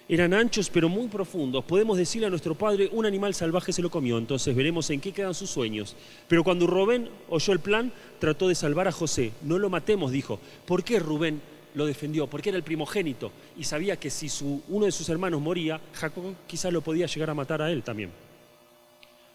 eran 0.06 0.34
anchos 0.34 0.68
pero 0.68 0.90
muy 0.90 1.08
profundos. 1.08 1.64
Podemos 1.64 1.96
decirle 1.96 2.26
a 2.26 2.30
nuestro 2.30 2.54
padre, 2.54 2.90
un 2.92 3.06
animal 3.06 3.32
salvaje 3.32 3.72
se 3.72 3.80
lo 3.80 3.90
comió, 3.90 4.18
entonces 4.18 4.54
veremos 4.54 4.90
en 4.90 5.00
qué 5.00 5.12
quedan 5.12 5.32
sus 5.32 5.48
sueños. 5.48 5.96
Pero 6.28 6.44
cuando 6.44 6.66
Rubén 6.66 7.08
oyó 7.30 7.54
el 7.54 7.60
plan, 7.60 7.90
trató 8.18 8.48
de 8.48 8.54
salvar 8.54 8.86
a 8.86 8.92
José. 8.92 9.32
No 9.40 9.58
lo 9.58 9.70
matemos, 9.70 10.12
dijo. 10.12 10.38
¿Por 10.66 10.84
qué 10.84 10.98
Rubén 10.98 11.40
lo 11.72 11.86
defendió? 11.86 12.26
Porque 12.26 12.50
era 12.50 12.58
el 12.58 12.64
primogénito 12.64 13.32
y 13.56 13.64
sabía 13.64 13.96
que 13.96 14.10
si 14.10 14.28
uno 14.68 14.84
de 14.84 14.92
sus 14.92 15.08
hermanos 15.08 15.40
moría, 15.40 15.80
Jacob 15.94 16.34
quizás 16.46 16.70
lo 16.70 16.82
podía 16.82 17.06
llegar 17.06 17.30
a 17.30 17.34
matar 17.34 17.62
a 17.62 17.72
él 17.72 17.82
también. 17.82 18.10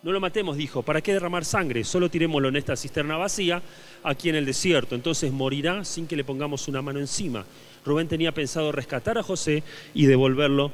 No 0.04 0.12
lo 0.12 0.20
matemos, 0.20 0.58
dijo, 0.58 0.82
¿para 0.82 1.02
qué 1.02 1.14
derramar 1.14 1.46
sangre? 1.46 1.84
Solo 1.84 2.10
tirémoslo 2.10 2.50
en 2.50 2.56
esta 2.56 2.76
cisterna 2.76 3.18
vacía, 3.18 3.62
aquí 4.04 4.30
en 4.30 4.36
el 4.36 4.46
desierto. 4.46 4.96
Entonces 4.96 5.32
morirá 5.32 5.86
sin 5.86 6.08
que 6.08 6.16
le 6.16 6.24
pongamos 6.24 6.68
una 6.68 6.82
mano 6.82 7.00
encima. 7.00 7.46
Rubén 7.86 8.08
tenía 8.08 8.34
pensado 8.34 8.72
rescatar 8.72 9.20
a 9.20 9.24
José 9.24 9.64
y 9.94 10.08
devolverlo 10.08 10.72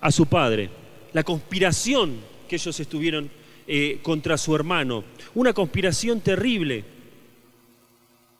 a 0.00 0.12
su 0.12 0.26
padre. 0.26 0.68
La 1.14 1.24
conspiración 1.24 2.16
que 2.48 2.56
ellos 2.56 2.78
estuvieron 2.78 3.30
eh, 3.66 3.98
contra 4.02 4.36
su 4.36 4.54
hermano, 4.54 5.04
una 5.34 5.54
conspiración 5.54 6.20
terrible, 6.20 6.84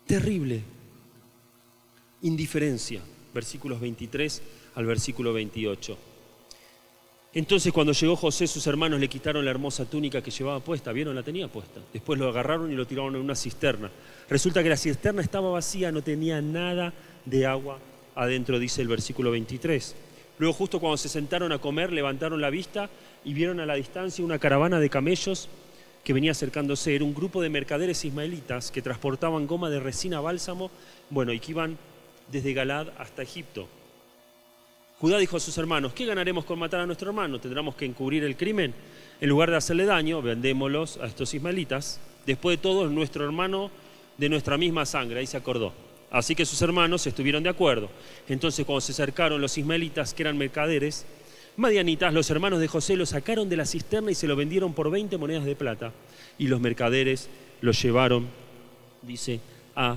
terrible. 0.06 0.62
Indiferencia, 2.22 3.00
versículos 3.32 3.80
23 3.80 4.42
al 4.74 4.84
versículo 4.84 5.32
28. 5.32 5.98
Entonces 7.36 7.70
cuando 7.70 7.92
llegó 7.92 8.16
José, 8.16 8.46
sus 8.46 8.66
hermanos 8.66 8.98
le 8.98 9.08
quitaron 9.08 9.44
la 9.44 9.50
hermosa 9.50 9.84
túnica 9.84 10.22
que 10.22 10.30
llevaba 10.30 10.58
puesta, 10.60 10.90
vieron, 10.90 11.14
la 11.14 11.22
tenía 11.22 11.48
puesta. 11.48 11.82
Después 11.92 12.18
lo 12.18 12.30
agarraron 12.30 12.72
y 12.72 12.74
lo 12.74 12.86
tiraron 12.86 13.14
en 13.14 13.20
una 13.20 13.34
cisterna. 13.34 13.90
Resulta 14.30 14.62
que 14.62 14.70
la 14.70 14.76
cisterna 14.78 15.20
estaba 15.20 15.50
vacía, 15.50 15.92
no 15.92 16.00
tenía 16.00 16.40
nada 16.40 16.94
de 17.26 17.44
agua 17.44 17.78
adentro, 18.14 18.58
dice 18.58 18.80
el 18.80 18.88
versículo 18.88 19.32
23. 19.32 19.96
Luego 20.38 20.54
justo 20.54 20.80
cuando 20.80 20.96
se 20.96 21.10
sentaron 21.10 21.52
a 21.52 21.58
comer, 21.58 21.92
levantaron 21.92 22.40
la 22.40 22.48
vista 22.48 22.88
y 23.22 23.34
vieron 23.34 23.60
a 23.60 23.66
la 23.66 23.74
distancia 23.74 24.24
una 24.24 24.38
caravana 24.38 24.80
de 24.80 24.88
camellos 24.88 25.50
que 26.04 26.14
venía 26.14 26.30
acercándose. 26.30 26.94
Era 26.94 27.04
un 27.04 27.12
grupo 27.12 27.42
de 27.42 27.50
mercaderes 27.50 28.02
ismaelitas 28.06 28.70
que 28.70 28.80
transportaban 28.80 29.46
goma 29.46 29.68
de 29.68 29.80
resina 29.80 30.22
bálsamo, 30.22 30.70
bueno, 31.10 31.34
y 31.34 31.40
que 31.40 31.50
iban 31.50 31.76
desde 32.32 32.54
Galad 32.54 32.88
hasta 32.96 33.20
Egipto. 33.20 33.68
Judá 34.98 35.18
dijo 35.18 35.36
a 35.36 35.40
sus 35.40 35.56
hermanos, 35.58 35.92
¿qué 35.92 36.06
ganaremos 36.06 36.44
con 36.44 36.58
matar 36.58 36.80
a 36.80 36.86
nuestro 36.86 37.10
hermano? 37.10 37.38
¿Tendremos 37.38 37.74
que 37.74 37.84
encubrir 37.84 38.24
el 38.24 38.36
crimen? 38.36 38.74
En 39.20 39.28
lugar 39.28 39.50
de 39.50 39.56
hacerle 39.56 39.84
daño, 39.84 40.22
vendémoslos 40.22 40.96
a 40.96 41.06
estos 41.06 41.34
ismaelitas. 41.34 42.00
Después 42.24 42.56
de 42.56 42.62
todo, 42.62 42.86
es 42.86 42.90
nuestro 42.90 43.24
hermano 43.24 43.70
de 44.16 44.28
nuestra 44.30 44.56
misma 44.56 44.86
sangre. 44.86 45.20
Ahí 45.20 45.26
se 45.26 45.36
acordó. 45.36 45.74
Así 46.10 46.34
que 46.34 46.46
sus 46.46 46.62
hermanos 46.62 47.06
estuvieron 47.06 47.42
de 47.42 47.50
acuerdo. 47.50 47.90
Entonces 48.28 48.64
cuando 48.64 48.80
se 48.80 48.92
acercaron 48.92 49.40
los 49.40 49.58
ismaelitas, 49.58 50.14
que 50.14 50.22
eran 50.22 50.38
mercaderes, 50.38 51.04
Madianitas, 51.56 52.12
los 52.12 52.28
hermanos 52.30 52.60
de 52.60 52.68
José, 52.68 52.96
lo 52.96 53.06
sacaron 53.06 53.48
de 53.48 53.56
la 53.56 53.64
cisterna 53.64 54.10
y 54.10 54.14
se 54.14 54.26
lo 54.26 54.36
vendieron 54.36 54.74
por 54.74 54.90
20 54.90 55.16
monedas 55.16 55.44
de 55.46 55.56
plata. 55.56 55.92
Y 56.38 56.48
los 56.48 56.60
mercaderes 56.60 57.30
lo 57.62 57.72
llevaron, 57.72 58.28
dice, 59.00 59.40
a 59.74 59.96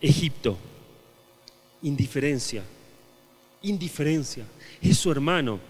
Egipto. 0.00 0.56
Indiferencia, 1.82 2.62
indiferencia. 3.62 4.44
Es 4.80 4.98
su 4.98 5.10
hermano. 5.10 5.60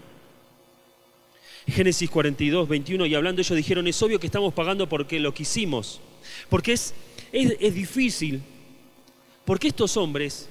Génesis 1.67 2.09
42, 2.09 2.67
21, 2.67 3.05
y 3.05 3.15
hablando 3.15 3.41
ellos 3.41 3.55
dijeron, 3.55 3.87
es 3.87 4.01
obvio 4.01 4.19
que 4.19 4.25
estamos 4.25 4.53
pagando 4.53 4.89
porque 4.89 5.19
lo 5.19 5.33
quisimos. 5.33 6.01
Porque 6.49 6.73
es, 6.73 6.93
es, 7.31 7.55
es 7.59 7.73
difícil. 7.73 8.41
Porque 9.45 9.67
estos 9.67 9.95
hombres 9.97 10.49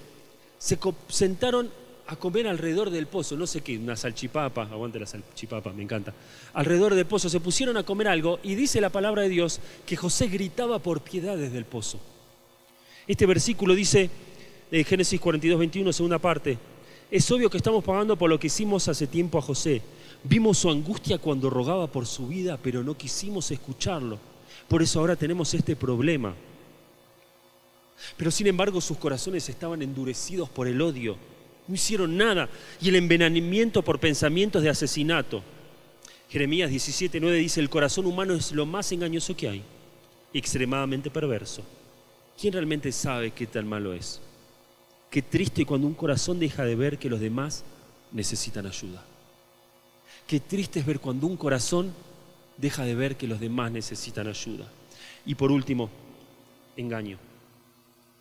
se 0.59 0.78
sentaron 1.09 1.70
a 2.07 2.16
comer 2.16 2.49
alrededor 2.49 2.91
del 2.91 3.07
pozo, 3.07 3.36
no 3.36 3.47
sé 3.47 3.61
qué, 3.61 3.78
una 3.78 3.95
salchipapa, 3.97 4.62
aguante 4.62 4.99
la 4.99 5.07
salchipapa, 5.07 5.72
me 5.72 5.84
encanta. 5.84 6.12
Alrededor 6.55 6.97
del 6.97 7.07
pozo 7.07 7.28
se 7.28 7.38
pusieron 7.38 7.76
a 7.76 7.84
comer 7.84 8.09
algo 8.09 8.41
y 8.43 8.57
dice 8.57 8.80
la 8.80 8.91
palabra 8.91 9.22
de 9.22 9.28
Dios 9.28 9.61
que 9.86 9.97
José 9.97 10.26
gritaba 10.26 10.80
por 10.80 11.03
piedad 11.03 11.36
desde 11.36 11.57
el 11.57 11.66
pozo. 11.66 12.01
Este 13.07 13.26
versículo 13.26 13.76
dice, 13.76 14.11
de 14.72 14.82
Génesis 14.82 15.20
42, 15.20 15.59
21, 15.61 15.93
segunda 15.93 16.18
parte, 16.18 16.59
es 17.11 17.31
obvio 17.31 17.51
que 17.51 17.57
estamos 17.57 17.85
pagando 17.85 18.17
por 18.17 18.31
lo 18.31 18.39
que 18.39 18.47
hicimos 18.47 18.89
hace 18.89 19.07
tiempo 19.07 19.39
a 19.39 19.43
José. 19.43 19.83
Vimos 20.25 20.59
su 20.59 20.71
angustia 20.71 21.19
cuando 21.19 21.51
rogaba 21.51 21.87
por 21.87 22.07
su 22.07 22.27
vida, 22.27 22.59
pero 22.63 22.83
no 22.83 22.97
quisimos 22.97 23.51
escucharlo. 23.51 24.19
Por 24.69 24.83
eso 24.83 25.01
ahora 25.01 25.17
tenemos 25.17 25.53
este 25.55 25.77
problema. 25.77 26.35
Pero 28.17 28.31
sin 28.31 28.47
embargo 28.47 28.81
sus 28.81 28.99
corazones 28.99 29.49
estaban 29.49 29.83
endurecidos 29.83 30.49
por 30.49 30.69
el 30.69 30.81
odio 30.81 31.17
no 31.71 31.75
hicieron 31.75 32.17
nada. 32.17 32.49
Y 32.81 32.89
el 32.89 32.97
envenenamiento 32.97 33.83
por 33.83 34.01
pensamientos 34.01 34.63
de 34.63 34.69
asesinato. 34.69 35.43
Jeremías 36.29 36.71
17:9 36.71 37.33
dice, 37.39 37.61
el 37.61 37.71
corazón 37.71 38.07
humano 38.07 38.35
es 38.35 38.53
lo 38.53 38.67
más 38.67 38.93
engañoso 38.93 39.37
que 39.37 39.49
hay, 39.49 39.63
extremadamente 40.35 41.11
perverso. 41.11 41.63
¿Quién 42.39 42.53
realmente 42.53 42.93
sabe 42.93 43.31
qué 43.31 43.47
tan 43.47 43.67
malo 43.69 43.93
es? 43.95 44.21
Qué 45.11 45.23
triste 45.23 45.67
cuando 45.67 45.89
un 45.89 45.95
corazón 45.95 46.39
deja 46.39 46.65
de 46.65 46.77
ver 46.77 46.99
que 46.99 47.11
los 47.11 47.21
demás 47.21 47.65
necesitan 48.13 48.67
ayuda. 48.67 49.05
Qué 50.27 50.39
triste 50.39 50.79
es 50.79 50.87
ver 50.87 51.01
cuando 51.01 51.27
un 51.27 51.37
corazón 51.37 51.93
deja 52.57 52.85
de 52.85 52.95
ver 52.95 53.17
que 53.17 53.27
los 53.27 53.41
demás 53.41 53.73
necesitan 53.73 54.29
ayuda. 54.29 54.67
Y 55.27 55.35
por 55.35 55.51
último, 55.51 55.91
engaño. 56.77 57.19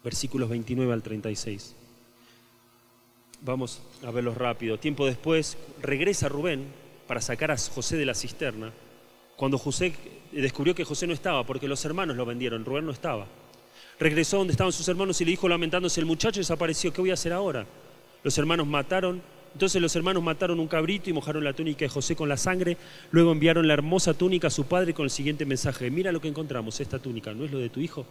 Versículos 0.03 0.49
29 0.49 0.91
al 0.91 1.03
36. 1.03 1.75
Vamos 3.41 3.81
a 4.03 4.09
verlos 4.09 4.35
rápido. 4.35 4.79
Tiempo 4.79 5.05
después 5.05 5.57
regresa 5.81 6.27
Rubén 6.27 6.65
para 7.07 7.21
sacar 7.21 7.51
a 7.51 7.57
José 7.57 7.97
de 7.97 8.05
la 8.05 8.15
cisterna. 8.15 8.73
Cuando 9.35 9.59
José 9.59 9.93
descubrió 10.31 10.73
que 10.73 10.83
José 10.83 11.05
no 11.05 11.13
estaba, 11.13 11.45
porque 11.45 11.67
los 11.67 11.85
hermanos 11.85 12.17
lo 12.17 12.25
vendieron, 12.25 12.65
Rubén 12.65 12.85
no 12.85 12.91
estaba. 12.91 13.27
Regresó 13.99 14.37
donde 14.37 14.51
estaban 14.51 14.71
sus 14.71 14.87
hermanos 14.87 15.19
y 15.19 15.25
le 15.25 15.31
dijo 15.31 15.49
lamentándose, 15.49 15.99
el 15.99 16.05
muchacho 16.05 16.39
desapareció, 16.39 16.93
¿qué 16.93 17.01
voy 17.01 17.11
a 17.11 17.15
hacer 17.15 17.33
ahora? 17.33 17.65
Los 18.23 18.37
hermanos 18.37 18.65
mataron, 18.65 19.21
entonces 19.53 19.81
los 19.81 19.95
hermanos 19.95 20.23
mataron 20.23 20.59
un 20.59 20.67
cabrito 20.67 21.09
y 21.09 21.13
mojaron 21.13 21.43
la 21.43 21.53
túnica 21.53 21.79
de 21.79 21.89
José 21.89 22.15
con 22.15 22.29
la 22.29 22.37
sangre, 22.37 22.77
luego 23.11 23.31
enviaron 23.31 23.67
la 23.67 23.73
hermosa 23.73 24.13
túnica 24.13 24.47
a 24.47 24.51
su 24.51 24.65
padre 24.65 24.93
con 24.93 25.03
el 25.03 25.09
siguiente 25.09 25.45
mensaje, 25.45 25.91
mira 25.91 26.11
lo 26.13 26.21
que 26.21 26.29
encontramos, 26.29 26.79
esta 26.79 26.99
túnica, 26.99 27.33
¿no 27.33 27.43
es 27.43 27.51
lo 27.51 27.59
de 27.59 27.69
tu 27.69 27.81
hijo? 27.81 28.05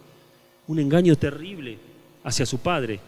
Un 0.67 0.79
engaño 0.79 1.15
terrible 1.15 1.77
hacia 2.23 2.45
su 2.45 2.59
padre. 2.59 2.99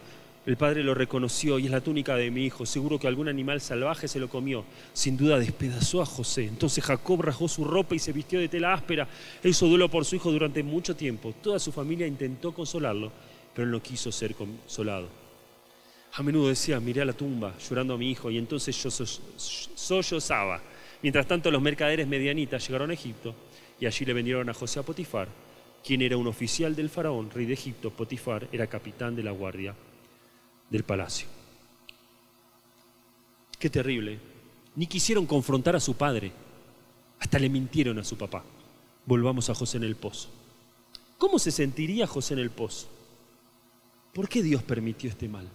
El 0.44 0.56
padre 0.56 0.82
lo 0.82 0.92
reconoció 0.92 1.60
y 1.60 1.66
es 1.66 1.70
la 1.70 1.80
túnica 1.80 2.16
de 2.16 2.32
mi 2.32 2.44
hijo. 2.44 2.66
Seguro 2.66 2.98
que 2.98 3.06
algún 3.06 3.28
animal 3.28 3.60
salvaje 3.60 4.08
se 4.08 4.18
lo 4.18 4.28
comió. 4.28 4.64
Sin 4.92 5.16
duda 5.16 5.38
despedazó 5.38 6.02
a 6.02 6.06
José. 6.06 6.46
Entonces 6.46 6.82
Jacob 6.82 7.22
rajó 7.22 7.46
su 7.46 7.64
ropa 7.64 7.94
y 7.94 8.00
se 8.00 8.12
vistió 8.12 8.40
de 8.40 8.48
tela 8.48 8.74
áspera. 8.74 9.06
Hizo 9.44 9.68
duelo 9.68 9.88
por 9.88 10.04
su 10.04 10.16
hijo 10.16 10.32
durante 10.32 10.64
mucho 10.64 10.96
tiempo. 10.96 11.32
Toda 11.40 11.60
su 11.60 11.70
familia 11.70 12.08
intentó 12.08 12.52
consolarlo, 12.52 13.12
pero 13.54 13.68
no 13.68 13.80
quiso 13.80 14.10
ser 14.10 14.34
consolado. 14.34 15.06
A 16.14 16.22
menudo 16.24 16.48
decía, 16.48 16.80
miré 16.80 17.02
a 17.02 17.06
la 17.06 17.12
tumba 17.12 17.54
llorando 17.58 17.94
a 17.94 17.98
mi 17.98 18.10
hijo 18.10 18.28
y 18.28 18.36
entonces 18.36 18.76
yo 18.82 18.90
sollozaba. 18.90 20.60
Mientras 21.02 21.26
tanto 21.26 21.52
los 21.52 21.62
mercaderes 21.62 22.08
medianitas 22.08 22.66
llegaron 22.66 22.90
a 22.90 22.94
Egipto 22.94 23.32
y 23.78 23.86
allí 23.86 24.04
le 24.04 24.12
vendieron 24.12 24.48
a 24.50 24.54
José 24.54 24.80
a 24.80 24.82
Potifar, 24.82 25.28
quien 25.84 26.02
era 26.02 26.16
un 26.16 26.26
oficial 26.26 26.74
del 26.74 26.90
faraón, 26.90 27.30
rey 27.30 27.46
de 27.46 27.54
Egipto. 27.54 27.90
Potifar 27.90 28.48
era 28.50 28.66
capitán 28.66 29.14
de 29.14 29.22
la 29.22 29.30
guardia 29.30 29.74
del 30.72 30.84
palacio. 30.84 31.26
Qué 33.58 33.68
terrible. 33.68 34.18
Ni 34.74 34.86
quisieron 34.86 35.26
confrontar 35.26 35.76
a 35.76 35.80
su 35.80 35.94
padre. 35.94 36.32
Hasta 37.20 37.38
le 37.38 37.50
mintieron 37.50 37.98
a 37.98 38.04
su 38.04 38.16
papá. 38.16 38.42
Volvamos 39.04 39.50
a 39.50 39.54
José 39.54 39.76
en 39.76 39.84
el 39.84 39.96
pozo. 39.96 40.30
¿Cómo 41.18 41.38
se 41.38 41.52
sentiría 41.52 42.06
José 42.06 42.34
en 42.34 42.40
el 42.40 42.50
pozo? 42.50 42.88
¿Por 44.14 44.28
qué 44.28 44.42
Dios 44.42 44.62
permitió 44.62 45.10
este 45.10 45.28
mal? 45.28 45.46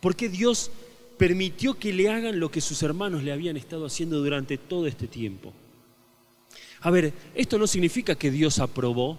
¿Por 0.00 0.14
qué 0.14 0.28
Dios 0.28 0.70
permitió 1.18 1.74
que 1.74 1.92
le 1.92 2.08
hagan 2.08 2.38
lo 2.38 2.50
que 2.50 2.60
sus 2.60 2.82
hermanos 2.82 3.24
le 3.24 3.32
habían 3.32 3.56
estado 3.56 3.86
haciendo 3.86 4.20
durante 4.20 4.56
todo 4.56 4.86
este 4.86 5.08
tiempo? 5.08 5.52
A 6.80 6.90
ver, 6.90 7.12
esto 7.34 7.58
no 7.58 7.66
significa 7.66 8.14
que 8.14 8.30
Dios 8.30 8.60
aprobó 8.60 9.18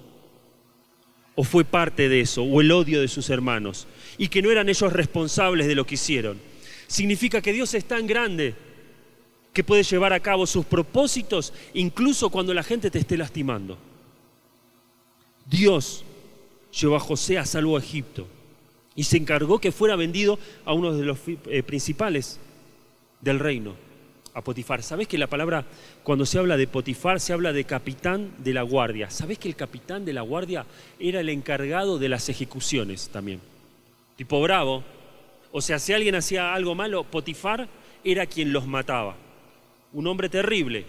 o 1.40 1.44
fue 1.44 1.64
parte 1.64 2.10
de 2.10 2.22
eso, 2.22 2.42
o 2.42 2.62
el 2.62 2.72
odio 2.72 3.00
de 3.00 3.08
sus 3.08 3.30
hermanos, 3.30 3.86
y 4.18 4.28
que 4.28 4.42
no 4.42 4.50
eran 4.50 4.70
ellos 4.70 4.92
responsables 4.92 5.68
de 5.68 5.76
lo 5.76 5.86
que 5.86 5.94
hicieron. 5.94 6.40
Significa 6.88 7.44
que 7.44 7.54
Dios 7.54 7.76
es 7.76 7.86
tan 7.86 8.08
grande 8.08 8.56
que 9.54 9.64
puede 9.64 9.84
llevar 9.84 10.14
a 10.14 10.20
cabo 10.20 10.48
sus 10.48 10.66
propósitos 10.66 11.54
incluso 11.76 12.32
cuando 12.32 12.56
la 12.56 12.64
gente 12.64 12.90
te 12.90 12.98
esté 12.98 13.18
lastimando. 13.18 13.78
Dios 15.46 16.04
llevó 16.80 16.96
a 16.96 17.00
José 17.00 17.38
a 17.38 17.46
salvo 17.46 17.78
a 17.78 17.82
Egipto 17.82 18.28
y 18.96 19.04
se 19.04 19.18
encargó 19.18 19.60
que 19.60 19.72
fuera 19.72 19.96
vendido 19.96 20.40
a 20.66 20.74
uno 20.74 20.92
de 20.92 21.06
los 21.06 21.20
eh, 21.28 21.62
principales 21.62 22.40
del 23.22 23.38
reino 23.38 23.87
a 24.38 24.42
Potifar. 24.42 24.84
¿Sabes 24.84 25.08
que 25.08 25.18
la 25.18 25.26
palabra, 25.26 25.66
cuando 26.04 26.24
se 26.24 26.38
habla 26.38 26.58
de 26.58 26.68
Potifar, 26.68 27.20
se 27.20 27.34
habla 27.34 27.54
de 27.54 27.64
capitán 27.64 28.32
de 28.38 28.54
la 28.54 28.62
guardia? 28.62 29.10
¿Sabes 29.10 29.40
que 29.40 29.48
el 29.48 29.56
capitán 29.56 30.06
de 30.06 30.14
la 30.14 30.22
guardia 30.22 30.64
era 31.00 31.22
el 31.22 31.30
encargado 31.30 31.98
de 31.98 32.08
las 32.08 32.30
ejecuciones 32.30 33.10
también? 33.10 33.42
Tipo 34.16 34.40
bravo. 34.40 34.84
O 35.52 35.60
sea, 35.60 35.80
si 35.80 35.92
alguien 35.92 36.14
hacía 36.14 36.54
algo 36.54 36.76
malo, 36.76 37.04
Potifar 37.04 37.68
era 38.04 38.28
quien 38.28 38.54
los 38.54 38.68
mataba. 38.68 39.16
Un 39.94 40.06
hombre 40.06 40.30
terrible. 40.30 40.86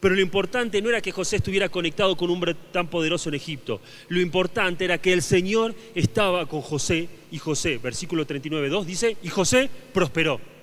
Pero 0.00 0.14
lo 0.14 0.22
importante 0.22 0.80
no 0.80 0.88
era 0.88 1.02
que 1.02 1.12
José 1.12 1.36
estuviera 1.36 1.68
conectado 1.68 2.16
con 2.16 2.30
un 2.30 2.36
hombre 2.36 2.54
tan 2.72 2.88
poderoso 2.88 3.28
en 3.28 3.34
Egipto. 3.34 3.82
Lo 4.08 4.18
importante 4.18 4.86
era 4.86 4.96
que 4.96 5.12
el 5.12 5.20
Señor 5.20 5.74
estaba 5.94 6.46
con 6.46 6.62
José 6.62 7.10
y 7.30 7.38
José, 7.38 7.76
versículo 7.76 8.26
39.2 8.26 8.84
dice, 8.84 9.16
y 9.22 9.28
José 9.28 9.68
prosperó. 9.92 10.55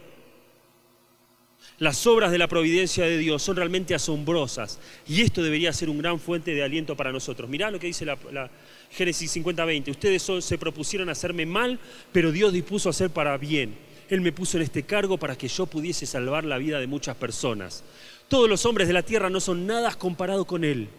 Las 1.80 2.06
obras 2.06 2.32
de 2.32 2.38
la 2.38 2.48
providencia 2.48 3.06
de 3.06 3.18
Dios 3.18 3.42
son 3.42 3.56
realmente 3.56 3.96
asombrosas 3.96 4.80
y 5.08 5.22
esto 5.22 5.42
debería 5.42 5.74
ser 5.74 5.90
un 5.90 5.98
gran 5.98 6.20
fuente 6.20 6.54
de 6.54 6.64
aliento 6.64 6.96
para 6.96 7.12
nosotros. 7.12 7.50
Mirá 7.50 7.72
lo 7.72 7.80
que 7.80 7.88
dice 7.88 8.06
la, 8.06 8.50
Génesis 8.92 9.36
50:20. 9.36 9.90
Ustedes 9.90 10.32
se 10.46 10.58
propusieron 10.60 11.10
hacerme 11.10 11.48
mal, 11.48 11.80
pero 12.12 12.32
Dios 12.32 12.54
dispuso 12.54 12.90
hacer 12.90 13.10
para 13.10 13.38
bien. 13.38 13.76
Él 14.10 14.22
me 14.22 14.32
puso 14.32 14.58
en 14.58 14.64
este 14.64 14.84
cargo 14.84 15.18
para 15.18 15.36
que 15.36 15.48
yo 15.48 15.66
pudiese 15.66 16.06
salvar 16.06 16.46
la 16.46 16.60
vida 16.60 16.80
de 16.80 16.86
muchas 16.86 17.16
personas. 17.16 17.84
Todos 18.28 18.48
los 18.48 18.66
hombres 18.66 18.88
de 18.88 18.94
la 18.94 19.02
tierra 19.02 19.30
no 19.32 19.40
son 19.40 19.66
nada 19.66 19.94
comparado 19.96 20.46
con 20.46 20.64
Él. 20.64 20.90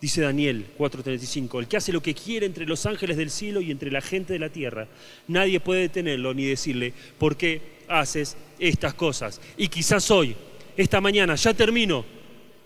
Dice 0.00 0.20
Daniel 0.20 0.66
4:35, 0.76 1.58
el 1.60 1.68
que 1.68 1.78
hace 1.78 1.92
lo 1.92 2.02
que 2.02 2.14
quiere 2.14 2.46
entre 2.46 2.66
los 2.66 2.84
ángeles 2.86 3.16
del 3.16 3.30
cielo 3.30 3.60
y 3.60 3.70
entre 3.70 3.90
la 3.90 4.00
gente 4.00 4.34
de 4.34 4.38
la 4.38 4.50
tierra, 4.50 4.88
nadie 5.26 5.60
puede 5.60 5.82
detenerlo 5.82 6.34
ni 6.34 6.44
decirle, 6.44 6.92
¿por 7.18 7.36
qué 7.36 7.76
haces 7.88 8.36
estas 8.58 8.94
cosas. 8.94 9.40
Y 9.56 9.68
quizás 9.68 10.10
hoy, 10.10 10.34
esta 10.76 11.00
mañana, 11.00 11.34
ya 11.34 11.54
termino, 11.54 12.04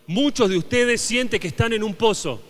muchos 0.07 0.49
de 0.51 0.59
ustedes 0.59 1.01
sienten 1.01 1.41
que 1.41 1.49
están 1.49 1.73
en 1.73 1.83
un 1.83 1.95
pozo. 1.95 2.43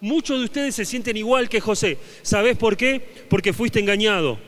Muchos 0.00 0.38
de 0.38 0.44
ustedes 0.44 0.74
se 0.74 0.84
sienten 0.84 1.16
igual 1.16 1.48
que 1.48 1.60
José. 1.60 1.98
¿Sabes 2.22 2.56
por 2.56 2.76
qué? 2.76 3.00
Porque 3.28 3.52
fuiste 3.52 3.80
engañado. 3.80 4.38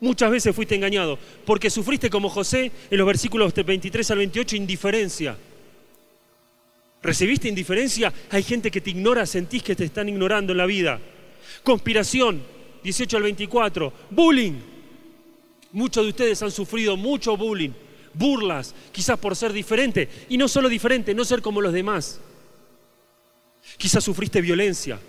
Muchas 0.00 0.30
veces 0.30 0.54
fuiste 0.54 0.74
engañado. 0.74 1.18
Porque 1.44 1.70
sufriste 1.70 2.08
como 2.08 2.28
José 2.28 2.72
en 2.90 2.98
los 2.98 3.06
versículos 3.06 3.52
23 3.54 4.10
al 4.10 4.18
28 4.18 4.56
indiferencia. 4.56 5.36
¿Recibiste 7.02 7.48
indiferencia? 7.48 8.12
Hay 8.30 8.42
gente 8.42 8.70
que 8.70 8.80
te 8.80 8.90
ignora, 8.90 9.26
sentís 9.26 9.62
que 9.62 9.74
te 9.74 9.84
están 9.84 10.08
ignorando 10.08 10.52
en 10.52 10.58
la 10.58 10.66
vida. 10.66 11.00
Conspiración, 11.64 12.42
18 12.82 13.16
al 13.16 13.22
24. 13.24 13.92
Bullying, 14.10 14.72
Muchos 15.72 16.04
de 16.04 16.10
ustedes 16.10 16.42
han 16.42 16.50
sufrido 16.50 16.98
mucho 16.98 17.36
bullying, 17.36 17.70
burlas, 18.12 18.74
quizás 18.92 19.18
por 19.18 19.34
ser 19.34 19.52
diferente. 19.52 20.08
Y 20.28 20.36
no 20.36 20.46
solo 20.46 20.68
diferente, 20.68 21.14
no 21.14 21.24
ser 21.24 21.40
como 21.40 21.62
los 21.62 21.72
demás. 21.72 22.20
Quizás 23.78 24.04
sufriste 24.04 24.42
violencia, 24.42 25.00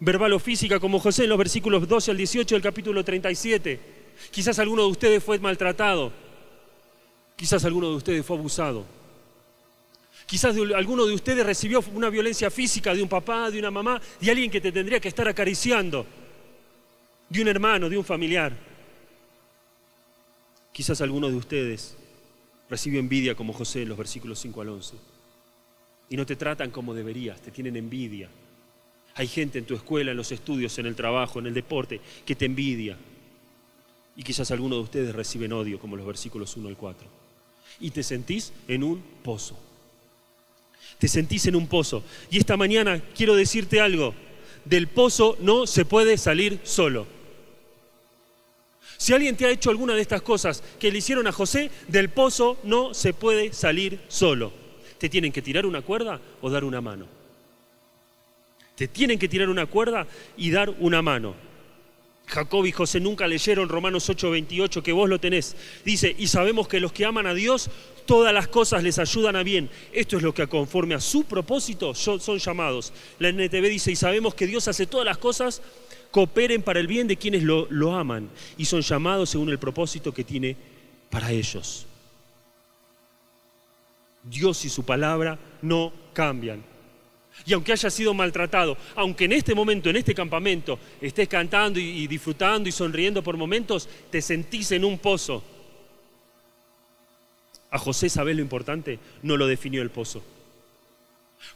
verbal 0.00 0.32
o 0.32 0.38
física, 0.38 0.80
como 0.80 0.98
José 0.98 1.24
en 1.24 1.28
los 1.28 1.38
versículos 1.38 1.86
12 1.86 2.10
al 2.10 2.16
18 2.16 2.54
del 2.54 2.62
capítulo 2.62 3.04
37. 3.04 3.78
Quizás 4.30 4.58
alguno 4.58 4.82
de 4.82 4.88
ustedes 4.88 5.22
fue 5.22 5.38
maltratado. 5.38 6.10
Quizás 7.36 7.62
alguno 7.66 7.90
de 7.90 7.96
ustedes 7.96 8.24
fue 8.24 8.38
abusado. 8.38 8.86
Quizás 10.26 10.56
alguno 10.74 11.06
de 11.06 11.14
ustedes 11.14 11.46
recibió 11.46 11.82
una 11.94 12.10
violencia 12.10 12.50
física 12.50 12.92
de 12.92 13.02
un 13.02 13.08
papá, 13.08 13.48
de 13.48 13.60
una 13.60 13.70
mamá, 13.70 14.00
de 14.20 14.30
alguien 14.30 14.50
que 14.50 14.60
te 14.60 14.72
tendría 14.72 14.98
que 14.98 15.08
estar 15.08 15.28
acariciando, 15.28 16.04
de 17.28 17.42
un 17.42 17.48
hermano, 17.48 17.88
de 17.88 17.96
un 17.96 18.04
familiar. 18.04 18.52
Quizás 20.72 21.00
alguno 21.00 21.28
de 21.28 21.36
ustedes 21.36 21.96
recibió 22.68 22.98
envidia 22.98 23.36
como 23.36 23.52
José 23.52 23.82
en 23.82 23.88
los 23.88 23.98
versículos 23.98 24.40
5 24.40 24.60
al 24.60 24.68
11. 24.70 24.96
Y 26.10 26.16
no 26.16 26.26
te 26.26 26.34
tratan 26.34 26.72
como 26.72 26.92
deberías, 26.92 27.40
te 27.40 27.52
tienen 27.52 27.76
envidia. 27.76 28.28
Hay 29.14 29.28
gente 29.28 29.60
en 29.60 29.64
tu 29.64 29.74
escuela, 29.74 30.10
en 30.10 30.16
los 30.16 30.32
estudios, 30.32 30.76
en 30.78 30.86
el 30.86 30.96
trabajo, 30.96 31.38
en 31.38 31.46
el 31.46 31.54
deporte, 31.54 32.00
que 32.24 32.34
te 32.34 32.44
envidia. 32.46 32.98
Y 34.16 34.22
quizás 34.24 34.50
alguno 34.50 34.74
de 34.76 34.82
ustedes 34.82 35.14
reciben 35.14 35.52
odio, 35.52 35.78
como 35.78 35.96
los 35.96 36.06
versículos 36.06 36.56
1 36.56 36.68
al 36.68 36.76
4. 36.76 37.08
Y 37.80 37.90
te 37.90 38.02
sentís 38.02 38.52
en 38.66 38.82
un 38.82 39.02
pozo. 39.22 39.65
Te 40.98 41.08
sentís 41.08 41.46
en 41.46 41.56
un 41.56 41.66
pozo. 41.66 42.02
Y 42.30 42.38
esta 42.38 42.56
mañana 42.56 43.02
quiero 43.14 43.34
decirte 43.34 43.80
algo. 43.80 44.14
Del 44.64 44.88
pozo 44.88 45.36
no 45.40 45.66
se 45.66 45.84
puede 45.84 46.18
salir 46.18 46.60
solo. 46.64 47.06
Si 48.96 49.12
alguien 49.12 49.36
te 49.36 49.46
ha 49.46 49.50
hecho 49.50 49.70
alguna 49.70 49.94
de 49.94 50.00
estas 50.00 50.22
cosas 50.22 50.62
que 50.80 50.90
le 50.90 50.98
hicieron 50.98 51.26
a 51.26 51.32
José, 51.32 51.70
del 51.88 52.08
pozo 52.08 52.58
no 52.64 52.94
se 52.94 53.12
puede 53.12 53.52
salir 53.52 54.00
solo. 54.08 54.52
Te 54.98 55.08
tienen 55.08 55.32
que 55.32 55.42
tirar 55.42 55.66
una 55.66 55.82
cuerda 55.82 56.20
o 56.40 56.50
dar 56.50 56.64
una 56.64 56.80
mano. 56.80 57.06
Te 58.74 58.88
tienen 58.88 59.18
que 59.18 59.28
tirar 59.28 59.48
una 59.48 59.66
cuerda 59.66 60.06
y 60.36 60.50
dar 60.50 60.70
una 60.78 61.02
mano. 61.02 61.34
Jacob 62.26 62.66
y 62.66 62.72
José 62.72 63.00
nunca 63.00 63.26
leyeron 63.26 63.68
Romanos 63.68 64.08
8:28, 64.08 64.82
que 64.82 64.92
vos 64.92 65.08
lo 65.08 65.20
tenés. 65.20 65.56
Dice, 65.84 66.14
y 66.18 66.26
sabemos 66.26 66.66
que 66.66 66.80
los 66.80 66.92
que 66.92 67.04
aman 67.04 67.26
a 67.26 67.34
Dios, 67.34 67.70
todas 68.06 68.32
las 68.32 68.48
cosas 68.48 68.82
les 68.82 68.98
ayudan 68.98 69.36
a 69.36 69.42
bien. 69.42 69.68
Esto 69.92 70.16
es 70.16 70.22
lo 70.22 70.32
que 70.32 70.46
conforme 70.46 70.94
a 70.94 71.00
su 71.00 71.24
propósito 71.24 71.94
son 71.94 72.38
llamados. 72.38 72.92
La 73.18 73.28
NTV 73.28 73.68
dice, 73.68 73.92
y 73.92 73.96
sabemos 73.96 74.34
que 74.34 74.46
Dios 74.46 74.68
hace 74.68 74.86
todas 74.86 75.04
las 75.04 75.18
cosas 75.18 75.60
cooperen 76.10 76.62
para 76.62 76.80
el 76.80 76.86
bien 76.86 77.08
de 77.08 77.16
quienes 77.16 77.42
lo, 77.42 77.66
lo 77.68 77.94
aman 77.94 78.30
y 78.56 78.64
son 78.64 78.80
llamados 78.80 79.30
según 79.30 79.50
el 79.50 79.58
propósito 79.58 80.14
que 80.14 80.24
tiene 80.24 80.56
para 81.10 81.30
ellos. 81.30 81.86
Dios 84.22 84.64
y 84.64 84.70
su 84.70 84.84
palabra 84.84 85.38
no 85.62 85.92
cambian. 86.12 86.62
Y 87.44 87.52
aunque 87.52 87.72
haya 87.72 87.90
sido 87.90 88.14
maltratado, 88.14 88.76
aunque 88.94 89.26
en 89.26 89.32
este 89.32 89.54
momento, 89.54 89.90
en 89.90 89.96
este 89.96 90.14
campamento, 90.14 90.78
estés 91.00 91.28
cantando 91.28 91.78
y, 91.78 92.06
disfrutando 92.06 92.68
y 92.68 92.72
sonriendo 92.72 93.22
por 93.22 93.36
momentos, 93.36 93.88
te 94.10 94.22
sentís 94.22 94.72
en 94.72 94.84
un 94.84 94.98
pozo. 94.98 95.44
A 97.76 97.78
José, 97.78 98.08
¿sabés 98.08 98.34
lo 98.34 98.40
importante? 98.40 98.98
No 99.22 99.36
lo 99.36 99.46
definió 99.46 99.82
el 99.82 99.90
pozo. 99.90 100.22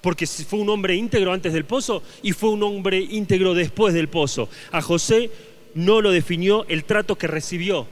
Porque 0.03 0.27
fue 0.27 0.59
un 0.59 0.68
hombre 0.68 0.95
íntegro 0.95 1.33
antes 1.33 1.55
del 1.55 1.64
pozo 1.64 2.03
y 2.23 2.33
fue 2.33 2.51
un 2.51 2.62
hombre 2.62 2.99
íntegro 2.99 3.55
después 3.55 3.95
del 3.95 4.11
pozo. 4.11 4.51
A 4.71 4.83
José 4.83 5.31
no 5.75 6.03
lo 6.03 6.11
definió 6.11 6.66
el 6.68 6.85
trato 6.85 7.16
que 7.16 7.27
recibió. 7.27 7.87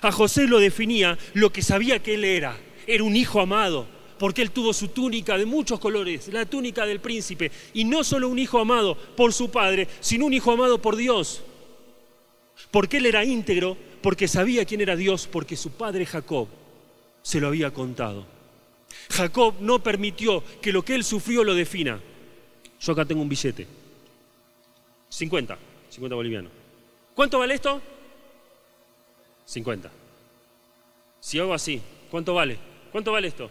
A 0.00 0.10
José 0.10 0.48
lo 0.48 0.58
definía 0.58 1.16
lo 1.34 1.52
que 1.52 1.62
sabía 1.62 2.02
que 2.02 2.14
él 2.14 2.24
era. 2.24 2.58
Era 2.88 3.04
un 3.04 3.14
hijo 3.14 3.40
amado, 3.40 3.86
porque 4.18 4.42
él 4.42 4.50
tuvo 4.50 4.72
su 4.72 4.88
túnica 4.88 5.38
de 5.38 5.46
muchos 5.46 5.78
colores, 5.78 6.26
la 6.32 6.46
túnica 6.46 6.84
del 6.84 6.98
príncipe. 6.98 7.52
Y 7.72 7.84
no 7.84 8.02
solo 8.02 8.28
un 8.28 8.40
hijo 8.40 8.58
amado 8.58 8.96
por 8.96 9.32
su 9.32 9.48
padre, 9.48 9.86
sino 10.00 10.26
un 10.26 10.34
hijo 10.34 10.50
amado 10.50 10.82
por 10.82 10.96
Dios. 10.96 11.44
Porque 12.72 12.96
él 12.96 13.06
era 13.06 13.24
íntegro, 13.24 13.76
porque 14.02 14.26
sabía 14.26 14.64
quién 14.64 14.80
era 14.80 14.96
Dios, 14.96 15.28
porque 15.30 15.56
su 15.56 15.70
padre 15.70 16.04
Jacob 16.04 16.48
se 17.24 17.40
lo 17.40 17.48
había 17.48 17.72
contado. 17.72 18.26
Jacob 19.10 19.54
no 19.60 19.82
permitió 19.82 20.44
que 20.60 20.72
lo 20.72 20.84
que 20.84 20.94
él 20.94 21.02
sufrió 21.02 21.42
lo 21.42 21.54
defina. 21.54 21.98
Yo 22.80 22.92
acá 22.92 23.06
tengo 23.06 23.22
un 23.22 23.28
billete. 23.30 23.66
50, 25.08 25.58
50 25.90 26.14
bolivianos. 26.14 26.52
¿Cuánto 27.14 27.38
vale 27.38 27.54
esto? 27.54 27.80
50. 29.46 29.90
Si 31.20 31.38
hago 31.38 31.54
así, 31.54 31.80
¿cuánto 32.10 32.34
vale? 32.34 32.58
¿Cuánto 32.92 33.12
vale 33.12 33.28
esto? 33.28 33.50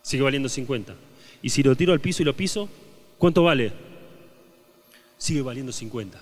Sigue 0.00 0.22
valiendo 0.22 0.48
50. 0.48 0.94
Y 1.42 1.50
si 1.50 1.62
lo 1.62 1.76
tiro 1.76 1.92
al 1.92 2.00
piso 2.00 2.22
y 2.22 2.24
lo 2.24 2.34
piso, 2.34 2.68
¿cuánto 3.18 3.42
vale? 3.42 3.72
Sigue 5.18 5.42
valiendo 5.42 5.70
50. 5.70 6.18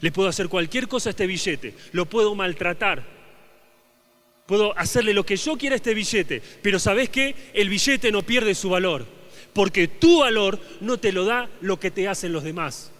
Le 0.00 0.10
puedo 0.10 0.28
hacer 0.28 0.48
cualquier 0.48 0.88
cosa 0.88 1.10
a 1.10 1.12
este 1.12 1.28
billete, 1.28 1.76
lo 1.92 2.06
puedo 2.06 2.34
maltratar, 2.34 3.19
puedo 4.50 4.76
hacerle 4.76 5.14
lo 5.14 5.24
que 5.24 5.36
yo 5.36 5.56
quiera 5.56 5.74
a 5.74 5.76
este 5.76 5.94
billete, 5.94 6.42
pero 6.60 6.80
¿sabes 6.80 7.08
qué? 7.08 7.36
El 7.54 7.68
billete 7.68 8.10
no 8.10 8.22
pierde 8.22 8.56
su 8.56 8.68
valor, 8.68 9.06
porque 9.52 9.86
tu 9.86 10.22
valor 10.22 10.58
no 10.80 10.98
te 10.98 11.12
lo 11.12 11.24
da 11.24 11.48
lo 11.60 11.78
que 11.78 11.92
te 11.92 12.08
hacen 12.08 12.32
los 12.32 12.42
demás. 12.42 12.90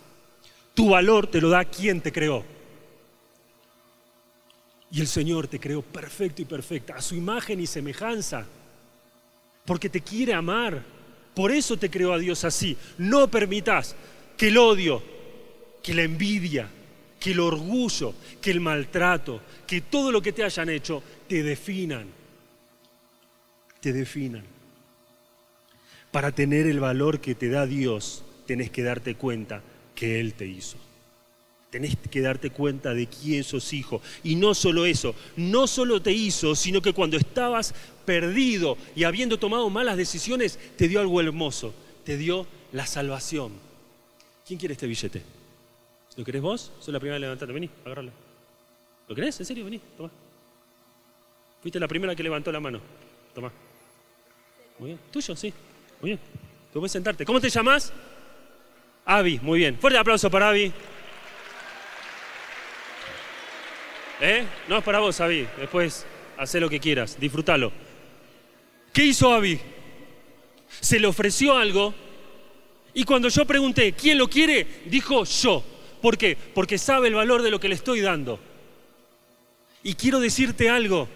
Tu 0.75 0.89
valor 0.89 1.27
te 1.27 1.41
lo 1.41 1.49
da 1.49 1.65
quien 1.65 2.03
te 2.03 2.13
creó. 2.13 2.45
Y 4.93 5.01
el 5.01 5.09
Señor 5.09 5.49
te 5.49 5.59
creó 5.59 5.83
perfecto 5.83 6.41
y 6.41 6.45
perfecta, 6.45 6.95
a 6.95 7.03
su 7.03 7.17
imagen 7.17 7.59
y 7.59 7.67
semejanza, 7.67 8.47
porque 9.65 9.89
te 9.89 10.03
quiere 10.03 10.35
amar. 10.35 10.81
Por 11.35 11.51
eso 11.51 11.77
te 11.77 11.91
creó 11.91 12.13
a 12.13 12.19
Dios 12.19 12.45
así. 12.45 12.77
No 12.97 13.29
permitas 13.29 13.97
que 14.37 14.49
el 14.49 14.57
odio, 14.57 15.03
que 15.83 15.95
la 15.95 16.03
envidia, 16.03 16.71
que 17.21 17.33
el 17.33 17.41
orgullo, 17.41 18.15
que 18.41 18.51
el 18.51 18.61
maltrato, 18.61 19.43
que 19.67 19.83
todo 19.83 20.11
lo 20.11 20.23
que 20.23 20.33
te 20.33 20.43
hayan 20.43 20.71
hecho 20.71 21.03
te 21.29 21.43
definan. 21.43 22.09
Te 23.81 23.93
definan. 23.93 24.43
Para 26.11 26.33
tener 26.33 26.67
el 26.67 26.81
valor 26.81 27.21
que 27.21 27.35
te 27.35 27.51
da 27.51 27.67
Dios, 27.67 28.25
tenés 28.47 28.71
que 28.71 28.83
darte 28.83 29.15
cuenta 29.15 29.63
que 29.95 30.19
Él 30.19 30.33
te 30.33 30.47
hizo. 30.47 30.77
Tenés 31.71 31.97
que 32.11 32.21
darte 32.21 32.51
cuenta 32.51 32.95
de 32.95 33.07
quién 33.07 33.45
sos 33.45 33.73
hijo. 33.75 34.03
Y 34.25 34.35
no 34.35 34.55
solo 34.55 34.87
eso, 34.87 35.15
no 35.37 35.69
solo 35.69 36.03
te 36.03 36.11
hizo, 36.11 36.57
sino 36.57 36.83
que 36.83 36.95
cuando 36.95 37.17
estabas 37.17 37.75
perdido 38.05 38.77
y 38.97 39.05
habiendo 39.05 39.39
tomado 39.39 39.71
malas 39.71 39.97
decisiones, 39.97 40.59
te 40.77 40.89
dio 40.89 41.01
algo 41.01 41.21
hermoso. 41.21 41.73
Te 42.05 42.17
dio 42.17 42.47
la 42.73 42.87
salvación. 42.87 43.53
¿Quién 44.45 44.59
quiere 44.59 44.73
este 44.73 44.89
billete? 44.89 45.23
¿Lo 46.21 46.27
querés 46.27 46.43
vos? 46.43 46.71
Soy 46.81 46.93
la 46.93 47.01
primera 47.01 47.17
en 47.17 47.23
levantarte. 47.23 47.51
Vení, 47.51 47.71
agárralo. 47.83 48.11
¿Lo 49.09 49.15
querés? 49.15 49.41
¿En 49.41 49.47
serio? 49.47 49.65
Vení, 49.65 49.81
toma. 49.97 50.11
Fuiste 51.63 51.81
la 51.81 51.89
primera 51.89 52.15
que 52.15 52.23
levantó 52.23 52.53
la 52.53 52.61
mano. 52.61 52.79
Toma. 53.35 53.51
Muy 54.79 54.89
bien. 54.89 55.01
¿Tuyo? 55.11 55.35
Sí. 55.35 55.51
Muy 56.03 56.11
bien. 56.11 56.21
Tú 56.75 56.79
puedes 56.79 56.93
sentarte. 56.93 57.25
¿Cómo 57.25 57.41
te 57.41 57.49
llamas? 57.49 57.91
Avi. 59.07 59.41
Muy 59.41 59.61
bien. 59.61 59.79
Fuerte 59.79 59.99
aplauso 59.99 60.31
para 60.31 60.51
Avi. 60.51 60.71
¿Eh? 64.21 64.45
No 64.69 64.77
es 64.77 64.85
para 64.85 64.99
vos, 64.99 65.19
Avi. 65.23 65.49
Después 65.59 66.05
haz 66.37 66.55
lo 66.57 66.69
que 66.69 66.81
quieras. 66.81 67.19
Disfrútalo. 67.19 67.73
¿Qué 68.93 69.07
hizo 69.07 69.33
Avi? 69.33 69.59
Se 70.83 71.01
le 71.01 71.07
ofreció 71.07 71.57
algo 71.57 71.95
y 72.93 73.05
cuando 73.05 73.31
yo 73.31 73.47
pregunté, 73.47 73.95
¿quién 73.95 74.19
lo 74.19 74.29
quiere? 74.29 74.83
Dijo 74.85 75.25
yo. 75.25 75.65
¿Por 76.01 76.17
qué? 76.19 76.37
Porque 76.55 76.79
sabe 76.79 77.09
el 77.09 77.15
valor 77.15 77.43
de 77.43 77.51
lo 77.51 77.61
que 77.61 77.69
le 77.69 77.75
estoy 77.75 78.01
dando. 78.01 78.39
Y 79.83 79.95
quiero 79.95 80.21
decirte 80.21 80.69
algo. 80.69 81.09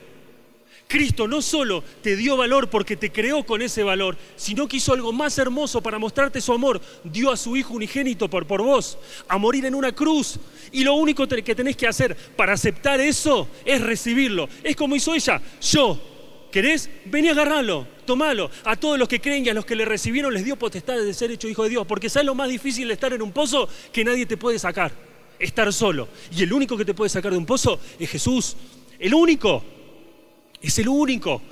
Cristo 0.86 1.26
no 1.26 1.40
solo 1.40 1.82
te 2.02 2.14
dio 2.14 2.36
valor 2.36 2.68
porque 2.68 2.96
te 2.96 3.10
creó 3.10 3.44
con 3.44 3.62
ese 3.62 3.82
valor, 3.82 4.16
sino 4.36 4.68
que 4.68 4.76
hizo 4.76 4.92
algo 4.92 5.12
más 5.12 5.38
hermoso 5.38 5.80
para 5.80 5.98
mostrarte 5.98 6.40
su 6.40 6.52
amor. 6.52 6.80
Dio 7.02 7.30
a 7.30 7.36
su 7.36 7.56
Hijo 7.56 7.74
unigénito 7.74 8.28
por, 8.28 8.46
por 8.46 8.62
vos, 8.62 8.98
a 9.28 9.38
morir 9.38 9.64
en 9.64 9.74
una 9.74 9.92
cruz. 9.92 10.38
Y 10.72 10.84
lo 10.84 10.94
único 10.94 11.26
que 11.26 11.54
tenés 11.54 11.76
que 11.76 11.88
hacer 11.88 12.16
para 12.36 12.52
aceptar 12.52 13.00
eso 13.00 13.48
es 13.64 13.80
recibirlo. 13.80 14.48
Es 14.62 14.76
como 14.76 14.94
hizo 14.94 15.14
ella. 15.14 15.40
Yo, 15.60 15.98
¿querés? 16.54 16.88
Vení 17.06 17.26
a 17.26 17.32
agarrarlo, 17.32 17.84
tomalo. 18.06 18.48
A 18.62 18.76
todos 18.76 18.96
los 18.96 19.08
que 19.08 19.20
creen 19.20 19.44
y 19.44 19.48
a 19.48 19.54
los 19.54 19.66
que 19.66 19.74
le 19.74 19.84
recibieron 19.84 20.32
les 20.32 20.44
dio 20.44 20.54
potestad 20.54 20.94
de 20.94 21.12
ser 21.12 21.32
hecho 21.32 21.48
hijo 21.48 21.64
de 21.64 21.70
Dios. 21.70 21.84
Porque 21.84 22.08
¿sabes 22.08 22.26
lo 22.26 22.36
más 22.36 22.48
difícil 22.48 22.86
de 22.86 22.94
estar 22.94 23.12
en 23.12 23.22
un 23.22 23.32
pozo? 23.32 23.68
Que 23.92 24.04
nadie 24.04 24.24
te 24.24 24.36
puede 24.36 24.60
sacar. 24.60 24.92
Estar 25.36 25.72
solo. 25.72 26.06
Y 26.30 26.44
el 26.44 26.52
único 26.52 26.76
que 26.76 26.84
te 26.84 26.94
puede 26.94 27.08
sacar 27.08 27.32
de 27.32 27.38
un 27.38 27.44
pozo 27.44 27.80
es 27.98 28.08
Jesús. 28.08 28.56
El 29.00 29.14
único. 29.14 29.64
Es 30.62 30.78
el 30.78 30.86
único. 30.86 31.42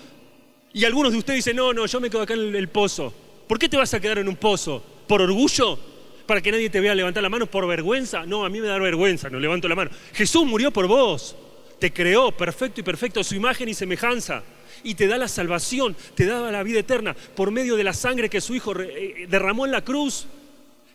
Y 0.72 0.84
algunos 0.84 1.10
de 1.10 1.18
ustedes 1.18 1.38
dicen, 1.38 1.56
no, 1.56 1.72
no, 1.72 1.84
yo 1.86 2.00
me 2.00 2.08
quedo 2.08 2.22
acá 2.22 2.34
en 2.34 2.54
el 2.54 2.68
pozo. 2.68 3.12
¿Por 3.48 3.58
qué 3.58 3.68
te 3.68 3.76
vas 3.76 3.92
a 3.94 3.98
quedar 3.98 4.18
en 4.18 4.28
un 4.28 4.36
pozo? 4.36 4.84
¿Por 5.08 5.20
orgullo? 5.20 5.80
¿Para 6.26 6.40
que 6.40 6.52
nadie 6.52 6.70
te 6.70 6.78
vea 6.78 6.94
levantar 6.94 7.24
la 7.24 7.28
mano? 7.28 7.46
¿Por 7.46 7.66
vergüenza? 7.66 8.24
No, 8.24 8.44
a 8.44 8.48
mí 8.48 8.60
me 8.60 8.68
da 8.68 8.78
vergüenza, 8.78 9.28
no 9.28 9.40
levanto 9.40 9.66
la 9.66 9.74
mano. 9.74 9.90
Jesús 10.12 10.46
murió 10.46 10.70
por 10.70 10.86
vos. 10.86 11.34
Te 11.80 11.92
creó 11.92 12.30
perfecto 12.30 12.80
y 12.80 12.84
perfecto 12.84 13.18
a 13.18 13.24
su 13.24 13.34
imagen 13.34 13.68
y 13.68 13.74
semejanza. 13.74 14.44
Y 14.82 14.94
te 14.94 15.06
da 15.06 15.18
la 15.18 15.28
salvación, 15.28 15.96
te 16.14 16.26
da 16.26 16.50
la 16.50 16.62
vida 16.62 16.80
eterna 16.80 17.14
por 17.34 17.50
medio 17.50 17.76
de 17.76 17.84
la 17.84 17.92
sangre 17.92 18.30
que 18.30 18.40
su 18.40 18.54
Hijo 18.54 18.78
eh, 18.80 19.26
derramó 19.28 19.66
en 19.66 19.72
la 19.72 19.82
cruz. 19.82 20.26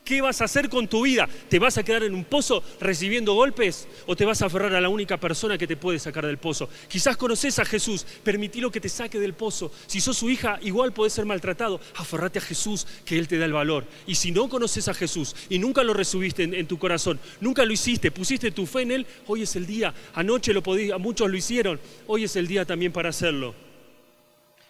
¿Qué 0.08 0.22
vas 0.22 0.40
a 0.40 0.46
hacer 0.46 0.70
con 0.70 0.88
tu 0.88 1.02
vida? 1.02 1.28
¿Te 1.50 1.60
vas 1.60 1.78
a 1.78 1.84
quedar 1.84 2.02
en 2.04 2.16
un 2.16 2.24
pozo 2.24 2.64
recibiendo 2.80 3.34
golpes 3.34 3.90
o 4.06 4.16
te 4.16 4.24
vas 4.24 4.42
a 4.42 4.46
aferrar 4.46 4.74
a 4.74 4.80
la 4.80 4.88
única 4.88 5.18
persona 5.18 5.58
que 5.58 5.68
te 5.68 5.76
puede 5.76 6.00
sacar 6.00 6.26
del 6.26 6.38
pozo? 6.38 6.70
Quizás 6.88 7.18
conoces 7.18 7.60
a 7.60 7.66
Jesús, 7.66 8.06
permitilo 8.24 8.72
que 8.72 8.80
te 8.80 8.88
saque 8.88 9.20
del 9.20 9.34
pozo. 9.34 9.70
Si 9.86 10.00
sos 10.00 10.18
su 10.18 10.30
hija, 10.30 10.60
igual 10.62 10.94
podés 10.94 11.12
ser 11.12 11.26
maltratado. 11.26 11.82
Aferrate 11.96 12.40
a 12.40 12.42
Jesús, 12.42 12.88
que 13.04 13.20
Él 13.20 13.28
te 13.28 13.38
da 13.38 13.44
el 13.44 13.52
valor. 13.52 13.84
Y 14.06 14.16
si 14.16 14.32
no 14.32 14.48
conoces 14.48 14.88
a 14.88 14.94
Jesús 14.94 15.36
y 15.50 15.60
nunca 15.60 15.84
lo 15.84 15.94
resubiste 15.94 16.44
en, 16.44 16.68
tu 16.68 16.80
corazón, 16.80 17.20
nunca 17.42 17.66
lo 17.66 17.74
hiciste, 17.74 18.10
pusiste 18.10 18.52
tu 18.52 18.66
fe 18.66 18.84
en 18.84 18.92
Él, 18.92 19.08
hoy 19.26 19.42
es 19.42 19.58
el 19.58 19.68
día. 19.68 19.94
Anoche 20.14 20.54
lo 20.54 20.64
podía, 20.64 20.98
muchos 20.98 21.30
lo 21.30 21.36
hicieron, 21.36 21.82
hoy 22.08 22.24
es 22.24 22.38
el 22.38 22.48
día 22.48 22.64
también 22.64 22.94
para 22.94 23.10
hacerlo. 23.10 23.66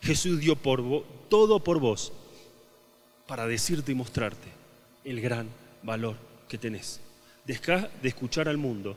Jesús 0.08 0.39
dio 0.39 0.55
por 0.55 1.03
todo 1.28 1.60
por 1.60 1.82
vos 1.82 2.14
para 3.28 3.45
decirte 3.45 3.91
y 3.91 3.95
mostrarte 3.95 4.47
el 5.03 5.20
gran 5.20 5.49
valor 5.84 6.16
que 6.47 6.58
tenés. 6.58 7.01
Deja 7.45 7.89
de 8.01 8.08
escuchar 8.08 8.47
al 8.47 8.55
mundo 8.55 8.95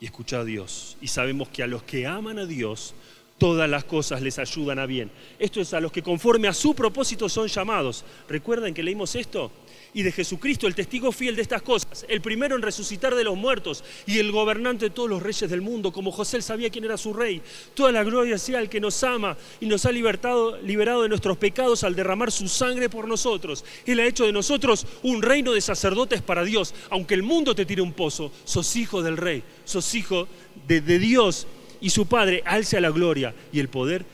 y 0.00 0.06
escucha 0.06 0.40
a 0.40 0.44
Dios. 0.44 0.96
Y 1.00 1.06
sabemos 1.06 1.50
que 1.50 1.62
a 1.62 1.68
los 1.68 1.84
que 1.84 2.08
aman 2.08 2.40
a 2.40 2.46
Dios, 2.46 2.94
todas 3.38 3.70
las 3.70 3.84
cosas 3.84 4.22
les 4.22 4.40
ayudan 4.40 4.80
a 4.80 4.86
bien. 4.86 5.08
Esto 5.38 5.60
es 5.60 5.72
a 5.72 5.78
los 5.78 5.92
que 5.92 6.02
conforme 6.02 6.48
a 6.48 6.52
su 6.52 6.74
propósito 6.74 7.28
son 7.28 7.46
llamados. 7.46 8.04
¿Recuerdan 8.28 8.74
que 8.74 8.82
leímos 8.82 9.14
esto? 9.14 9.52
Y 9.94 10.02
de 10.02 10.12
Jesucristo, 10.12 10.66
el 10.66 10.74
testigo 10.74 11.12
fiel 11.12 11.36
de 11.36 11.42
estas 11.42 11.62
cosas, 11.62 12.04
el 12.08 12.20
primero 12.20 12.56
en 12.56 12.62
resucitar 12.62 13.14
de 13.14 13.22
los 13.22 13.36
muertos 13.36 13.84
y 14.06 14.18
el 14.18 14.32
gobernante 14.32 14.86
de 14.86 14.90
todos 14.90 15.08
los 15.08 15.22
reyes 15.22 15.48
del 15.48 15.62
mundo, 15.62 15.92
como 15.92 16.10
José 16.10 16.42
sabía 16.42 16.68
quién 16.68 16.84
era 16.84 16.98
su 16.98 17.14
rey. 17.14 17.40
Toda 17.74 17.92
la 17.92 18.02
gloria 18.02 18.36
sea 18.36 18.58
al 18.58 18.68
que 18.68 18.80
nos 18.80 19.02
ama 19.04 19.36
y 19.60 19.66
nos 19.66 19.86
ha 19.86 19.92
libertado, 19.92 20.60
liberado 20.62 21.02
de 21.02 21.08
nuestros 21.08 21.38
pecados 21.38 21.84
al 21.84 21.94
derramar 21.94 22.32
su 22.32 22.48
sangre 22.48 22.90
por 22.90 23.06
nosotros. 23.06 23.64
Él 23.86 24.00
ha 24.00 24.06
hecho 24.06 24.26
de 24.26 24.32
nosotros 24.32 24.84
un 25.04 25.22
reino 25.22 25.52
de 25.52 25.60
sacerdotes 25.60 26.20
para 26.22 26.42
Dios. 26.42 26.74
Aunque 26.90 27.14
el 27.14 27.22
mundo 27.22 27.54
te 27.54 27.64
tire 27.64 27.80
un 27.80 27.92
pozo, 27.92 28.32
sos 28.44 28.74
hijo 28.74 29.00
del 29.00 29.16
rey, 29.16 29.44
sos 29.64 29.94
hijo 29.94 30.26
de, 30.66 30.80
de 30.80 30.98
Dios 30.98 31.46
y 31.80 31.90
su 31.90 32.06
Padre. 32.06 32.42
Alce 32.44 32.76
a 32.76 32.80
la 32.80 32.90
gloria 32.90 33.32
y 33.52 33.60
el 33.60 33.68
poder 33.68 34.04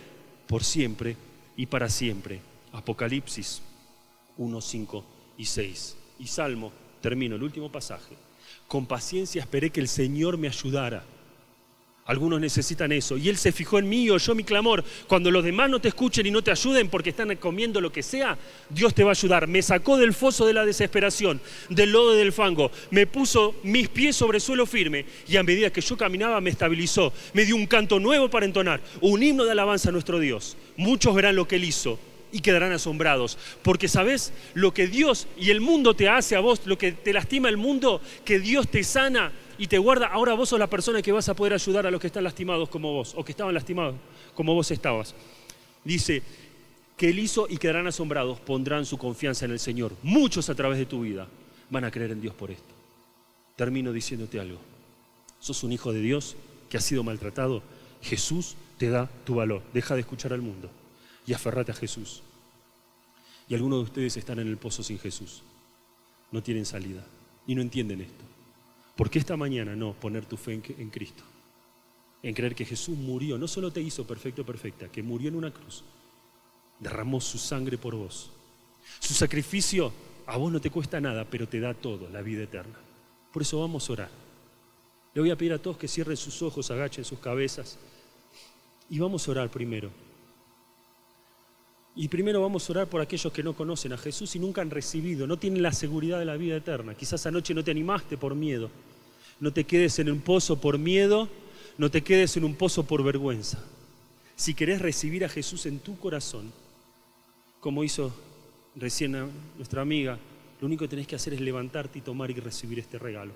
por 0.47 0.62
siempre 0.62 1.16
y 1.57 1.64
para 1.66 1.89
siempre. 1.89 2.41
Apocalipsis 2.72 3.62
1, 4.37 4.61
5 4.61 5.20
y 5.41 5.47
6. 5.47 5.97
Y 6.18 6.26
Salmo, 6.26 6.70
termino 7.01 7.34
el 7.34 7.43
último 7.43 7.72
pasaje. 7.72 8.14
Con 8.68 8.84
paciencia 8.84 9.41
esperé 9.41 9.70
que 9.70 9.80
el 9.80 9.88
Señor 9.88 10.36
me 10.36 10.49
ayudara. 10.49 11.03
Algunos 12.05 12.41
necesitan 12.41 12.93
eso. 12.93 13.16
Y 13.16 13.30
Él 13.30 13.38
se 13.38 13.51
fijó 13.51 13.78
en 13.78 13.88
mí 13.88 14.03
y 14.03 14.11
oyó 14.11 14.34
mi 14.34 14.45
clamor. 14.45 14.84
Cuando 15.07 15.30
los 15.30 15.43
demás 15.43 15.70
no 15.70 15.80
te 15.80 15.88
escuchen 15.88 16.26
y 16.26 16.30
no 16.30 16.43
te 16.43 16.51
ayuden 16.51 16.91
porque 16.91 17.11
están 17.11 17.34
comiendo 17.36 17.80
lo 17.80 17.91
que 17.91 18.03
sea, 18.03 18.36
Dios 18.68 18.95
te 18.95 19.03
va 19.03 19.11
a 19.11 19.12
ayudar. 19.12 19.47
Me 19.47 19.62
sacó 19.62 19.97
del 19.97 20.12
foso 20.12 20.45
de 20.45 20.53
la 20.53 20.66
desesperación, 20.66 21.41
del 21.70 21.93
lodo 21.93 22.12
del 22.12 22.32
fango. 22.32 22.70
Me 22.91 23.07
puso 23.07 23.55
mis 23.62 23.88
pies 23.88 24.16
sobre 24.16 24.41
suelo 24.41 24.66
firme. 24.66 25.07
Y 25.26 25.38
a 25.38 25.43
medida 25.43 25.72
que 25.72 25.80
yo 25.80 25.97
caminaba 25.97 26.43
me 26.43 26.51
estabilizó. 26.51 27.14
Me 27.32 27.47
dio 27.47 27.57
un 27.57 27.66
canto 27.66 27.99
nuevo 27.99 28.28
para 28.28 28.45
entonar. 28.45 28.82
Un 29.01 29.22
himno 29.22 29.45
de 29.47 29.53
alabanza 29.53 29.88
a 29.88 29.93
nuestro 29.93 30.18
Dios. 30.18 30.59
Muchos 30.76 31.14
verán 31.14 31.36
lo 31.36 31.49
que 31.49 31.57
Él 31.57 31.64
hizo 31.64 31.99
y 32.33 32.41
quedarán 32.41 32.72
asombrados. 32.72 33.39
Porque 33.62 33.89
sabes 33.89 34.33
lo 34.55 34.72
que 34.72 34.87
Dios 34.87 35.26
y 35.37 35.51
el 35.51 35.61
mundo 35.61 35.95
te 35.95 36.09
hace 36.09 36.37
a 36.37 36.41
vos, 36.41 36.62
lo 36.66 36.78
que 36.78 36.93
te 36.93 37.12
lastima 37.12 37.49
el 37.49 37.57
mundo, 37.57 38.01
que 38.24 38.39
Dios 38.39 38.68
te 38.68 38.85
sana 38.85 39.33
y 39.59 39.66
te 39.66 39.78
guarda. 39.78 40.07
Ahora 40.07 40.35
vos 40.35 40.49
sos 40.49 40.59
la 40.59 40.68
persona 40.68 41.03
que 41.03 41.12
vas 41.12 41.28
a 41.28 41.35
poder 41.35 41.55
ayudar 41.55 41.87
a 41.87 41.91
los 41.91 42.01
que 42.01 42.07
están 42.07 42.24
lastimados 42.24 42.68
como 42.68 42.93
vos, 42.93 43.14
o 43.16 43.24
que 43.24 43.33
estaban 43.33 43.55
lastimados 43.55 43.97
como 44.35 44.55
vos 44.55 44.70
estabas. 44.70 45.14
Dice 45.85 46.22
que 46.97 47.09
Él 47.11 47.18
hizo 47.18 47.47
y 47.49 47.57
quedarán 47.57 47.87
asombrados, 47.87 48.41
pondrán 48.41 48.85
su 48.87 48.99
confianza 48.99 49.45
en 49.45 49.53
el 49.53 49.59
Señor. 49.59 49.93
Muchos 50.03 50.51
a 50.51 50.55
través 50.55 50.78
de 50.78 50.87
tu 50.87 51.03
vida 51.03 51.26
van 51.70 51.85
a 51.85 51.91
creer 51.91 52.12
en 52.12 52.20
Dios 52.20 52.35
por 52.35 52.51
esto. 52.51 52.74
Termino 53.57 53.93
diciéndote 53.93 54.41
algo. 54.41 54.59
Sos 55.41 55.62
un 55.62 55.72
hijo 55.72 55.93
de 55.93 56.01
Dios 56.01 56.37
que 56.68 56.76
ha 56.76 56.81
sido 56.81 57.03
maltratado. 57.03 57.62
Jesús 58.03 58.57
te 58.78 58.91
da 58.91 59.09
tu 59.24 59.35
valor. 59.35 59.62
Deja 59.72 59.95
de 59.95 60.01
escuchar 60.01 60.33
al 60.33 60.43
mundo 60.43 60.70
y 61.27 61.33
aferrate 61.33 61.73
a 61.73 61.75
Jesús. 61.75 62.23
Y 63.49 63.55
algunos 63.55 63.81
de 63.81 63.85
ustedes 63.85 64.16
están 64.16 64.39
en 64.39 64.49
el 64.49 64.57
pozo 64.57 64.83
sin 64.83 64.99
Jesús. 64.99 65.43
No 66.31 66.43
tienen 66.43 66.64
salida 66.64 67.05
y 67.47 67.55
no 67.55 67.62
entienden 67.62 68.01
esto. 68.01 68.25
¿Por 68.97 69.11
qué 69.11 69.18
esta 69.18 69.37
mañana 69.37 69.75
no 69.75 69.95
poner 69.95 70.27
tu 70.27 70.37
fe 70.37 70.53
en, 70.53 70.91
Cristo? 70.91 71.25
En 72.23 72.35
creer 72.35 72.55
que 72.55 72.64
Jesús 72.64 72.97
murió, 72.97 73.39
no 73.39 73.49
solo 73.49 73.73
te 73.73 73.81
hizo 73.81 74.07
perfecto, 74.07 74.45
perfecta, 74.45 74.89
que 74.89 75.03
murió 75.03 75.29
en 75.29 75.37
una 75.37 75.51
cruz, 75.51 75.83
derramó 76.79 77.21
su 77.21 77.39
sangre 77.39 77.79
por 77.79 77.97
vos. 77.97 78.31
Su 78.99 79.14
sacrificio 79.14 79.93
a 80.27 80.37
vos 80.37 80.53
no 80.53 80.61
te 80.61 80.71
cuesta 80.71 81.01
nada, 81.01 81.25
pero 81.25 81.49
te 81.49 81.61
da 81.61 81.75
todo, 81.75 82.09
la 82.11 82.23
vida 82.23 82.43
eterna. 82.43 82.79
Por 83.33 83.43
eso 83.43 83.59
vamos 83.61 83.89
a 83.89 83.93
orar. 83.95 84.11
Le 85.14 85.21
voy 85.21 85.31
a 85.31 85.37
pedir 85.37 85.55
a 85.55 85.59
todos 85.59 85.77
que 85.77 85.89
cierren 85.89 86.16
sus 86.16 86.41
ojos, 86.43 86.71
agachen 86.71 87.05
sus 87.05 87.18
cabezas 87.18 87.79
y 88.89 88.99
vamos 88.99 89.27
a 89.27 89.31
orar 89.31 89.51
primero. 89.51 89.91
Y 91.97 92.09
primero 92.09 92.41
vamos 92.41 92.68
a 92.68 92.72
orar 92.72 92.86
por 92.86 93.01
aquellos 93.01 93.32
que 93.32 93.43
no 93.43 93.55
conocen 93.55 93.93
a 93.93 93.99
Jesús 93.99 94.34
y 94.36 94.38
nunca 94.38 94.62
han 94.62 94.70
recibido, 94.70 95.26
no 95.26 95.38
tienen 95.38 95.62
la 95.62 95.72
seguridad 95.72 96.18
de 96.18 96.24
la 96.24 96.36
vida 96.36 96.57
eterna. 96.57 96.95
Quizás 96.95 97.26
anoche 97.26 97.53
no 97.53 97.64
te 97.64 97.72
animaste 97.72 98.16
por 98.16 98.34
miedo. 98.34 98.70
No 99.41 99.53
te 99.53 99.64
quedes 99.64 99.99
en 99.99 100.11
un 100.11 100.20
pozo 100.20 100.61
por 100.61 100.78
miedo, 100.78 101.28
no 101.78 101.91
te 101.91 102.03
quedes 102.03 102.36
en 102.36 102.45
un 102.45 102.55
pozo 102.55 102.84
por 102.84 103.03
vergüenza. 103.03 103.59
Si 104.36 104.55
querés 104.55 104.82
recibir 104.82 105.24
a 105.24 105.28
Jesús 105.28 105.66
en 105.66 105.78
tu 105.78 105.99
corazón, 105.99 106.53
como 107.59 107.82
hizo 107.82 108.14
recién 108.76 109.16
nuestra 109.57 109.82
amiga, 109.82 110.18
lo 110.61 110.66
único 110.66 110.84
que 110.84 110.88
tenés 110.88 111.07
que 111.07 111.16
hacer 111.16 111.32
es 111.34 111.41
levantarte 111.41 111.99
y 111.99 112.03
tomar 112.03 112.30
y 112.30 112.34
recibir 112.34 112.78
este 112.78 112.99
regalo. 112.99 113.32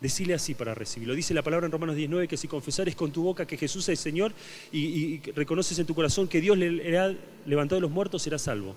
Decile 0.00 0.32
así 0.32 0.54
para 0.54 0.74
recibirlo. 0.74 1.14
Dice 1.14 1.34
la 1.34 1.42
palabra 1.42 1.66
en 1.66 1.72
Romanos 1.72 1.94
19 1.94 2.26
que 2.26 2.38
si 2.38 2.48
confesares 2.48 2.96
con 2.96 3.12
tu 3.12 3.22
boca 3.22 3.46
que 3.46 3.58
Jesús 3.58 3.86
es 3.90 4.00
Señor 4.00 4.32
y, 4.72 5.20
reconoces 5.32 5.78
en 5.78 5.86
tu 5.86 5.94
corazón 5.94 6.26
que 6.26 6.40
Dios 6.40 6.56
le, 6.56 6.98
ha 6.98 7.14
levantado 7.44 7.76
de 7.76 7.82
los 7.82 7.90
muertos, 7.90 8.22
serás 8.22 8.42
salvo. 8.42 8.74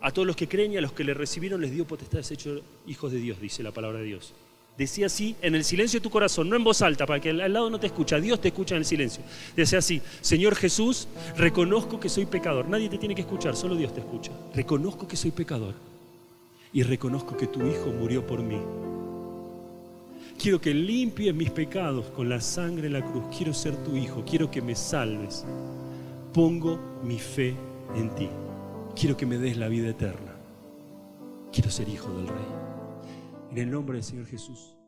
A 0.00 0.10
todos 0.10 0.26
los 0.26 0.34
que 0.34 0.48
creen 0.48 0.72
y 0.72 0.76
a 0.76 0.80
los 0.80 0.92
que 0.92 1.04
le 1.04 1.14
recibieron 1.14 1.60
les 1.60 1.70
dio 1.70 1.84
potestad 1.86 2.18
de 2.18 2.62
hijos 2.88 3.12
de 3.12 3.18
Dios, 3.18 3.40
dice 3.40 3.62
la 3.62 3.70
palabra 3.70 4.00
de 4.00 4.06
Dios. 4.06 4.32
Decía 4.76 5.06
así 5.06 5.36
en 5.42 5.54
el 5.54 5.62
silencio 5.62 6.00
de 6.00 6.02
tu 6.02 6.10
corazón, 6.10 6.48
no 6.48 6.56
en 6.56 6.64
voz 6.64 6.82
alta, 6.82 7.06
para 7.06 7.20
que 7.20 7.30
al 7.30 7.52
lado 7.52 7.70
no 7.70 7.78
te 7.78 7.86
escucha, 7.86 8.18
Dios 8.18 8.40
te 8.40 8.48
escucha 8.48 8.74
en 8.74 8.80
el 8.80 8.86
silencio. 8.86 9.22
Decía 9.54 9.78
así, 9.78 10.00
Señor 10.20 10.56
Jesús, 10.56 11.06
reconozco 11.36 12.00
que 12.00 12.08
soy 12.08 12.26
pecador. 12.26 12.66
Nadie 12.66 12.88
te 12.88 12.98
tiene 12.98 13.14
que 13.14 13.20
escuchar, 13.20 13.54
solo 13.54 13.76
Dios 13.76 13.94
te 13.94 14.00
escucha. 14.00 14.32
Reconozco 14.54 15.06
que 15.06 15.16
soy 15.16 15.30
pecador 15.30 15.74
y 16.72 16.82
reconozco 16.82 17.36
que 17.36 17.46
tu 17.46 17.64
Hijo 17.66 17.92
murió 17.92 18.26
por 18.26 18.42
mí 18.42 18.58
Quiero 20.40 20.58
que 20.58 20.72
limpies 20.72 21.34
mis 21.34 21.50
pecados 21.50 22.06
con 22.16 22.30
la 22.30 22.40
sangre 22.40 22.84
de 22.84 22.88
la 22.98 23.04
cruz. 23.04 23.24
Quiero 23.36 23.52
ser 23.52 23.76
tu 23.84 23.94
hijo. 23.94 24.24
Quiero 24.24 24.50
que 24.50 24.62
me 24.62 24.74
salves. 24.74 25.44
Pongo 26.32 26.80
mi 27.04 27.18
fe 27.18 27.54
en 27.94 28.08
ti. 28.14 28.26
Quiero 28.98 29.18
que 29.18 29.26
me 29.26 29.36
des 29.36 29.58
la 29.58 29.68
vida 29.68 29.90
eterna. 29.90 30.32
Quiero 31.52 31.70
ser 31.70 31.90
hijo 31.90 32.10
del 32.14 32.28
Rey. 32.28 32.46
En 33.50 33.58
el 33.58 33.70
nombre 33.70 33.96
del 33.96 34.04
Señor 34.04 34.24
Jesús. 34.24 34.79